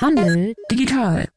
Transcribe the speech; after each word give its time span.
Handel 0.00 0.54
digital. 0.70 1.28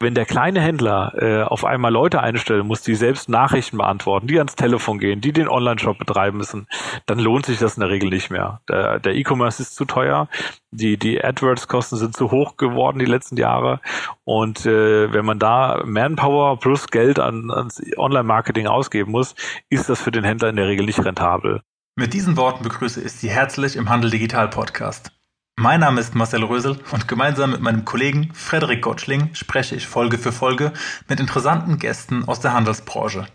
Wenn 0.00 0.14
der 0.14 0.26
kleine 0.26 0.60
Händler 0.60 1.12
äh, 1.16 1.42
auf 1.44 1.64
einmal 1.64 1.92
Leute 1.92 2.20
einstellen 2.20 2.66
muss, 2.66 2.82
die 2.82 2.96
selbst 2.96 3.28
Nachrichten 3.28 3.78
beantworten, 3.78 4.26
die 4.26 4.38
ans 4.38 4.56
Telefon 4.56 4.98
gehen, 4.98 5.20
die 5.20 5.32
den 5.32 5.48
Online-Shop 5.48 5.96
betreiben 5.96 6.38
müssen, 6.38 6.66
dann 7.06 7.20
lohnt 7.20 7.46
sich 7.46 7.58
das 7.58 7.76
in 7.76 7.82
der 7.82 7.90
Regel 7.90 8.10
nicht 8.10 8.30
mehr. 8.30 8.60
Der, 8.68 9.14
E-Commerce 9.14 9.62
ist 9.62 9.76
zu 9.76 9.84
teuer, 9.84 10.28
die, 10.72 10.98
die 10.98 11.24
AdWords-Kosten 11.24 11.96
sind 11.96 12.16
zu 12.16 12.32
hoch 12.32 12.56
geworden 12.56 12.98
die 12.98 13.04
letzten 13.04 13.36
Jahre 13.36 13.80
und 14.24 14.66
äh, 14.66 15.12
wenn 15.12 15.24
man 15.24 15.38
da 15.38 15.82
Manpower 15.84 16.58
plus 16.58 16.88
Geld 16.88 17.20
an, 17.20 17.52
ans 17.52 17.80
Online-Marketing 17.96 18.66
ausgeben 18.66 19.12
muss, 19.12 19.36
ist 19.70 19.88
das 19.88 20.02
für 20.02 20.10
den 20.10 20.24
Händler 20.24 20.48
in 20.48 20.56
der 20.56 20.66
Regel 20.66 20.84
nicht 20.84 21.04
rentabel. 21.04 21.62
Mit 21.96 22.12
diesen 22.12 22.36
Worten 22.36 22.64
begrüße 22.64 23.00
ich 23.00 23.12
Sie 23.12 23.30
herzlich 23.30 23.76
im 23.76 23.88
Handel 23.88 24.10
Digital 24.10 24.48
Podcast. 24.48 25.12
Mein 25.56 25.80
Name 25.80 26.00
ist 26.00 26.16
Marcel 26.16 26.42
Rösel 26.42 26.78
und 26.90 27.06
gemeinsam 27.06 27.52
mit 27.52 27.60
meinem 27.60 27.84
Kollegen 27.84 28.34
Frederik 28.34 28.82
Gottschling 28.82 29.34
spreche 29.34 29.76
ich 29.76 29.86
Folge 29.86 30.18
für 30.18 30.32
Folge 30.32 30.72
mit 31.08 31.20
interessanten 31.20 31.78
Gästen 31.78 32.24
aus 32.28 32.40
der 32.40 32.52
Handelsbranche. 32.52 33.28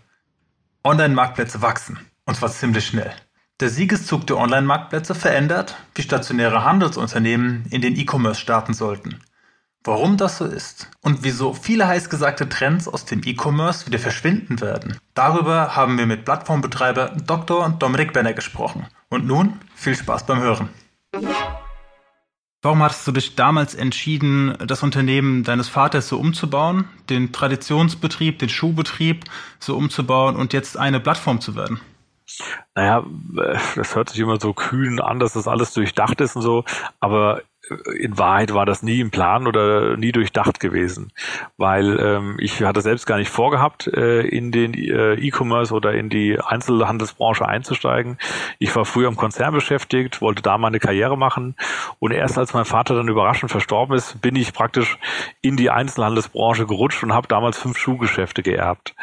Online-Marktplätze 0.84 1.62
wachsen, 1.62 1.98
und 2.26 2.36
zwar 2.36 2.50
ziemlich 2.50 2.86
schnell. 2.86 3.10
Der 3.60 3.70
Siegeszug 3.70 4.26
der 4.26 4.36
Online-Marktplätze 4.36 5.14
verändert, 5.14 5.76
wie 5.94 6.02
stationäre 6.02 6.62
Handelsunternehmen 6.62 7.64
in 7.70 7.80
den 7.80 7.96
E-Commerce 7.96 8.40
starten 8.40 8.74
sollten. 8.74 9.20
Warum 9.82 10.18
das 10.18 10.36
so 10.36 10.44
ist 10.44 10.90
und 11.00 11.24
wieso 11.24 11.54
viele 11.54 11.88
heißgesagte 11.88 12.50
Trends 12.50 12.86
aus 12.86 13.06
dem 13.06 13.22
E-Commerce 13.24 13.86
wieder 13.86 13.98
verschwinden 13.98 14.60
werden, 14.60 14.98
darüber 15.14 15.74
haben 15.74 15.96
wir 15.96 16.06
mit 16.06 16.26
Plattformbetreiber 16.26 17.16
Dr. 17.26 17.70
Dominik 17.78 18.12
Benner 18.12 18.34
gesprochen. 18.34 18.86
Und 19.08 19.26
nun 19.26 19.58
viel 19.74 19.96
Spaß 19.96 20.26
beim 20.26 20.40
Hören. 20.40 20.68
Warum 22.62 22.82
hattest 22.82 23.06
du 23.06 23.12
dich 23.12 23.36
damals 23.36 23.74
entschieden, 23.74 24.54
das 24.66 24.82
Unternehmen 24.82 25.44
deines 25.44 25.70
Vaters 25.70 26.08
so 26.08 26.18
umzubauen, 26.18 26.84
den 27.08 27.32
Traditionsbetrieb, 27.32 28.38
den 28.38 28.50
Schuhbetrieb 28.50 29.24
so 29.58 29.76
umzubauen 29.76 30.36
und 30.36 30.52
jetzt 30.52 30.76
eine 30.76 31.00
Plattform 31.00 31.40
zu 31.40 31.56
werden? 31.56 31.80
Naja, 32.74 33.04
äh, 33.38 33.58
das 33.76 33.96
hört 33.96 34.10
sich 34.10 34.20
immer 34.20 34.38
so 34.38 34.52
kühn 34.52 35.00
an, 35.00 35.18
dass 35.18 35.32
das 35.32 35.48
alles 35.48 35.72
durchdacht 35.72 36.20
ist 36.20 36.36
und 36.36 36.42
so, 36.42 36.64
aber 37.00 37.42
in 37.98 38.18
Wahrheit 38.18 38.54
war 38.54 38.66
das 38.66 38.82
nie 38.82 39.00
im 39.00 39.10
Plan 39.10 39.46
oder 39.46 39.96
nie 39.96 40.12
durchdacht 40.12 40.60
gewesen, 40.60 41.12
weil 41.56 41.98
ähm, 42.00 42.36
ich 42.40 42.62
hatte 42.62 42.80
selbst 42.80 43.06
gar 43.06 43.18
nicht 43.18 43.30
vorgehabt, 43.30 43.86
äh, 43.86 44.22
in 44.22 44.50
den 44.50 44.74
äh, 44.74 45.14
E-Commerce 45.14 45.72
oder 45.72 45.92
in 45.92 46.08
die 46.08 46.38
Einzelhandelsbranche 46.40 47.46
einzusteigen. 47.46 48.18
Ich 48.58 48.74
war 48.74 48.84
früher 48.84 49.08
im 49.08 49.16
Konzern 49.16 49.52
beschäftigt, 49.52 50.20
wollte 50.20 50.42
da 50.42 50.58
meine 50.58 50.80
Karriere 50.80 51.18
machen 51.18 51.54
und 51.98 52.12
erst 52.12 52.38
als 52.38 52.54
mein 52.54 52.64
Vater 52.64 52.94
dann 52.94 53.08
überraschend 53.08 53.50
verstorben 53.50 53.94
ist, 53.94 54.20
bin 54.20 54.36
ich 54.36 54.52
praktisch 54.52 54.98
in 55.42 55.56
die 55.56 55.70
Einzelhandelsbranche 55.70 56.66
gerutscht 56.66 57.02
und 57.02 57.12
habe 57.12 57.28
damals 57.28 57.58
fünf 57.58 57.76
Schuhgeschäfte 57.78 58.42
geerbt. 58.42 58.94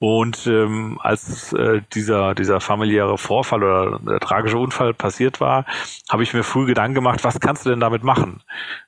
Und 0.00 0.46
ähm, 0.46 0.98
als 1.02 1.52
äh, 1.52 1.82
dieser, 1.92 2.36
dieser 2.36 2.60
familiäre 2.60 3.18
Vorfall 3.18 3.64
oder 3.64 3.98
der 3.98 4.20
tragische 4.20 4.56
Unfall 4.56 4.94
passiert 4.94 5.40
war, 5.40 5.64
habe 6.08 6.22
ich 6.22 6.32
mir 6.34 6.44
früh 6.44 6.66
Gedanken 6.66 6.94
gemacht, 6.94 7.24
was 7.24 7.40
kannst 7.40 7.66
du 7.66 7.70
denn 7.70 7.80
damit 7.80 8.04
machen? 8.04 8.42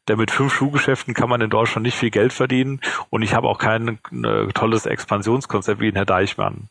Denn 0.06 0.18
mit 0.18 0.30
fünf 0.30 0.54
Schuhgeschäften 0.54 1.12
kann 1.12 1.28
man 1.28 1.40
in 1.40 1.50
Deutschland 1.50 1.84
nicht 1.84 1.96
viel 1.96 2.10
Geld 2.10 2.32
verdienen 2.32 2.80
und 3.10 3.22
ich 3.22 3.34
habe 3.34 3.48
auch 3.48 3.58
kein 3.58 3.98
äh, 4.12 4.46
tolles 4.54 4.86
Expansionskonzept 4.86 5.80
wie 5.80 5.88
in 5.88 5.96
Herr 5.96 6.04
Deichmann. 6.04 6.68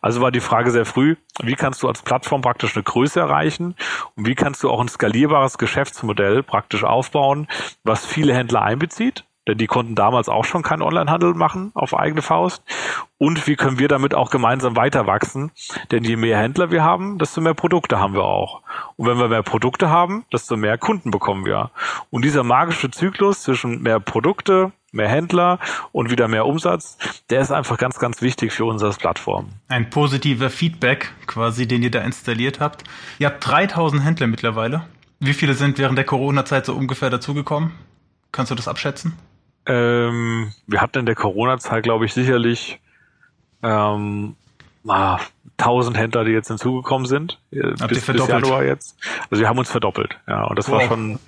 Also 0.00 0.22
war 0.22 0.30
die 0.30 0.40
Frage 0.40 0.70
sehr 0.70 0.86
früh, 0.86 1.16
wie 1.42 1.54
kannst 1.54 1.82
du 1.82 1.88
als 1.88 2.00
Plattform 2.00 2.40
praktisch 2.40 2.74
eine 2.74 2.84
Größe 2.84 3.20
erreichen 3.20 3.74
und 4.16 4.26
wie 4.26 4.34
kannst 4.34 4.62
du 4.62 4.70
auch 4.70 4.80
ein 4.80 4.88
skalierbares 4.88 5.58
Geschäftsmodell 5.58 6.42
praktisch 6.42 6.84
aufbauen, 6.84 7.46
was 7.84 8.06
viele 8.06 8.34
Händler 8.34 8.62
einbezieht? 8.62 9.24
Denn 9.48 9.58
die 9.58 9.66
konnten 9.66 9.94
damals 9.94 10.28
auch 10.28 10.44
schon 10.44 10.62
keinen 10.62 10.82
Onlinehandel 10.82 11.34
machen 11.34 11.72
auf 11.74 11.94
eigene 11.96 12.22
Faust 12.22 12.62
und 13.18 13.46
wie 13.46 13.54
können 13.54 13.78
wir 13.78 13.86
damit 13.86 14.14
auch 14.14 14.30
gemeinsam 14.30 14.74
weiter 14.74 15.06
wachsen? 15.06 15.52
Denn 15.92 16.02
je 16.02 16.16
mehr 16.16 16.38
Händler 16.38 16.72
wir 16.72 16.82
haben, 16.82 17.18
desto 17.18 17.40
mehr 17.40 17.54
Produkte 17.54 18.00
haben 18.00 18.14
wir 18.14 18.24
auch. 18.24 18.62
Und 18.96 19.06
wenn 19.06 19.18
wir 19.18 19.28
mehr 19.28 19.44
Produkte 19.44 19.90
haben, 19.90 20.24
desto 20.32 20.56
mehr 20.56 20.76
Kunden 20.76 21.12
bekommen 21.12 21.44
wir. 21.44 21.70
Und 22.10 22.24
dieser 22.24 22.42
magische 22.42 22.90
Zyklus 22.90 23.42
zwischen 23.42 23.80
mehr 23.80 24.00
Produkte, 24.00 24.72
mehr 24.90 25.08
Händler 25.08 25.60
und 25.92 26.10
wieder 26.10 26.26
mehr 26.26 26.46
Umsatz, 26.46 26.98
der 27.30 27.40
ist 27.40 27.52
einfach 27.52 27.78
ganz, 27.78 28.00
ganz 28.00 28.22
wichtig 28.22 28.52
für 28.52 28.64
unsere 28.64 28.92
Plattform. 28.92 29.50
Ein 29.68 29.88
positiver 29.88 30.50
Feedback 30.50 31.12
quasi, 31.28 31.68
den 31.68 31.84
ihr 31.84 31.92
da 31.92 32.00
installiert 32.00 32.58
habt. 32.58 32.82
Ihr 33.20 33.28
habt 33.28 33.46
3000 33.46 34.04
Händler 34.04 34.26
mittlerweile. 34.26 34.82
Wie 35.20 35.32
viele 35.32 35.54
sind 35.54 35.78
während 35.78 35.96
der 35.96 36.06
Corona-Zeit 36.06 36.66
so 36.66 36.74
ungefähr 36.74 37.08
dazugekommen? 37.08 37.70
Kannst 38.32 38.50
du 38.50 38.56
das 38.56 38.66
abschätzen? 38.66 39.16
Ähm, 39.66 40.52
wir 40.66 40.80
hatten 40.80 41.00
in 41.00 41.06
der 41.06 41.14
Corona-Zeit, 41.14 41.84
glaube 41.84 42.04
ich, 42.04 42.14
sicherlich 42.14 42.80
ähm, 43.62 44.36
ah, 44.88 45.18
1000 45.58 45.96
Händler, 45.96 46.24
die 46.24 46.32
jetzt 46.32 46.48
hinzugekommen 46.48 47.06
sind, 47.06 47.38
äh, 47.50 47.72
bis, 47.86 48.06
bis 48.06 48.28
Januar 48.28 48.64
jetzt. 48.64 48.96
Also 49.30 49.40
wir 49.40 49.48
haben 49.48 49.58
uns 49.58 49.70
verdoppelt, 49.70 50.18
ja, 50.26 50.44
und 50.44 50.58
das 50.58 50.68
wow. 50.68 50.80
war 50.80 50.88
schon 50.88 51.18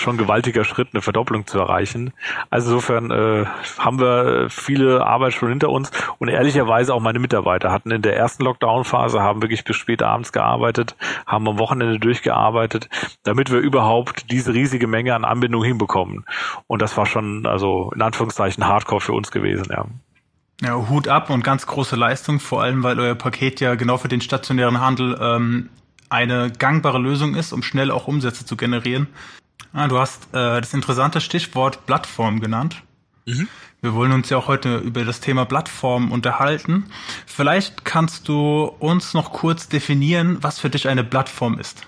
schon 0.00 0.14
ein 0.14 0.18
gewaltiger 0.18 0.64
Schritt, 0.64 0.88
eine 0.92 1.02
Verdopplung 1.02 1.46
zu 1.46 1.58
erreichen. 1.58 2.12
Also 2.48 2.70
insofern 2.70 3.10
äh, 3.10 3.44
haben 3.78 4.00
wir 4.00 4.48
viele 4.48 5.04
Arbeit 5.04 5.34
schon 5.34 5.48
hinter 5.48 5.68
uns 5.68 5.90
und 6.18 6.28
ehrlicherweise 6.28 6.94
auch 6.94 7.00
meine 7.00 7.18
Mitarbeiter 7.18 7.70
hatten 7.70 7.90
in 7.90 8.02
der 8.02 8.16
ersten 8.16 8.44
Lockdown-Phase, 8.44 9.20
haben 9.20 9.42
wirklich 9.42 9.64
bis 9.64 9.76
spät 9.76 10.02
abends 10.02 10.32
gearbeitet, 10.32 10.96
haben 11.26 11.48
am 11.48 11.58
Wochenende 11.58 11.98
durchgearbeitet, 11.98 12.88
damit 13.22 13.50
wir 13.50 13.58
überhaupt 13.58 14.30
diese 14.30 14.54
riesige 14.54 14.86
Menge 14.86 15.14
an 15.14 15.24
Anbindung 15.24 15.62
hinbekommen. 15.62 16.24
Und 16.66 16.82
das 16.82 16.96
war 16.96 17.06
schon, 17.06 17.46
also 17.46 17.92
in 17.94 18.02
Anführungszeichen, 18.02 18.66
Hardcore 18.66 19.00
für 19.00 19.12
uns 19.12 19.30
gewesen, 19.30 19.66
ja. 19.70 19.86
Ja, 20.62 20.88
Hut 20.88 21.08
ab 21.08 21.30
und 21.30 21.42
ganz 21.42 21.66
große 21.66 21.96
Leistung, 21.96 22.38
vor 22.38 22.62
allem 22.62 22.82
weil 22.82 23.00
euer 23.00 23.14
Paket 23.14 23.60
ja 23.60 23.76
genau 23.76 23.96
für 23.96 24.08
den 24.08 24.20
stationären 24.20 24.80
Handel 24.80 25.18
ähm, 25.20 25.70
eine 26.10 26.50
gangbare 26.50 26.98
Lösung 26.98 27.34
ist, 27.34 27.52
um 27.52 27.62
schnell 27.62 27.90
auch 27.90 28.08
Umsätze 28.08 28.44
zu 28.44 28.56
generieren. 28.56 29.06
Ah, 29.72 29.88
du 29.88 29.98
hast 29.98 30.24
äh, 30.34 30.60
das 30.60 30.74
interessante 30.74 31.20
Stichwort 31.20 31.86
Plattform 31.86 32.40
genannt. 32.40 32.82
Mhm. 33.24 33.48
Wir 33.80 33.94
wollen 33.94 34.12
uns 34.12 34.28
ja 34.28 34.36
auch 34.36 34.48
heute 34.48 34.76
über 34.78 35.04
das 35.04 35.20
Thema 35.20 35.46
Plattform 35.46 36.12
unterhalten. 36.12 36.90
Vielleicht 37.24 37.84
kannst 37.86 38.28
du 38.28 38.64
uns 38.78 39.14
noch 39.14 39.32
kurz 39.32 39.68
definieren, 39.68 40.38
was 40.42 40.58
für 40.58 40.68
dich 40.68 40.88
eine 40.88 41.04
Plattform 41.04 41.58
ist. 41.58 41.86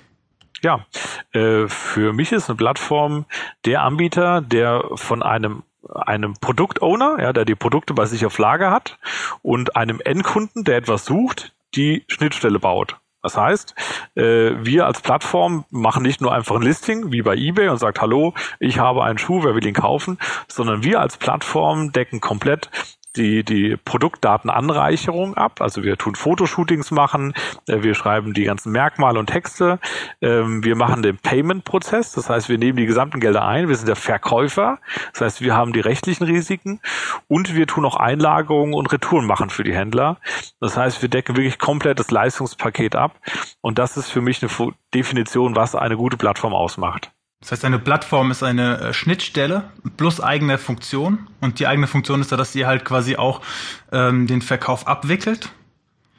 Ja, 0.62 0.86
äh, 1.32 1.68
für 1.68 2.12
mich 2.12 2.32
ist 2.32 2.48
eine 2.48 2.56
Plattform 2.56 3.26
der 3.66 3.82
Anbieter, 3.82 4.40
der 4.40 4.82
von 4.94 5.22
einem 5.22 5.64
einem 5.88 6.34
Produktowner, 6.40 7.18
ja, 7.20 7.32
der 7.32 7.44
die 7.44 7.54
Produkte 7.54 7.94
bei 7.94 8.06
sich 8.06 8.24
auf 8.26 8.38
Lager 8.38 8.70
hat 8.70 8.98
und 9.42 9.76
einem 9.76 10.00
Endkunden, 10.04 10.64
der 10.64 10.76
etwas 10.76 11.04
sucht, 11.04 11.54
die 11.74 12.04
Schnittstelle 12.08 12.58
baut. 12.58 12.98
Das 13.22 13.36
heißt, 13.36 13.74
äh, 14.16 14.52
wir 14.58 14.86
als 14.86 15.00
Plattform 15.00 15.64
machen 15.70 16.02
nicht 16.02 16.20
nur 16.20 16.34
einfach 16.34 16.56
ein 16.56 16.62
Listing 16.62 17.12
wie 17.12 17.22
bei 17.22 17.36
eBay 17.36 17.68
und 17.68 17.78
sagt, 17.78 18.00
hallo, 18.00 18.34
ich 18.58 18.80
habe 18.80 19.04
einen 19.04 19.18
Schuh, 19.18 19.44
wer 19.44 19.54
will 19.54 19.66
ihn 19.66 19.74
kaufen, 19.74 20.18
sondern 20.48 20.82
wir 20.82 21.00
als 21.00 21.16
Plattform 21.16 21.92
decken 21.92 22.20
komplett 22.20 22.68
die, 23.16 23.44
die 23.44 23.76
Produktdatenanreicherung 23.76 25.36
ab. 25.36 25.60
Also 25.60 25.82
wir 25.82 25.96
tun 25.96 26.14
Fotoshootings 26.14 26.90
machen, 26.90 27.34
äh, 27.68 27.82
wir 27.82 27.94
schreiben 27.94 28.34
die 28.34 28.44
ganzen 28.44 28.72
Merkmale 28.72 29.18
und 29.18 29.26
Texte, 29.26 29.78
ähm, 30.20 30.64
wir 30.64 30.76
machen 30.76 31.02
den 31.02 31.18
Payment-Prozess, 31.18 32.12
das 32.12 32.28
heißt, 32.30 32.48
wir 32.48 32.58
nehmen 32.58 32.76
die 32.76 32.86
gesamten 32.86 33.20
Gelder 33.20 33.46
ein, 33.46 33.68
wir 33.68 33.76
sind 33.76 33.88
der 33.88 33.96
Verkäufer, 33.96 34.78
das 35.12 35.20
heißt, 35.20 35.40
wir 35.42 35.54
haben 35.54 35.72
die 35.72 35.80
rechtlichen 35.80 36.24
Risiken 36.24 36.80
und 37.28 37.54
wir 37.54 37.66
tun 37.66 37.84
auch 37.84 37.96
Einlagerungen 37.96 38.74
und 38.74 38.92
Retouren 38.92 39.26
machen 39.26 39.50
für 39.50 39.64
die 39.64 39.74
Händler. 39.74 40.18
Das 40.60 40.76
heißt, 40.76 41.02
wir 41.02 41.08
decken 41.08 41.36
wirklich 41.36 41.58
komplett 41.58 41.98
das 41.98 42.10
Leistungspaket 42.10 42.96
ab 42.96 43.18
und 43.60 43.78
das 43.78 43.96
ist 43.96 44.10
für 44.10 44.20
mich 44.20 44.42
eine 44.42 44.72
Definition, 44.94 45.56
was 45.56 45.74
eine 45.74 45.96
gute 45.96 46.16
Plattform 46.16 46.54
ausmacht. 46.54 47.10
Das 47.42 47.50
heißt, 47.52 47.64
eine 47.64 47.80
Plattform 47.80 48.30
ist 48.30 48.44
eine 48.44 48.78
äh, 48.78 48.92
Schnittstelle 48.94 49.64
plus 49.96 50.20
eigene 50.20 50.58
Funktion. 50.58 51.26
Und 51.40 51.58
die 51.58 51.66
eigene 51.66 51.88
Funktion 51.88 52.20
ist 52.20 52.30
ja, 52.30 52.36
dass 52.36 52.52
sie 52.52 52.66
halt 52.66 52.84
quasi 52.84 53.16
auch 53.16 53.42
ähm, 53.90 54.28
den 54.28 54.42
Verkauf 54.42 54.86
abwickelt. 54.86 55.50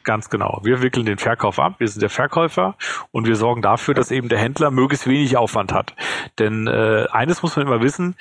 Ganz 0.04 0.30
genau. 0.30 0.60
Wir 0.64 0.82
wickeln 0.82 1.06
den 1.06 1.18
Verkauf 1.18 1.60
ab, 1.60 1.76
wir 1.78 1.88
sind 1.88 2.02
der 2.02 2.10
Verkäufer 2.10 2.76
und 3.12 3.26
wir 3.26 3.38
sorgen 3.38 3.62
dafür, 3.62 3.94
dass 3.94 4.12
eben 4.12 4.28
der 4.28 4.38
Händler 4.38 4.70
möglichst 4.70 5.08
wenig 5.08 5.38
Aufwand 5.38 5.72
hat. 5.72 5.96
Denn 6.40 6.68
äh, 6.68 7.06
eines 7.12 7.42
muss 7.42 7.56
man 7.56 7.68
immer 7.68 7.82
wissen, 7.82 8.16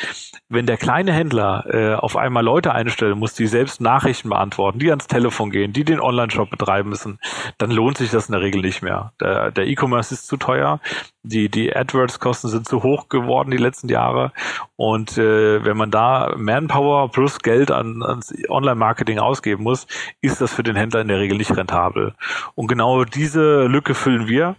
wenn 0.49 0.67
der 0.67 0.76
kleine 0.76 1.12
Händler 1.12 1.64
äh, 1.69 1.94
auf 1.94 2.17
einmal 2.17 2.44
Leute 2.44 2.73
einstellen 2.73 3.19
muss, 3.19 3.34
die 3.34 3.49
selbst 3.49 3.81
Nachrichten 3.81 4.29
beantworten, 4.29 4.79
die 4.79 4.90
ans 4.90 5.08
Telefon 5.08 5.50
gehen, 5.50 5.73
die 5.73 5.84
den 5.84 6.00
Online-Shop 6.00 6.50
betreiben 6.50 6.88
müssen, 6.88 7.19
dann 7.58 7.73
lohnt 7.73 7.99
sich 7.99 8.11
das 8.11 8.28
in 8.28 8.32
der 8.32 8.43
Regel 8.43 8.62
nicht 8.62 8.82
mehr. 8.82 9.12
Der, 9.20 9.50
der 9.50 9.67
E-Commerce 9.67 10.14
ist 10.14 10.28
zu 10.28 10.37
teuer, 10.37 10.81
die, 11.25 11.49
die 11.49 11.75
AdWords-Kosten 11.75 12.49
sind 12.49 12.69
zu 12.69 12.82
hoch 12.82 13.08
geworden 13.08 13.50
die 13.50 13.56
letzten 13.56 13.88
Jahre 13.88 14.32
und 14.76 15.19
äh, 15.19 15.64
wenn 15.64 15.76
man 15.76 15.90
da 15.90 16.35
Manpower 16.37 17.11
plus 17.11 17.40
Geld 17.40 17.70
an, 17.70 18.02
ans 18.02 18.32
Online-Marketing 18.49 19.19
ausgeben 19.19 19.62
muss, 19.62 19.87
ist 20.20 20.40
das 20.40 20.52
für 20.52 20.62
den 20.62 20.76
Händler 20.76 21.00
in 21.00 21.08
der 21.08 21.19
Regel 21.19 21.38
nicht 21.38 21.56
rentabel 21.56 21.72
rentabel. 21.73 22.15
Und 22.55 22.69
genau 22.69 23.05
diese 23.05 23.67
Lücke 23.67 23.95
füllen 23.95 24.29
wir. 24.29 24.57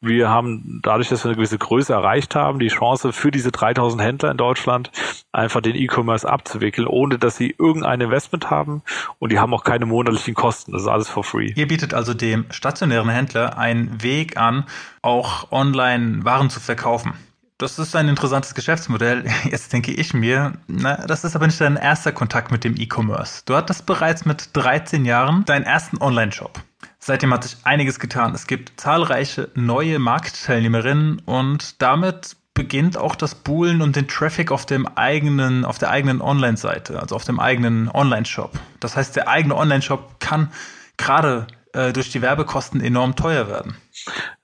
Wir 0.00 0.28
haben 0.28 0.80
dadurch, 0.82 1.08
dass 1.08 1.24
wir 1.24 1.30
eine 1.30 1.36
gewisse 1.36 1.58
Größe 1.58 1.92
erreicht 1.92 2.34
haben, 2.34 2.58
die 2.58 2.68
Chance 2.68 3.12
für 3.12 3.30
diese 3.30 3.52
3000 3.52 4.02
Händler 4.02 4.30
in 4.30 4.36
Deutschland 4.36 4.90
einfach 5.32 5.60
den 5.60 5.76
E-Commerce 5.76 6.28
abzuwickeln, 6.28 6.86
ohne 6.86 7.18
dass 7.18 7.36
sie 7.36 7.54
irgendein 7.58 8.00
Investment 8.00 8.50
haben 8.50 8.82
und 9.18 9.32
die 9.32 9.38
haben 9.38 9.54
auch 9.54 9.64
keine 9.64 9.86
monatlichen 9.86 10.34
Kosten. 10.34 10.72
Das 10.72 10.82
ist 10.82 10.88
alles 10.88 11.08
for 11.08 11.24
free. 11.24 11.52
Ihr 11.54 11.68
bietet 11.68 11.94
also 11.94 12.14
dem 12.14 12.46
stationären 12.50 13.08
Händler 13.08 13.58
einen 13.58 14.02
Weg 14.02 14.36
an, 14.36 14.64
auch 15.02 15.52
online 15.52 16.24
Waren 16.24 16.50
zu 16.50 16.60
verkaufen. 16.60 17.12
Das 17.58 17.78
ist 17.78 17.94
ein 17.94 18.08
interessantes 18.08 18.54
Geschäftsmodell. 18.54 19.24
Jetzt 19.44 19.72
denke 19.72 19.92
ich 19.92 20.12
mir, 20.12 20.54
na, 20.66 21.06
das 21.06 21.22
ist 21.22 21.36
aber 21.36 21.46
nicht 21.46 21.60
dein 21.60 21.76
erster 21.76 22.10
Kontakt 22.10 22.50
mit 22.50 22.64
dem 22.64 22.74
E-Commerce. 22.76 23.42
Du 23.46 23.54
hattest 23.54 23.86
bereits 23.86 24.24
mit 24.24 24.50
13 24.54 25.04
Jahren 25.04 25.44
deinen 25.44 25.62
ersten 25.62 25.98
Online-Shop. 25.98 26.60
Seitdem 26.98 27.32
hat 27.32 27.44
sich 27.44 27.58
einiges 27.62 28.00
getan. 28.00 28.34
Es 28.34 28.48
gibt 28.48 28.80
zahlreiche 28.80 29.50
neue 29.54 30.00
Marktteilnehmerinnen 30.00 31.20
und 31.26 31.80
damit 31.80 32.36
beginnt 32.54 32.96
auch 32.96 33.14
das 33.14 33.36
Buhlen 33.36 33.82
und 33.82 33.94
den 33.94 34.08
Traffic 34.08 34.50
auf 34.50 34.66
dem 34.66 34.86
eigenen, 34.88 35.64
auf 35.64 35.78
der 35.78 35.90
eigenen 35.90 36.22
Online-Seite, 36.22 36.98
also 36.98 37.14
auf 37.14 37.24
dem 37.24 37.38
eigenen 37.38 37.88
Online-Shop. 37.88 38.58
Das 38.80 38.96
heißt, 38.96 39.14
der 39.14 39.28
eigene 39.28 39.54
Online-Shop 39.54 40.18
kann 40.18 40.50
gerade 40.96 41.46
äh, 41.72 41.92
durch 41.92 42.10
die 42.10 42.22
Werbekosten 42.22 42.80
enorm 42.80 43.14
teuer 43.14 43.48
werden. 43.48 43.76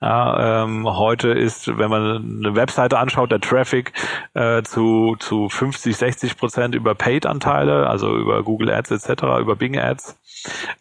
Ja, 0.01 0.63
ähm, 0.63 0.87
heute 0.87 1.29
ist, 1.29 1.77
wenn 1.77 1.89
man 1.89 2.39
eine 2.45 2.55
Webseite 2.55 2.97
anschaut, 2.97 3.31
der 3.31 3.41
Traffic 3.41 3.93
äh, 4.33 4.63
zu, 4.63 5.15
zu 5.19 5.49
50, 5.49 5.95
60 5.95 6.37
Prozent 6.37 6.75
über 6.75 6.95
Paid-Anteile, 6.95 7.87
also 7.87 8.15
über 8.17 8.43
Google 8.43 8.71
Ads 8.71 8.91
etc., 8.91 9.23
über 9.39 9.55
Bing 9.55 9.77
Ads, 9.77 10.17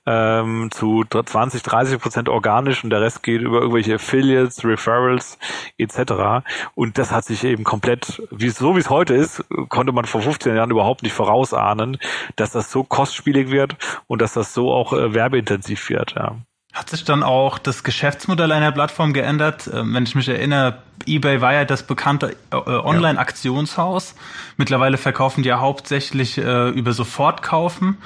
ähm, 0.06 0.70
zu 0.70 1.05
20, 1.05 1.62
30 1.62 2.00
Prozent 2.00 2.28
organisch 2.28 2.82
und 2.82 2.90
der 2.90 3.00
Rest 3.00 3.22
geht 3.22 3.43
über 3.43 3.61
irgendwelche 3.61 3.96
Affiliates, 3.96 4.64
Referrals 4.64 5.38
etc. 5.76 6.44
Und 6.75 6.96
das 6.96 7.11
hat 7.12 7.25
sich 7.25 7.44
eben 7.44 7.64
komplett, 7.64 8.22
wie 8.31 8.50
so 8.50 8.76
wie 8.76 8.81
es 8.81 8.90
heute 8.90 9.14
ist, 9.14 9.44
konnte 9.69 9.93
man 9.93 10.06
vor 10.06 10.22
15 10.22 10.56
Jahren 10.56 10.70
überhaupt 10.70 11.02
nicht 11.02 11.12
vorausahnen, 11.12 11.99
dass 12.37 12.52
das 12.52 12.70
so 12.70 12.84
kostspielig 12.84 13.50
wird 13.50 13.76
und 14.06 14.22
dass 14.22 14.32
das 14.32 14.55
so 14.55 14.72
auch 14.72 14.93
äh, 14.93 15.12
werbeintensiv 15.12 15.90
wird. 15.90 16.14
Ja. 16.14 16.37
Hat 16.81 16.88
sich 16.88 17.05
dann 17.05 17.23
auch 17.23 17.59
das 17.59 17.85
Geschäftsmodell 17.85 18.50
einer 18.53 18.73
Plattform 18.73 19.12
geändert? 19.12 19.69
Ähm, 19.71 19.93
wenn 19.93 20.05
ich 20.05 20.15
mich 20.15 20.31
erinnere, 20.31 20.79
eBay 21.05 21.43
war 21.43 21.53
ja 21.53 21.67
das 21.67 21.82
bekannte 21.82 22.35
äh, 22.50 22.56
Online-Aktionshaus. 22.56 24.15
Mittlerweile 24.56 24.97
verkaufen 24.97 25.43
die 25.43 25.50
ja 25.50 25.61
hauptsächlich 25.61 26.38
äh, 26.38 26.71
über 26.71 26.94
Sofortkaufen. 26.94 27.99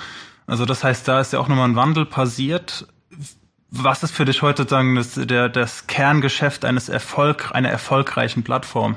Also 0.49 0.67
das 0.67 0.83
heißt, 0.83 1.07
da 1.07 1.21
ist 1.21 1.33
ja 1.33 1.39
auch 1.39 1.47
nochmal 1.47 1.69
ein 1.69 1.77
Wandel 1.77 2.05
passiert. 2.05 2.89
Was 3.71 4.03
ist 4.03 4.11
für 4.11 4.25
dich 4.25 4.43
heute 4.43 4.63
sozusagen 4.65 4.97
das, 4.97 5.15
der, 5.15 5.49
das 5.49 5.87
Kerngeschäft 5.87 6.65
eines 6.65 6.89
Erfolg, 6.89 7.53
einer 7.53 7.69
erfolgreichen 7.69 8.43
Plattform? 8.43 8.97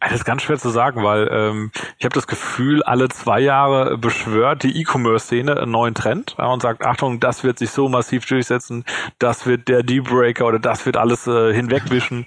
Das 0.00 0.12
ist 0.12 0.24
ganz 0.24 0.42
schwer 0.42 0.58
zu 0.58 0.70
sagen, 0.70 1.02
weil 1.02 1.28
ähm, 1.30 1.70
ich 1.98 2.04
habe 2.04 2.14
das 2.14 2.26
Gefühl, 2.26 2.82
alle 2.82 3.08
zwei 3.08 3.40
Jahre 3.40 3.96
beschwört 3.98 4.62
die 4.62 4.80
E-Commerce-Szene 4.80 5.56
einen 5.58 5.72
neuen 5.72 5.94
Trend 5.94 6.34
ja, 6.38 6.46
und 6.46 6.62
sagt, 6.62 6.84
Achtung, 6.84 7.20
das 7.20 7.44
wird 7.44 7.58
sich 7.58 7.70
so 7.70 7.88
massiv 7.88 8.26
durchsetzen, 8.26 8.84
das 9.18 9.46
wird 9.46 9.68
der 9.68 9.82
Deal-Breaker 9.82 10.46
oder 10.46 10.58
das 10.58 10.86
wird 10.86 10.96
alles 10.96 11.26
äh, 11.26 11.52
hinwegwischen. 11.54 12.26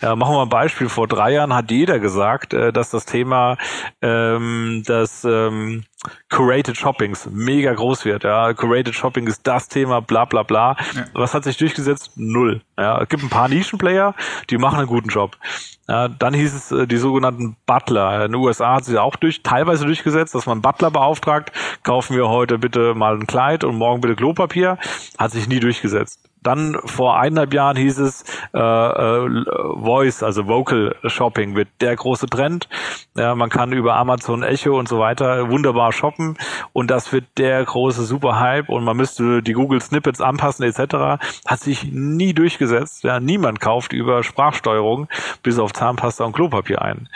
Ja, 0.00 0.16
machen 0.16 0.34
wir 0.34 0.42
ein 0.42 0.48
Beispiel. 0.48 0.88
Vor 0.88 1.08
drei 1.08 1.32
Jahren 1.32 1.54
hat 1.54 1.70
jeder 1.70 1.98
gesagt, 1.98 2.54
äh, 2.54 2.72
dass 2.72 2.90
das 2.90 3.06
Thema 3.06 3.56
ähm, 4.02 4.82
das 4.86 5.24
ähm, 5.24 5.84
Curated 6.28 6.76
Shoppings 6.76 7.28
mega 7.30 7.72
groß 7.72 8.04
wird. 8.04 8.24
Ja, 8.24 8.52
Curated 8.54 8.94
Shopping 8.94 9.26
ist 9.26 9.46
das 9.46 9.68
Thema, 9.68 10.00
bla 10.00 10.24
bla 10.24 10.42
bla. 10.42 10.76
Ja. 10.94 11.04
Was 11.14 11.34
hat 11.34 11.44
sich 11.44 11.56
durchgesetzt? 11.56 12.12
Null. 12.16 12.62
Ja, 12.78 13.00
es 13.02 13.08
gibt 13.08 13.22
ein 13.22 13.30
paar 13.30 13.48
Nischenplayer, 13.48 14.14
die 14.50 14.58
machen 14.58 14.78
einen 14.78 14.88
guten 14.88 15.08
Job. 15.08 15.36
Ja, 15.88 16.08
dann 16.08 16.34
hieß 16.34 16.54
es 16.54 16.72
äh, 16.72 16.86
die 16.86 16.96
sogenannten 16.96 17.56
Butler. 17.66 18.24
In 18.24 18.32
den 18.32 18.40
USA 18.40 18.76
hat 18.76 18.84
sich 18.84 18.98
auch 18.98 19.16
durch, 19.16 19.42
teilweise 19.42 19.84
durchgesetzt, 19.84 20.34
dass 20.34 20.46
man 20.46 20.62
Butler 20.62 20.90
beauftragt. 20.90 21.52
Kaufen 21.82 22.16
wir 22.16 22.28
heute 22.28 22.58
bitte 22.58 22.94
mal 22.94 23.14
ein 23.14 23.26
Kleid 23.26 23.64
und 23.64 23.76
morgen 23.76 24.00
bitte 24.00 24.16
Klopapier. 24.16 24.78
Hat 25.18 25.32
sich 25.32 25.46
nie 25.46 25.60
durchgesetzt. 25.60 26.20
Dann 26.44 26.78
vor 26.84 27.18
eineinhalb 27.18 27.52
Jahren 27.52 27.76
hieß 27.76 27.98
es, 27.98 28.24
äh, 28.52 28.58
äh, 28.58 29.44
Voice, 29.80 30.22
also 30.22 30.46
Vocal 30.46 30.94
Shopping 31.06 31.56
wird 31.56 31.68
der 31.80 31.96
große 31.96 32.26
Trend. 32.26 32.68
Ja, 33.16 33.34
man 33.34 33.48
kann 33.48 33.72
über 33.72 33.96
Amazon 33.96 34.42
Echo 34.42 34.78
und 34.78 34.88
so 34.88 34.98
weiter 34.98 35.50
wunderbar 35.50 35.92
shoppen 35.92 36.36
und 36.72 36.90
das 36.90 37.12
wird 37.12 37.24
der 37.38 37.64
große 37.64 38.04
Superhype 38.04 38.70
und 38.70 38.84
man 38.84 38.96
müsste 38.96 39.42
die 39.42 39.52
Google 39.52 39.80
Snippets 39.80 40.20
anpassen 40.20 40.64
etc. 40.64 41.22
Hat 41.46 41.60
sich 41.60 41.84
nie 41.92 42.34
durchgesetzt. 42.34 43.04
Ja, 43.04 43.20
niemand 43.20 43.60
kauft 43.60 43.92
über 43.92 44.22
Sprachsteuerung 44.22 45.08
bis 45.42 45.58
auf 45.58 45.72
Zahnpasta 45.72 46.24
und 46.24 46.32
Klopapier 46.34 46.82
ein. 46.82 47.08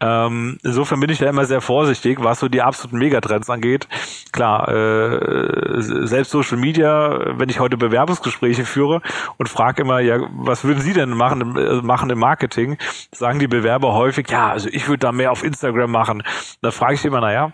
Ähm, 0.00 0.58
insofern 0.62 1.00
bin 1.00 1.10
ich 1.10 1.18
da 1.18 1.28
immer 1.28 1.44
sehr 1.44 1.60
vorsichtig, 1.60 2.18
was 2.22 2.40
so 2.40 2.48
die 2.48 2.62
absoluten 2.62 2.98
Megatrends 2.98 3.50
angeht. 3.50 3.86
Klar, 4.32 4.68
äh, 4.68 5.80
selbst 5.80 6.30
Social 6.30 6.56
Media, 6.56 7.38
wenn 7.38 7.50
ich 7.50 7.60
heute 7.60 7.76
Bewerbungsgespräche 7.76 8.64
führe 8.70 9.02
und 9.36 9.48
frage 9.48 9.82
immer, 9.82 10.00
ja, 10.00 10.18
was 10.32 10.64
würden 10.64 10.80
Sie 10.80 10.92
denn 10.92 11.10
machen, 11.10 11.56
äh, 11.56 11.82
machen 11.82 12.10
im 12.10 12.18
Marketing? 12.18 12.78
Sagen 13.12 13.38
die 13.38 13.48
Bewerber 13.48 13.94
häufig, 13.94 14.30
ja, 14.30 14.50
also 14.50 14.68
ich 14.70 14.88
würde 14.88 15.00
da 15.00 15.12
mehr 15.12 15.32
auf 15.32 15.44
Instagram 15.44 15.90
machen. 15.90 16.22
Da 16.62 16.70
frage 16.70 16.94
ich 16.94 17.04
immer, 17.04 17.20
naja, 17.20 17.52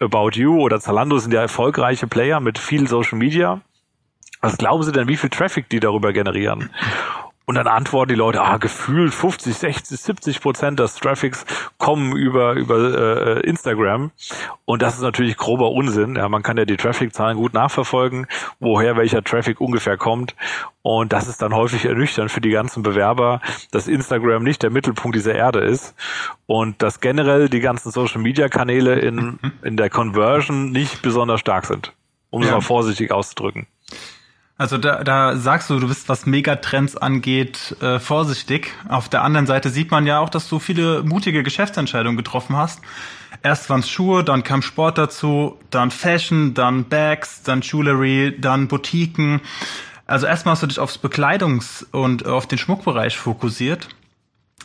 About 0.00 0.30
You 0.34 0.60
oder 0.60 0.80
Zalando 0.80 1.18
sind 1.18 1.32
ja 1.32 1.42
erfolgreiche 1.42 2.06
Player 2.06 2.40
mit 2.40 2.58
viel 2.58 2.88
Social 2.88 3.18
Media. 3.18 3.60
Was 4.40 4.58
glauben 4.58 4.82
Sie 4.82 4.92
denn, 4.92 5.08
wie 5.08 5.16
viel 5.16 5.30
Traffic 5.30 5.68
die 5.68 5.80
darüber 5.80 6.12
generieren? 6.12 6.70
Und 7.46 7.54
dann 7.54 7.68
antworten 7.68 8.08
die 8.08 8.16
Leute, 8.16 8.42
ah, 8.42 8.56
gefühlt 8.56 9.14
50, 9.14 9.54
60, 9.56 10.00
70 10.00 10.40
Prozent 10.40 10.80
des 10.80 10.96
Traffics 10.96 11.46
kommen 11.78 12.16
über, 12.16 12.54
über 12.54 13.36
äh, 13.36 13.40
Instagram. 13.48 14.10
Und 14.64 14.82
das 14.82 14.96
ist 14.96 15.02
natürlich 15.02 15.36
grober 15.36 15.70
Unsinn. 15.70 16.16
Ja, 16.16 16.28
man 16.28 16.42
kann 16.42 16.56
ja 16.56 16.64
die 16.64 16.76
Traffic-Zahlen 16.76 17.36
gut 17.36 17.54
nachverfolgen, 17.54 18.26
woher 18.58 18.96
welcher 18.96 19.22
Traffic 19.22 19.60
ungefähr 19.60 19.96
kommt. 19.96 20.34
Und 20.82 21.12
das 21.12 21.28
ist 21.28 21.40
dann 21.40 21.54
häufig 21.54 21.84
ernüchternd 21.84 22.32
für 22.32 22.40
die 22.40 22.50
ganzen 22.50 22.82
Bewerber, 22.82 23.40
dass 23.70 23.86
Instagram 23.86 24.42
nicht 24.42 24.64
der 24.64 24.70
Mittelpunkt 24.70 25.14
dieser 25.14 25.36
Erde 25.36 25.60
ist 25.60 25.94
und 26.46 26.82
dass 26.82 27.00
generell 27.00 27.48
die 27.48 27.60
ganzen 27.60 27.92
Social-Media-Kanäle 27.92 28.98
in, 28.98 29.38
in 29.62 29.76
der 29.76 29.88
Conversion 29.88 30.72
nicht 30.72 31.00
besonders 31.00 31.40
stark 31.40 31.66
sind, 31.66 31.92
um 32.30 32.42
es 32.42 32.50
mal 32.50 32.60
vorsichtig 32.60 33.12
auszudrücken. 33.12 33.68
Also 34.58 34.78
da, 34.78 35.04
da 35.04 35.36
sagst 35.36 35.68
du, 35.68 35.78
du 35.78 35.88
bist, 35.88 36.08
was 36.08 36.24
Megatrends 36.24 36.96
angeht, 36.96 37.76
äh, 37.82 37.98
vorsichtig. 37.98 38.72
Auf 38.88 39.10
der 39.10 39.22
anderen 39.22 39.46
Seite 39.46 39.68
sieht 39.68 39.90
man 39.90 40.06
ja 40.06 40.18
auch, 40.18 40.30
dass 40.30 40.48
du 40.48 40.58
viele 40.58 41.02
mutige 41.02 41.42
Geschäftsentscheidungen 41.42 42.16
getroffen 42.16 42.56
hast. 42.56 42.80
Erst 43.42 43.68
waren 43.68 43.80
es 43.80 43.90
Schuhe, 43.90 44.24
dann 44.24 44.44
kam 44.44 44.62
Sport 44.62 44.96
dazu, 44.96 45.58
dann 45.70 45.90
Fashion, 45.90 46.54
dann 46.54 46.84
Bags, 46.84 47.42
dann 47.42 47.60
Jewelry, 47.60 48.34
dann 48.40 48.66
Boutiquen. 48.66 49.42
Also 50.06 50.26
erstmal 50.26 50.52
hast 50.52 50.62
du 50.62 50.68
dich 50.68 50.78
aufs 50.78 50.98
Bekleidungs- 50.98 51.84
und 51.90 52.24
auf 52.24 52.46
den 52.46 52.56
Schmuckbereich 52.56 53.18
fokussiert. 53.18 53.88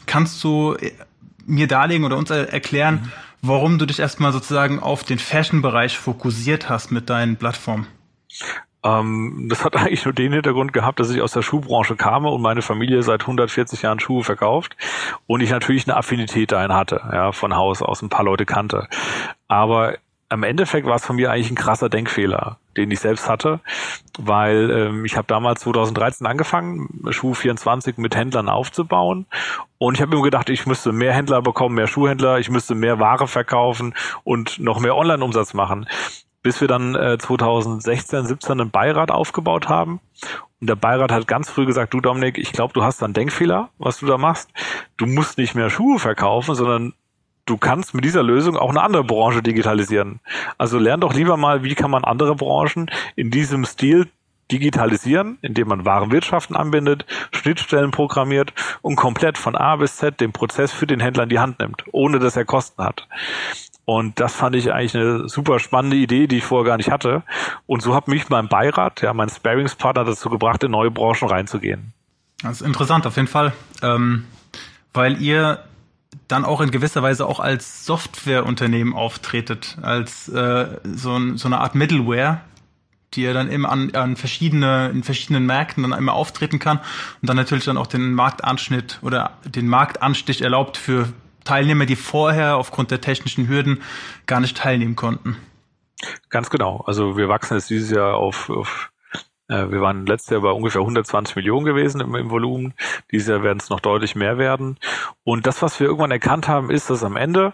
Kannst 0.05 0.41
du 0.41 0.75
äh, 0.75 0.93
mir 1.45 1.67
darlegen 1.67 2.05
oder 2.05 2.15
uns 2.15 2.29
erklären, 2.29 3.11
warum 3.41 3.77
du 3.77 3.85
dich 3.85 3.99
erstmal 3.99 4.31
sozusagen 4.31 4.79
auf 4.79 5.03
den 5.03 5.19
Fashion-Bereich 5.19 5.97
fokussiert 5.97 6.69
hast 6.69 6.93
mit 6.93 7.09
deinen 7.09 7.35
Plattformen? 7.35 7.87
Ähm, 8.83 9.47
das 9.49 9.63
hat 9.63 9.75
eigentlich 9.77 10.05
nur 10.05 10.13
den 10.13 10.33
Hintergrund 10.33 10.73
gehabt, 10.73 10.99
dass 10.99 11.09
ich 11.09 11.21
aus 11.21 11.33
der 11.33 11.41
Schuhbranche 11.41 11.95
kam 11.95 12.25
und 12.25 12.41
meine 12.41 12.61
Familie 12.61 13.03
seit 13.03 13.21
140 13.21 13.81
Jahren 13.83 13.99
Schuhe 13.99 14.23
verkauft 14.23 14.75
und 15.27 15.41
ich 15.41 15.49
natürlich 15.49 15.87
eine 15.87 15.97
Affinität 15.97 16.51
dahin 16.51 16.73
hatte, 16.73 17.01
ja, 17.11 17.31
von 17.31 17.55
Haus 17.55 17.81
aus 17.81 18.01
ein 18.01 18.09
paar 18.09 18.25
Leute 18.25 18.45
kannte. 18.45 18.87
Aber 19.47 19.95
im 20.31 20.43
Endeffekt 20.43 20.87
war 20.87 20.95
es 20.95 21.05
von 21.05 21.17
mir 21.17 21.29
eigentlich 21.29 21.51
ein 21.51 21.55
krasser 21.55 21.89
Denkfehler, 21.89 22.57
den 22.77 22.89
ich 22.89 23.01
selbst 23.01 23.27
hatte, 23.27 23.59
weil 24.17 24.71
ähm, 24.71 25.03
ich 25.03 25.17
habe 25.17 25.27
damals 25.27 25.61
2013 25.61 26.25
angefangen, 26.25 26.87
Schuh 27.09 27.33
24 27.33 27.97
mit 27.97 28.15
Händlern 28.15 28.47
aufzubauen 28.47 29.25
und 29.77 29.95
ich 29.95 30.01
habe 30.01 30.15
mir 30.15 30.21
gedacht, 30.21 30.49
ich 30.49 30.65
müsste 30.65 30.93
mehr 30.93 31.13
Händler 31.13 31.41
bekommen, 31.41 31.75
mehr 31.75 31.87
Schuhhändler, 31.87 32.39
ich 32.39 32.49
müsste 32.49 32.75
mehr 32.75 32.99
Ware 32.99 33.27
verkaufen 33.27 33.93
und 34.23 34.59
noch 34.59 34.79
mehr 34.79 34.95
Online-Umsatz 34.95 35.53
machen 35.53 35.85
bis 36.43 36.61
wir 36.61 36.67
dann 36.67 36.95
äh, 36.95 37.17
2016, 37.17 38.25
17 38.25 38.59
einen 38.59 38.71
Beirat 38.71 39.11
aufgebaut 39.11 39.69
haben. 39.69 39.99
Und 40.59 40.67
der 40.69 40.75
Beirat 40.75 41.11
hat 41.11 41.27
ganz 41.27 41.49
früh 41.49 41.65
gesagt, 41.65 41.93
du 41.93 42.01
Dominik, 42.01 42.37
ich 42.37 42.51
glaube, 42.51 42.73
du 42.73 42.83
hast 42.83 43.01
einen 43.03 43.13
Denkfehler, 43.13 43.69
was 43.77 43.99
du 43.99 44.05
da 44.05 44.17
machst. 44.17 44.49
Du 44.97 45.05
musst 45.05 45.37
nicht 45.37 45.55
mehr 45.55 45.69
Schuhe 45.69 45.99
verkaufen, 45.99 46.55
sondern 46.55 46.93
du 47.45 47.57
kannst 47.57 47.93
mit 47.93 48.05
dieser 48.05 48.23
Lösung 48.23 48.57
auch 48.57 48.69
eine 48.69 48.81
andere 48.81 49.03
Branche 49.03 49.41
digitalisieren. 49.41 50.19
Also 50.57 50.77
lern 50.77 51.01
doch 51.01 51.13
lieber 51.13 51.37
mal, 51.37 51.63
wie 51.63 51.75
kann 51.75 51.91
man 51.91 52.03
andere 52.03 52.35
Branchen 52.35 52.89
in 53.15 53.31
diesem 53.31 53.65
Stil 53.65 54.07
digitalisieren, 54.51 55.37
indem 55.41 55.69
man 55.69 55.85
Warenwirtschaften 55.85 56.55
anbindet, 56.55 57.05
Schnittstellen 57.31 57.91
programmiert 57.91 58.53
und 58.81 58.97
komplett 58.97 59.37
von 59.37 59.55
A 59.55 59.77
bis 59.77 59.95
Z 59.95 60.19
den 60.19 60.33
Prozess 60.33 60.71
für 60.73 60.87
den 60.87 60.99
Händler 60.99 61.23
in 61.23 61.29
die 61.29 61.39
Hand 61.39 61.59
nimmt, 61.59 61.85
ohne 61.91 62.19
dass 62.19 62.35
er 62.35 62.45
Kosten 62.45 62.83
hat. 62.83 63.07
Und 63.93 64.21
das 64.21 64.33
fand 64.33 64.55
ich 64.55 64.71
eigentlich 64.71 64.95
eine 64.95 65.27
super 65.27 65.59
spannende 65.59 65.97
Idee, 65.97 66.25
die 66.25 66.37
ich 66.37 66.45
vorher 66.45 66.65
gar 66.65 66.77
nicht 66.77 66.89
hatte. 66.89 67.23
Und 67.67 67.81
so 67.81 67.93
hat 67.93 68.07
mich 68.07 68.29
mein 68.29 68.47
Beirat, 68.47 69.01
ja, 69.01 69.13
mein 69.13 69.27
Sparingspartner 69.27 70.05
dazu 70.05 70.29
gebracht, 70.29 70.63
in 70.63 70.71
neue 70.71 70.89
Branchen 70.89 71.27
reinzugehen. 71.27 71.91
Das 72.41 72.61
ist 72.61 72.65
interessant, 72.65 73.05
auf 73.05 73.17
jeden 73.17 73.27
Fall. 73.27 73.51
Ähm, 73.81 74.23
weil 74.93 75.21
ihr 75.21 75.59
dann 76.29 76.45
auch 76.45 76.61
in 76.61 76.71
gewisser 76.71 77.03
Weise 77.03 77.25
auch 77.25 77.41
als 77.41 77.85
Softwareunternehmen 77.85 78.93
auftretet, 78.93 79.77
als 79.81 80.29
äh, 80.29 80.67
so, 80.85 81.17
ein, 81.17 81.35
so 81.35 81.49
eine 81.49 81.59
Art 81.59 81.75
Middleware, 81.75 82.39
die 83.13 83.25
er 83.25 83.33
dann 83.33 83.49
immer 83.49 83.69
an, 83.73 83.93
an 83.93 84.15
verschiedene, 84.15 84.87
in 84.87 85.03
verschiedenen 85.03 85.45
Märkten 85.45 85.83
dann 85.83 85.91
immer 85.91 86.13
auftreten 86.13 86.59
kann 86.59 86.77
und 87.21 87.29
dann 87.29 87.35
natürlich 87.35 87.65
dann 87.65 87.75
auch 87.75 87.87
den 87.87 88.13
Marktanschnitt 88.13 88.99
oder 89.01 89.31
den 89.43 89.67
Marktanstich 89.67 90.43
erlaubt 90.43 90.77
für 90.77 91.09
Teilnehmer, 91.43 91.85
die 91.85 91.95
vorher 91.95 92.57
aufgrund 92.57 92.91
der 92.91 93.01
technischen 93.01 93.47
Hürden 93.47 93.81
gar 94.25 94.39
nicht 94.39 94.57
teilnehmen 94.57 94.95
konnten. 94.95 95.37
Ganz 96.29 96.49
genau. 96.49 96.83
Also 96.85 97.17
wir 97.17 97.29
wachsen 97.29 97.55
jetzt 97.55 97.69
dieses 97.69 97.91
Jahr 97.91 98.15
auf, 98.15 98.49
auf 98.49 98.91
äh, 99.47 99.69
wir 99.69 99.81
waren 99.81 100.05
letztes 100.05 100.31
Jahr 100.31 100.41
bei 100.41 100.51
ungefähr 100.51 100.81
120 100.81 101.35
Millionen 101.35 101.65
gewesen 101.65 102.01
im, 102.01 102.15
im 102.15 102.29
Volumen. 102.29 102.73
Dieses 103.11 103.27
Jahr 103.27 103.43
werden 103.43 103.59
es 103.59 103.69
noch 103.69 103.79
deutlich 103.79 104.15
mehr 104.15 104.37
werden. 104.37 104.77
Und 105.23 105.45
das, 105.45 105.61
was 105.61 105.79
wir 105.79 105.87
irgendwann 105.87 106.11
erkannt 106.11 106.47
haben, 106.47 106.71
ist, 106.71 106.89
dass 106.89 107.03
am 107.03 107.17
Ende 107.17 107.53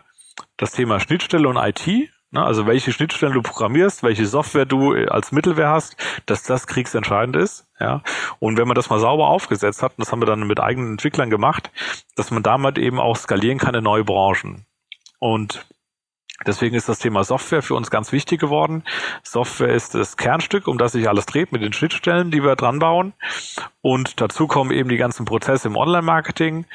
das 0.57 0.71
Thema 0.71 0.99
Schnittstelle 0.99 1.47
und 1.47 1.57
IT 1.57 2.09
Ne, 2.29 2.43
also 2.43 2.67
welche 2.67 2.91
Schnittstellen 2.91 3.33
du 3.33 3.41
programmierst, 3.41 4.03
welche 4.03 4.25
Software 4.25 4.65
du 4.65 4.93
äh, 4.93 5.07
als 5.07 5.31
Mittelwehr 5.31 5.69
hast, 5.69 5.95
dass 6.25 6.43
das 6.43 6.67
kriegsentscheidend 6.67 7.37
ist. 7.37 7.67
Ja. 7.79 8.01
Und 8.39 8.57
wenn 8.57 8.67
man 8.67 8.75
das 8.75 8.89
mal 8.89 8.99
sauber 8.99 9.27
aufgesetzt 9.27 9.81
hat, 9.81 9.93
und 9.93 9.99
das 9.99 10.11
haben 10.11 10.21
wir 10.21 10.25
dann 10.25 10.45
mit 10.45 10.59
eigenen 10.59 10.91
Entwicklern 10.91 11.29
gemacht, 11.29 11.71
dass 12.17 12.29
man 12.31 12.43
damit 12.43 12.77
eben 12.77 12.99
auch 12.99 13.15
skalieren 13.15 13.59
kann 13.59 13.75
in 13.75 13.83
neue 13.83 14.03
Branchen. 14.03 14.65
Und 15.19 15.65
Deswegen 16.45 16.75
ist 16.75 16.87
das 16.87 16.99
Thema 16.99 17.23
Software 17.23 17.63
für 17.63 17.73
uns 17.73 17.89
ganz 17.89 18.11
wichtig 18.11 18.39
geworden. 18.39 18.83
Software 19.23 19.73
ist 19.73 19.95
das 19.95 20.17
Kernstück, 20.17 20.67
um 20.67 20.77
das 20.77 20.91
sich 20.91 21.09
alles 21.09 21.25
dreht 21.25 21.51
mit 21.51 21.63
den 21.63 21.73
Schnittstellen, 21.73 22.29
die 22.29 22.43
wir 22.43 22.55
dran 22.55 22.77
bauen. 22.77 23.13
Und 23.81 24.21
dazu 24.21 24.45
kommen 24.45 24.69
eben 24.69 24.87
die 24.87 24.97
ganzen 24.97 25.25
Prozesse 25.25 25.67
im 25.67 25.75
Online-Marketing 25.75 26.65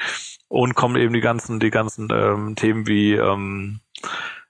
und 0.49 0.75
kommen 0.75 0.97
eben 0.97 1.13
die 1.13 1.21
ganzen, 1.21 1.61
die 1.61 1.69
ganzen 1.69 2.09
ähm, 2.11 2.57
Themen 2.57 2.87
wie 2.87 3.13
ähm, 3.13 3.79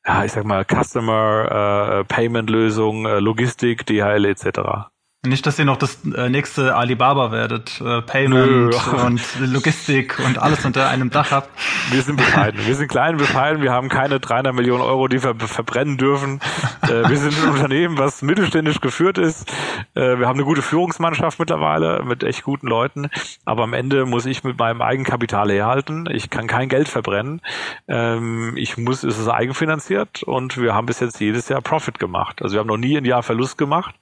ja, 0.06 0.26
ich 0.26 0.32
sag 0.32 0.46
mal, 0.46 0.66
Customer 0.66 2.02
äh, 2.02 2.04
Payment 2.06 2.50
Lösung, 2.50 3.06
äh, 3.06 3.20
Logistik, 3.20 3.86
DHL 3.86 4.26
etc. 4.26 4.93
Nicht, 5.26 5.46
dass 5.48 5.58
ihr 5.58 5.64
noch 5.64 5.78
das 5.78 6.00
äh, 6.04 6.28
nächste 6.28 6.76
Alibaba 6.76 7.32
werdet. 7.32 7.80
Äh, 7.80 8.02
Payment 8.02 8.46
Nö. 8.46 8.72
und 9.06 9.22
Logistik 9.54 10.20
und 10.20 10.38
alles 10.38 10.66
unter 10.66 10.90
einem 10.90 11.12
Dach 11.12 11.32
habt. 11.32 11.50
Wir 11.92 12.02
sind 12.02 12.18
bescheiden. 12.18 12.60
Wir 12.66 12.76
sind 12.76 12.90
klein 12.90 13.16
bescheiden. 13.16 13.62
Wir 13.62 13.72
haben 13.72 13.88
keine 13.88 14.20
300 14.20 14.54
Millionen 14.54 14.82
Euro, 14.82 15.08
die 15.08 15.24
wir 15.24 15.34
verbrennen 15.36 15.98
dürfen. 15.98 16.42
Äh, 16.82 17.08
wir 17.08 17.16
sind 17.16 17.42
ein 17.42 17.52
Unternehmen, 17.52 17.98
was 17.98 18.22
mittelständisch 18.22 18.82
geführt 18.82 19.18
ist. 19.18 19.50
Äh, 19.96 20.20
wir 20.20 20.28
haben 20.28 20.36
eine 20.36 20.44
gute 20.44 20.62
Führungsmannschaft 20.62 21.40
mittlerweile 21.40 22.04
mit 22.04 22.26
echt 22.26 22.44
guten 22.44 22.68
Leuten. 22.68 23.10
Aber 23.46 23.64
am 23.64 23.72
Ende 23.72 24.06
muss 24.06 24.26
ich 24.26 24.44
mit 24.44 24.60
meinem 24.60 24.82
Eigenkapital 24.82 25.50
herhalten. 25.50 26.06
Ich 26.12 26.30
kann 26.32 26.48
kein 26.48 26.68
Geld 26.68 26.90
verbrennen. 26.90 27.40
Ähm, 27.88 28.58
ich 28.58 28.76
muss, 28.78 29.06
es 29.06 29.18
ist 29.18 29.30
eigenfinanziert 29.30 30.24
und 30.24 30.58
wir 30.58 30.74
haben 30.74 30.86
bis 30.86 31.00
jetzt 31.00 31.22
jedes 31.22 31.48
Jahr 31.48 31.62
Profit 31.62 31.98
gemacht. 31.98 32.42
Also 32.42 32.56
wir 32.56 32.60
haben 32.60 32.68
noch 32.68 32.76
nie 32.76 32.98
ein 32.98 33.06
Jahr 33.06 33.24
Verlust 33.24 33.58
gemacht. 33.58 33.96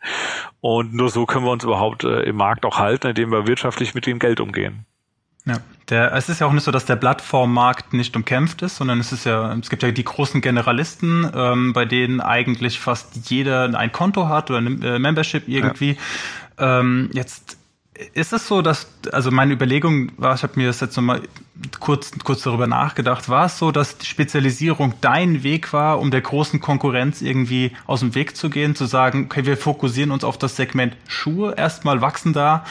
Und 0.62 0.94
nur 0.94 1.11
so 1.12 1.26
können 1.26 1.46
wir 1.46 1.52
uns 1.52 1.64
überhaupt 1.64 2.04
äh, 2.04 2.24
im 2.24 2.36
Markt 2.36 2.66
auch 2.66 2.80
halten, 2.80 3.08
indem 3.08 3.32
wir 3.32 3.48
wirtschaftlich 3.48 3.94
mit 3.94 4.06
dem 4.06 4.20
Geld 4.20 4.40
umgehen. 4.40 4.86
Ja, 5.46 5.58
der, 5.90 6.14
es 6.14 6.30
ist 6.30 6.40
ja 6.40 6.48
auch 6.48 6.54
nicht 6.54 6.64
so, 6.64 6.72
dass 6.72 6.86
der 6.86 6.96
Plattformmarkt 6.96 7.94
nicht 7.94 8.16
umkämpft 8.16 8.62
ist, 8.62 8.78
sondern 8.78 9.00
es 9.00 9.12
ist 9.12 9.26
ja, 9.26 9.54
es 9.56 9.70
gibt 9.70 9.82
ja 9.82 9.92
die 9.92 10.04
großen 10.04 10.40
Generalisten, 10.40 11.30
ähm, 11.34 11.74
bei 11.74 11.86
denen 11.86 12.22
eigentlich 12.22 12.80
fast 12.80 13.30
jeder 13.30 13.76
ein 13.78 13.92
Konto 13.92 14.28
hat 14.28 14.52
oder 14.52 14.60
eine 14.60 14.70
äh, 14.86 15.00
Membership 15.00 15.48
irgendwie. 15.48 15.98
Ja. 16.60 16.80
Ähm, 16.80 17.10
jetzt 17.14 17.58
ist 18.14 18.34
es 18.34 18.48
so, 18.48 18.62
dass, 18.62 18.88
also 19.12 19.32
meine 19.32 19.54
Überlegung 19.54 20.12
war, 20.18 20.36
ich 20.36 20.44
habe 20.44 20.54
mir 20.56 20.68
das 20.68 20.80
jetzt 20.80 20.96
nochmal 20.96 21.22
kurz, 21.80 22.12
kurz 22.24 22.44
darüber 22.44 22.68
nachgedacht, 22.68 23.30
war 23.30 23.46
es 23.46 23.58
so, 23.58 23.72
dass 23.72 23.98
die 23.98 24.06
Spezialisierung 24.06 24.94
dein 25.02 25.44
Weg 25.44 25.74
war, 25.74 26.00
um 26.00 26.12
der 26.12 26.22
großen 26.22 26.60
Konkurrenz 26.60 27.22
irgendwie 27.22 27.72
aus 27.88 28.02
dem 28.02 28.16
Weg 28.16 28.36
zu 28.36 28.50
gehen, 28.50 28.76
zu 28.76 28.86
sagen, 28.86 29.26
okay, 29.26 29.46
wir 29.46 29.58
fokussieren 29.58 30.12
uns 30.12 30.24
auf 30.24 30.38
das 30.38 30.56
Segment 30.56 30.96
Schuhe, 31.08 31.56
erstmal 31.56 32.02
wachsen 32.02 32.34
da, 32.34 32.66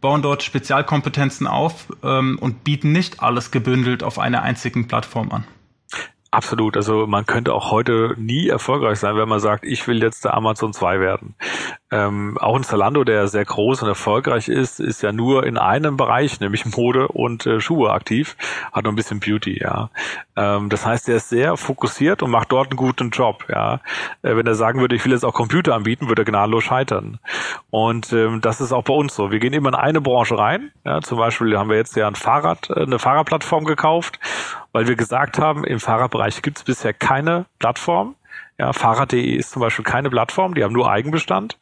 bauen 0.00 0.22
dort 0.22 0.42
Spezialkompetenzen 0.42 1.46
auf 1.46 1.86
ähm, 2.02 2.38
und 2.40 2.64
bieten 2.64 2.92
nicht 2.92 3.22
alles 3.22 3.50
gebündelt 3.50 4.02
auf 4.02 4.18
einer 4.18 4.42
einzigen 4.42 4.88
Plattform 4.88 5.30
an? 5.30 5.44
Absolut. 6.32 6.78
Also 6.78 7.06
man 7.06 7.26
könnte 7.26 7.52
auch 7.52 7.70
heute 7.70 8.14
nie 8.16 8.48
erfolgreich 8.48 8.98
sein, 8.98 9.16
wenn 9.16 9.28
man 9.28 9.38
sagt, 9.38 9.64
ich 9.64 9.86
will 9.86 10.02
jetzt 10.02 10.24
der 10.24 10.32
Amazon 10.32 10.72
2 10.72 10.98
werden. 10.98 11.34
Ähm, 11.92 12.38
auch 12.38 12.56
ein 12.56 12.64
Zalando, 12.64 13.04
der 13.04 13.28
sehr 13.28 13.44
groß 13.44 13.82
und 13.82 13.88
erfolgreich 13.88 14.48
ist, 14.48 14.80
ist 14.80 15.02
ja 15.02 15.12
nur 15.12 15.44
in 15.44 15.58
einem 15.58 15.98
Bereich, 15.98 16.40
nämlich 16.40 16.64
Mode 16.64 17.08
und 17.08 17.44
äh, 17.44 17.60
Schuhe 17.60 17.92
aktiv, 17.92 18.34
hat 18.72 18.84
noch 18.84 18.92
ein 18.92 18.96
bisschen 18.96 19.20
Beauty, 19.20 19.60
ja. 19.62 19.90
Ähm, 20.34 20.70
das 20.70 20.86
heißt, 20.86 21.10
er 21.10 21.16
ist 21.16 21.28
sehr 21.28 21.58
fokussiert 21.58 22.22
und 22.22 22.30
macht 22.30 22.50
dort 22.50 22.70
einen 22.70 22.78
guten 22.78 23.10
Job, 23.10 23.44
ja. 23.50 23.74
Äh, 24.22 24.36
wenn 24.36 24.46
er 24.46 24.54
sagen 24.54 24.80
würde, 24.80 24.96
ich 24.96 25.04
will 25.04 25.12
jetzt 25.12 25.24
auch 25.24 25.34
Computer 25.34 25.74
anbieten, 25.74 26.08
würde 26.08 26.22
er 26.22 26.26
gnadenlos 26.26 26.64
scheitern. 26.64 27.18
Und 27.68 28.10
ähm, 28.14 28.40
das 28.40 28.62
ist 28.62 28.72
auch 28.72 28.84
bei 28.84 28.94
uns 28.94 29.14
so. 29.14 29.30
Wir 29.30 29.38
gehen 29.38 29.52
immer 29.52 29.68
in 29.68 29.74
eine 29.74 30.00
Branche 30.00 30.38
rein. 30.38 30.70
Ja, 30.84 31.02
zum 31.02 31.18
Beispiel 31.18 31.58
haben 31.58 31.68
wir 31.68 31.76
jetzt 31.76 31.94
ja 31.94 32.08
ein 32.08 32.14
Fahrrad, 32.14 32.70
äh, 32.70 32.84
eine 32.84 32.98
Fahrradplattform 32.98 33.66
gekauft, 33.66 34.18
weil 34.72 34.88
wir 34.88 34.96
gesagt 34.96 35.38
haben, 35.38 35.64
im 35.64 35.78
Fahrradbereich 35.78 36.40
gibt 36.40 36.56
es 36.56 36.64
bisher 36.64 36.94
keine 36.94 37.44
Plattform. 37.58 38.14
Ja, 38.62 38.72
Fahrrad.de 38.72 39.20
ist 39.20 39.50
zum 39.50 39.60
Beispiel 39.60 39.84
keine 39.84 40.08
Plattform, 40.08 40.54
die 40.54 40.62
haben 40.62 40.72
nur 40.72 40.88
Eigenbestand. 40.88 41.58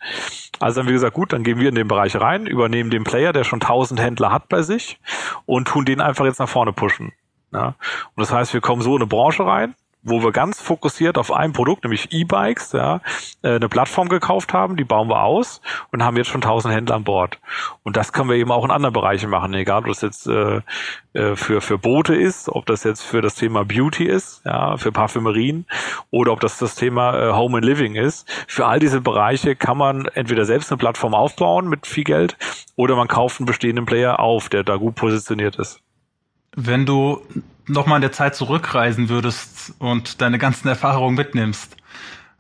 Also 0.59 0.81
haben 0.81 0.87
wir 0.87 0.93
gesagt, 0.93 1.15
gut, 1.15 1.33
dann 1.33 1.45
gehen 1.45 1.59
wir 1.59 1.71
in 1.71 1.75
den 1.75 1.89
Bereich 1.89 2.15
rein, 2.21 2.45
übernehmen 2.45 2.91
den 2.91 3.05
Player, 3.05 3.33
der 3.33 3.43
schon 3.45 3.63
1000 3.63 3.99
Händler 3.99 4.31
hat 4.31 4.51
bei 4.51 4.61
sich 4.61 5.01
und 5.47 5.67
tun 5.67 5.87
den 5.87 6.03
einfach 6.03 6.27
jetzt 6.27 6.41
nach 6.41 6.49
vorne 6.51 6.75
pushen. 6.75 7.13
Ja. 7.55 7.69
Und 7.69 8.21
das 8.21 8.35
heißt, 8.35 8.53
wir 8.53 8.61
kommen 8.61 8.83
so 8.83 8.91
in 8.97 9.01
eine 9.01 9.07
Branche 9.07 9.47
rein, 9.47 9.75
wo 10.03 10.23
wir 10.23 10.33
ganz 10.33 10.61
fokussiert 10.61 11.19
auf 11.19 11.33
ein 11.33 11.53
Produkt, 11.53 11.85
nämlich 11.85 12.13
E-Bikes, 12.13 12.73
ja, 12.73 13.01
äh, 13.43 13.57
eine 13.57 13.69
Plattform 13.69 14.09
gekauft 14.09 14.53
haben, 14.53 14.77
die 14.77 14.85
bauen 14.85 15.09
wir 15.09 15.23
aus 15.23 15.61
und 15.93 16.03
haben 16.03 16.17
jetzt 16.17 16.29
schon 16.29 16.43
1000 16.43 16.75
Händler 16.75 16.97
an 16.97 17.05
Bord. 17.05 17.39
Und 17.83 17.97
das 17.97 18.13
können 18.13 18.29
wir 18.29 18.37
eben 18.37 18.51
auch 18.51 18.65
in 18.65 18.71
anderen 18.71 18.93
Bereichen 18.93 19.31
machen, 19.31 19.53
egal 19.55 19.81
ob 19.81 19.87
das 19.87 20.01
jetzt 20.01 20.27
äh, 20.27 20.61
äh, 21.13 21.37
für 21.37 21.61
für 21.61 21.77
Boote 21.79 22.15
ist, 22.15 22.49
ob 22.49 22.67
das 22.67 22.85
jetzt 22.85 23.03
für 23.03 23.21
das 23.21 23.35
Thema 23.35 23.65
Beauty 23.65 24.05
ist, 24.05 24.43
ja, 24.45 24.77
für 24.77 24.93
Parfümerien 24.93 25.67
oder 26.11 26.33
ob 26.33 26.41
das 26.41 26.59
das 26.59 26.77
Thema 26.77 27.15
äh, 27.15 27.33
Home 27.33 27.59
and 27.59 27.67
Living 27.67 27.95
ist. 27.95 28.31
Für 28.47 28.67
all 28.67 28.79
diese 28.79 29.01
Bereiche 29.01 29.57
kann 29.57 29.77
man 29.77 30.07
entweder 30.07 30.45
selbst 30.45 30.71
eine 30.71 30.79
Plattform 30.79 31.15
aufbauen 31.15 31.69
mit 31.69 31.87
viel 31.87 32.05
Geld 32.05 32.37
oder 32.77 32.97
man 32.97 33.09
kauft 33.09 33.41
einen 33.41 33.47
bestehenden 33.47 33.87
Player 33.87 34.21
auf, 34.21 34.49
der 34.49 34.63
da 34.63 34.77
gut 34.77 34.95
positioniert 34.95 35.57
ist. 35.57 35.81
Wenn 36.57 36.87
du 36.87 37.21
nochmal 37.71 37.97
in 37.97 38.03
der 38.03 38.13
Zeit 38.13 38.35
zurückreisen 38.35 39.09
würdest 39.09 39.75
und 39.79 40.21
deine 40.21 40.39
ganzen 40.39 40.69
Erfahrungen 40.69 41.17
mitnimmst, 41.17 41.77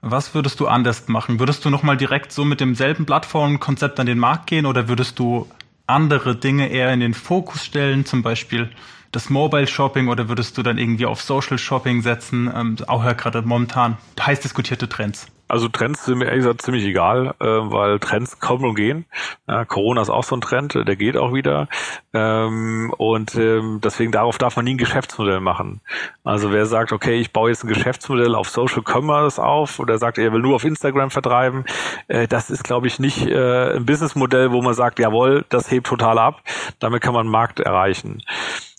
was 0.03 0.35
würdest 0.35 0.61
du 0.61 0.67
anders 0.67 1.09
machen? 1.09 1.39
Würdest 1.39 1.65
du 1.65 1.71
nochmal 1.71 1.97
direkt 1.97 2.33
so 2.33 2.45
mit 2.45 2.61
demselben 2.61 3.05
Plattformkonzept 3.05 4.01
an 4.01 4.07
den 4.07 4.19
Markt 4.19 4.47
gehen 4.47 4.67
oder 4.67 4.89
würdest 4.89 5.19
du 5.19 5.47
andere 5.87 6.37
Dinge 6.37 6.69
eher 6.69 6.93
in 6.93 7.01
den 7.01 7.15
Fokus 7.15 7.65
stellen, 7.65 8.07
zum 8.07 8.23
Beispiel 8.23 8.71
das 9.13 9.29
Mobile 9.29 9.67
Shopping 9.67 10.09
oder 10.09 10.29
würdest 10.29 10.57
du 10.57 10.63
dann 10.63 10.79
irgendwie 10.79 11.07
auf 11.07 11.21
Social 11.21 11.59
Shopping 11.59 12.03
setzen? 12.03 12.51
Ähm, 12.55 12.77
auch 12.87 13.05
ja 13.05 13.13
gerade 13.13 13.43
momentan 13.43 13.99
heiß 14.21 14.41
diskutierte 14.41 14.89
Trends. 14.89 15.27
Also 15.51 15.69
Trends 15.69 16.05
sind 16.05 16.19
mir 16.19 16.27
ehrlich 16.27 16.45
gesagt 16.45 16.63
ziemlich 16.63 16.85
egal, 16.85 17.35
äh, 17.41 17.45
weil 17.45 17.99
Trends 17.99 18.39
kommen 18.39 18.65
und 18.65 18.75
gehen. 18.75 19.05
Ja, 19.49 19.65
Corona 19.65 20.03
ist 20.03 20.11
auch 20.11 20.25
so 20.25 20.37
ein 20.37 20.41
Trend, 20.41 20.75
der 20.75 20.97
geht 20.97 21.17
auch 21.17 21.35
wieder. 21.35 21.69
Ähm, 22.13 22.93
und 22.97 23.35
ähm, 23.35 23.81
deswegen 23.83 24.13
darauf 24.13 24.39
darf 24.39 24.57
man 24.57 24.65
nie 24.65 24.75
ein 24.75 24.79
Geschäftsmodell 24.79 25.41
machen. 25.41 25.81
Also 26.25 26.53
wer 26.53 26.67
sagt, 26.67 26.93
okay, 26.93 27.21
ich 27.21 27.33
baue 27.33 27.51
jetzt 27.51 27.65
ein 27.65 27.69
Geschäftsmodell 27.69 28.35
auf 28.35 28.49
Social 28.49 28.83
Commerce 28.83 29.43
auf 29.43 29.79
oder 29.79 29.99
sagt, 29.99 30.19
er 30.19 30.33
will 30.33 30.41
nur 30.41 30.57
auf 30.57 30.65
Instagram 30.65 31.11
vertreiben, 31.11 31.65
äh, 32.09 32.29
das 32.29 32.51
ist, 32.51 32.65
glaube 32.65 32.87
ich, 32.87 32.99
nicht 32.99 33.27
äh, 33.27 33.77
ein 33.77 33.87
Businessmodell, 33.87 34.53
wo 34.53 34.63
man 34.63 34.75
sagt, 34.75 34.99
jawohl, 34.99 35.45
das 35.49 35.71
hebt 35.71 35.87
total 35.87 36.19
ab. 36.19 36.43
Damit 36.79 37.03
kann 37.03 37.15
man 37.15 37.23
einen 37.23 37.31
Markt 37.31 37.61
erreichen. 37.61 38.23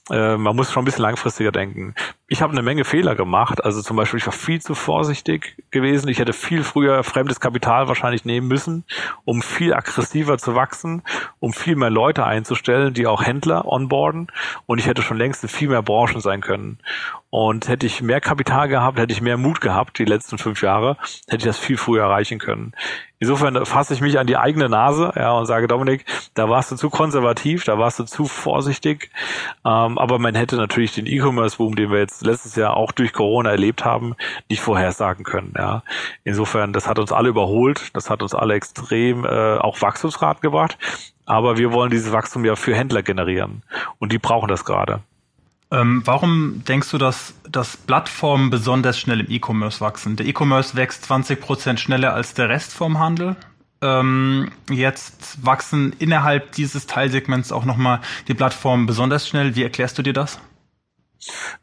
Äh, 0.10 0.38
man 0.38 0.56
muss 0.56 0.72
schon 0.72 0.82
ein 0.84 0.86
bisschen 0.86 1.04
langfristiger 1.04 1.52
denken. 1.52 1.96
Ich 2.32 2.42
habe 2.42 2.54
eine 2.54 2.62
Menge 2.62 2.86
Fehler 2.86 3.14
gemacht. 3.14 3.62
Also 3.66 3.82
zum 3.82 3.98
Beispiel, 3.98 4.20
ich 4.20 4.26
war 4.26 4.32
viel 4.32 4.62
zu 4.62 4.74
vorsichtig 4.74 5.58
gewesen. 5.70 6.08
Ich 6.08 6.18
hätte 6.18 6.32
viel 6.32 6.64
früher 6.64 7.04
fremdes 7.04 7.42
Kapital 7.42 7.90
wahrscheinlich 7.90 8.24
nehmen 8.24 8.48
müssen, 8.48 8.86
um 9.26 9.42
viel 9.42 9.74
aggressiver 9.74 10.38
zu 10.38 10.56
wachsen, 10.56 11.02
um 11.42 11.52
viel 11.52 11.76
mehr 11.76 11.90
Leute 11.90 12.26
einzustellen, 12.26 12.94
die 12.94 13.06
auch 13.06 13.22
Händler 13.22 13.68
onboarden. 13.68 14.32
Und 14.66 14.78
ich 14.78 14.88
hätte 14.88 15.02
schon 15.02 15.18
längst 15.18 15.44
in 15.44 15.50
viel 15.50 15.68
mehr 15.68 15.82
Branchen 15.82 16.22
sein 16.22 16.40
können. 16.40 16.80
Und 17.32 17.68
hätte 17.68 17.86
ich 17.86 18.02
mehr 18.02 18.22
Kapital 18.22 18.70
gehabt, 18.70 18.98
hätte 18.98 19.12
ich 19.12 19.22
mehr 19.22 19.38
Mut 19.38 19.60
gehabt, 19.60 20.00
die 20.00 20.06
letzten 20.06 20.38
fünf 20.38 20.62
Jahre, 20.62 20.96
hätte 21.28 21.38
ich 21.38 21.44
das 21.44 21.58
viel 21.58 21.78
früher 21.78 22.04
erreichen 22.04 22.40
können. 22.40 22.74
Insofern 23.22 23.66
fasse 23.68 23.94
ich 23.94 24.02
mich 24.02 24.18
an 24.18 24.26
die 24.26 24.36
eigene 24.36 24.68
Nase 24.68 25.14
ja, 25.16 25.32
und 25.34 25.46
sage, 25.46 25.68
Dominik, 25.68 26.06
da 26.34 26.50
warst 26.50 26.72
du 26.72 26.76
zu 26.76 26.90
konservativ, 26.90 27.64
da 27.64 27.78
warst 27.78 28.00
du 28.00 28.04
zu 28.04 28.26
vorsichtig. 28.26 29.12
Ähm, 29.64 30.00
aber 30.00 30.18
man 30.18 30.34
hätte 30.34 30.56
natürlich 30.56 30.96
den 30.96 31.06
E-Commerce-Boom, 31.06 31.76
den 31.76 31.92
wir 31.92 32.00
jetzt 32.00 32.21
letztes 32.22 32.56
Jahr 32.56 32.76
auch 32.76 32.92
durch 32.92 33.14
Corona 33.14 33.52
erlebt 33.52 33.86
haben, 33.86 34.16
nicht 34.50 34.62
vorhersagen 34.62 35.24
können. 35.24 35.54
Ja. 35.58 35.84
Insofern, 36.24 36.74
das 36.74 36.88
hat 36.88 37.00
uns 37.00 37.12
alle 37.12 37.30
überholt, 37.30 37.90
das 37.94 38.10
hat 38.10 38.22
uns 38.24 38.34
alle 38.34 38.56
extrem 38.56 39.26
äh, 39.26 39.58
auch 39.58 39.82
Wachstumsraten 39.82 40.42
gebracht. 40.42 40.78
Aber 41.26 41.58
wir 41.58 41.72
wollen 41.72 41.92
dieses 41.92 42.12
Wachstum 42.12 42.46
ja 42.46 42.56
für 42.56 42.76
Händler 42.76 43.04
generieren. 43.04 43.64
Und 44.00 44.12
die 44.12 44.18
brauchen 44.18 44.48
das 44.48 44.66
gerade. 44.66 45.02
Ähm, 45.72 46.02
warum 46.06 46.64
denkst 46.68 46.92
du, 46.92 46.98
dass, 46.98 47.34
dass 47.50 47.78
Plattformen 47.78 48.50
besonders 48.50 49.00
schnell 49.00 49.22
im 49.22 49.28
E-Commerce 49.30 49.80
wachsen? 49.80 50.18
Der 50.18 50.26
E-Commerce 50.26 50.76
wächst 50.76 51.06
20 51.06 51.40
Prozent 51.40 51.80
schneller 51.80 52.14
als 52.14 52.34
der 52.34 52.50
Rest 52.50 52.74
vom 52.74 53.00
Handel. 53.00 53.38
Ähm, 53.82 54.52
jetzt 54.70 55.44
wachsen 55.44 55.96
innerhalb 55.98 56.52
dieses 56.52 56.88
Teilsegments 56.88 57.52
auch 57.52 57.66
nochmal 57.66 58.02
die 58.28 58.34
Plattformen 58.34 58.86
besonders 58.86 59.28
schnell. 59.28 59.56
Wie 59.56 59.64
erklärst 59.64 59.98
du 59.98 60.04
dir 60.04 60.14
das? 60.14 60.40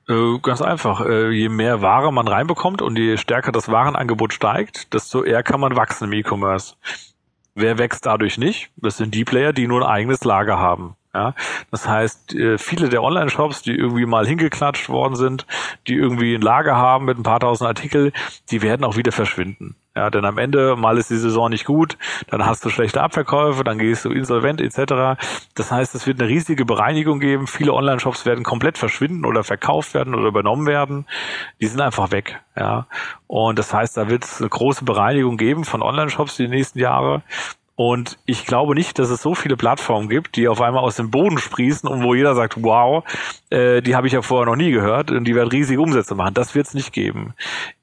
Äh, 0.08 0.38
ganz 0.42 0.62
einfach. 0.62 1.00
Äh, 1.00 1.30
je 1.30 1.48
mehr 1.48 1.82
Ware 1.82 2.12
man 2.12 2.28
reinbekommt 2.28 2.82
und 2.82 2.96
je 2.96 3.16
stärker 3.16 3.52
das 3.52 3.68
Warenangebot 3.68 4.32
steigt, 4.32 4.94
desto 4.94 5.24
eher 5.24 5.42
kann 5.42 5.60
man 5.60 5.76
wachsen 5.76 6.04
im 6.04 6.12
E-Commerce. 6.12 6.74
Wer 7.54 7.78
wächst 7.78 8.06
dadurch 8.06 8.38
nicht? 8.38 8.70
Das 8.76 8.96
sind 8.96 9.14
die 9.14 9.24
Player, 9.24 9.52
die 9.52 9.66
nur 9.66 9.82
ein 9.82 9.88
eigenes 9.88 10.22
Lager 10.24 10.58
haben. 10.58 10.94
Ja, 11.18 11.34
das 11.72 11.88
heißt, 11.88 12.36
äh, 12.36 12.58
viele 12.58 12.88
der 12.88 13.02
Online-Shops, 13.02 13.62
die 13.62 13.74
irgendwie 13.74 14.06
mal 14.06 14.24
hingeklatscht 14.24 14.88
worden 14.88 15.16
sind, 15.16 15.46
die 15.88 15.94
irgendwie 15.94 16.36
ein 16.36 16.40
Lager 16.40 16.76
haben 16.76 17.06
mit 17.06 17.18
ein 17.18 17.24
paar 17.24 17.40
tausend 17.40 17.66
Artikel, 17.66 18.12
die 18.52 18.62
werden 18.62 18.84
auch 18.84 18.96
wieder 18.96 19.10
verschwinden. 19.10 19.74
Ja, 19.96 20.10
denn 20.10 20.24
am 20.24 20.38
Ende, 20.38 20.76
mal 20.76 20.96
ist 20.96 21.10
die 21.10 21.16
Saison 21.16 21.50
nicht 21.50 21.64
gut, 21.64 21.98
dann 22.28 22.46
hast 22.46 22.64
du 22.64 22.68
schlechte 22.68 23.02
Abverkäufe, 23.02 23.64
dann 23.64 23.80
gehst 23.80 24.04
du 24.04 24.12
insolvent 24.12 24.60
etc. 24.60 25.20
Das 25.56 25.72
heißt, 25.72 25.92
es 25.96 26.06
wird 26.06 26.20
eine 26.20 26.28
riesige 26.28 26.64
Bereinigung 26.64 27.18
geben. 27.18 27.48
Viele 27.48 27.72
Online-Shops 27.72 28.24
werden 28.24 28.44
komplett 28.44 28.78
verschwinden 28.78 29.24
oder 29.24 29.42
verkauft 29.42 29.94
werden 29.94 30.14
oder 30.14 30.28
übernommen 30.28 30.68
werden. 30.68 31.04
Die 31.60 31.66
sind 31.66 31.80
einfach 31.80 32.12
weg. 32.12 32.40
Ja, 32.56 32.86
und 33.26 33.58
das 33.58 33.74
heißt, 33.74 33.96
da 33.96 34.08
wird 34.08 34.22
es 34.22 34.40
eine 34.40 34.48
große 34.48 34.84
Bereinigung 34.84 35.36
geben 35.36 35.64
von 35.64 35.82
Online-Shops 35.82 36.36
die 36.36 36.46
nächsten 36.46 36.78
Jahre. 36.78 37.22
Und 37.78 38.18
ich 38.26 38.44
glaube 38.44 38.74
nicht, 38.74 38.98
dass 38.98 39.08
es 39.08 39.22
so 39.22 39.36
viele 39.36 39.56
Plattformen 39.56 40.08
gibt, 40.08 40.34
die 40.34 40.48
auf 40.48 40.60
einmal 40.60 40.82
aus 40.82 40.96
dem 40.96 41.12
Boden 41.12 41.38
sprießen 41.38 41.88
und 41.88 42.02
wo 42.02 42.12
jeder 42.12 42.34
sagt, 42.34 42.60
wow, 42.60 43.04
äh, 43.50 43.82
die 43.82 43.94
habe 43.94 44.08
ich 44.08 44.14
ja 44.14 44.20
vorher 44.20 44.46
noch 44.46 44.56
nie 44.56 44.72
gehört 44.72 45.12
und 45.12 45.24
die 45.26 45.36
werden 45.36 45.48
riesige 45.48 45.80
Umsätze 45.80 46.16
machen. 46.16 46.34
Das 46.34 46.56
wird 46.56 46.66
es 46.66 46.74
nicht 46.74 46.92
geben. 46.92 47.34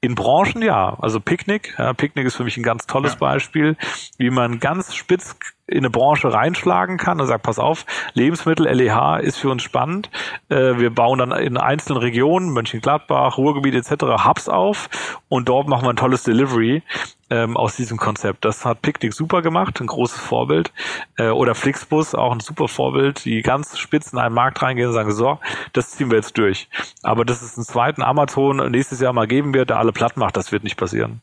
In 0.02 0.14
Branchen 0.14 0.60
ja. 0.60 0.98
Also 1.00 1.18
Picknick. 1.18 1.76
Ja, 1.78 1.94
Picknick 1.94 2.26
ist 2.26 2.36
für 2.36 2.44
mich 2.44 2.58
ein 2.58 2.62
ganz 2.62 2.86
tolles 2.86 3.12
ja. 3.12 3.18
Beispiel, 3.20 3.78
wie 4.18 4.28
man 4.28 4.60
ganz 4.60 4.94
spitz 4.94 5.34
in 5.66 5.78
eine 5.78 5.90
Branche 5.90 6.32
reinschlagen 6.32 6.96
kann 6.96 7.20
und 7.20 7.26
sagt, 7.26 7.42
pass 7.42 7.58
auf, 7.58 7.84
Lebensmittel, 8.14 8.66
LEH 8.66 9.18
ist 9.20 9.38
für 9.38 9.50
uns 9.50 9.62
spannend. 9.62 10.10
Äh, 10.48 10.78
wir 10.78 10.90
bauen 10.90 11.18
dann 11.18 11.32
in 11.32 11.56
einzelnen 11.56 11.98
Regionen, 11.98 12.50
Mönchengladbach, 12.50 13.36
Ruhrgebiet 13.36 13.74
etc. 13.74 14.24
Hubs 14.24 14.48
auf 14.48 15.18
und 15.28 15.48
dort 15.48 15.68
machen 15.68 15.84
wir 15.84 15.90
ein 15.90 15.96
tolles 15.96 16.22
Delivery 16.22 16.82
ähm, 17.30 17.56
aus 17.56 17.74
diesem 17.74 17.98
Konzept. 17.98 18.44
Das 18.44 18.64
hat 18.64 18.82
Picknick 18.82 19.12
super 19.12 19.42
gemacht, 19.42 19.80
ein 19.80 19.88
großes 19.88 20.20
Vorbild. 20.20 20.72
Äh, 21.16 21.30
oder 21.30 21.56
Flixbus, 21.56 22.14
auch 22.14 22.32
ein 22.32 22.40
super 22.40 22.68
Vorbild, 22.68 23.24
die 23.24 23.42
ganz 23.42 23.78
spitz 23.78 24.12
in 24.12 24.18
einen 24.18 24.34
Markt 24.34 24.62
reingehen 24.62 24.88
und 24.88 24.94
sagen, 24.94 25.10
so, 25.10 25.38
das 25.72 25.90
ziehen 25.90 26.10
wir 26.10 26.16
jetzt 26.16 26.38
durch. 26.38 26.68
Aber 27.02 27.24
dass 27.24 27.42
es 27.42 27.56
einen 27.56 27.66
zweiten 27.66 28.02
Amazon 28.02 28.70
nächstes 28.70 29.00
Jahr 29.00 29.12
mal 29.12 29.26
geben 29.26 29.52
wird, 29.54 29.70
der 29.70 29.78
alle 29.78 29.92
platt 29.92 30.16
macht, 30.16 30.36
das 30.36 30.52
wird 30.52 30.62
nicht 30.62 30.76
passieren. 30.76 31.20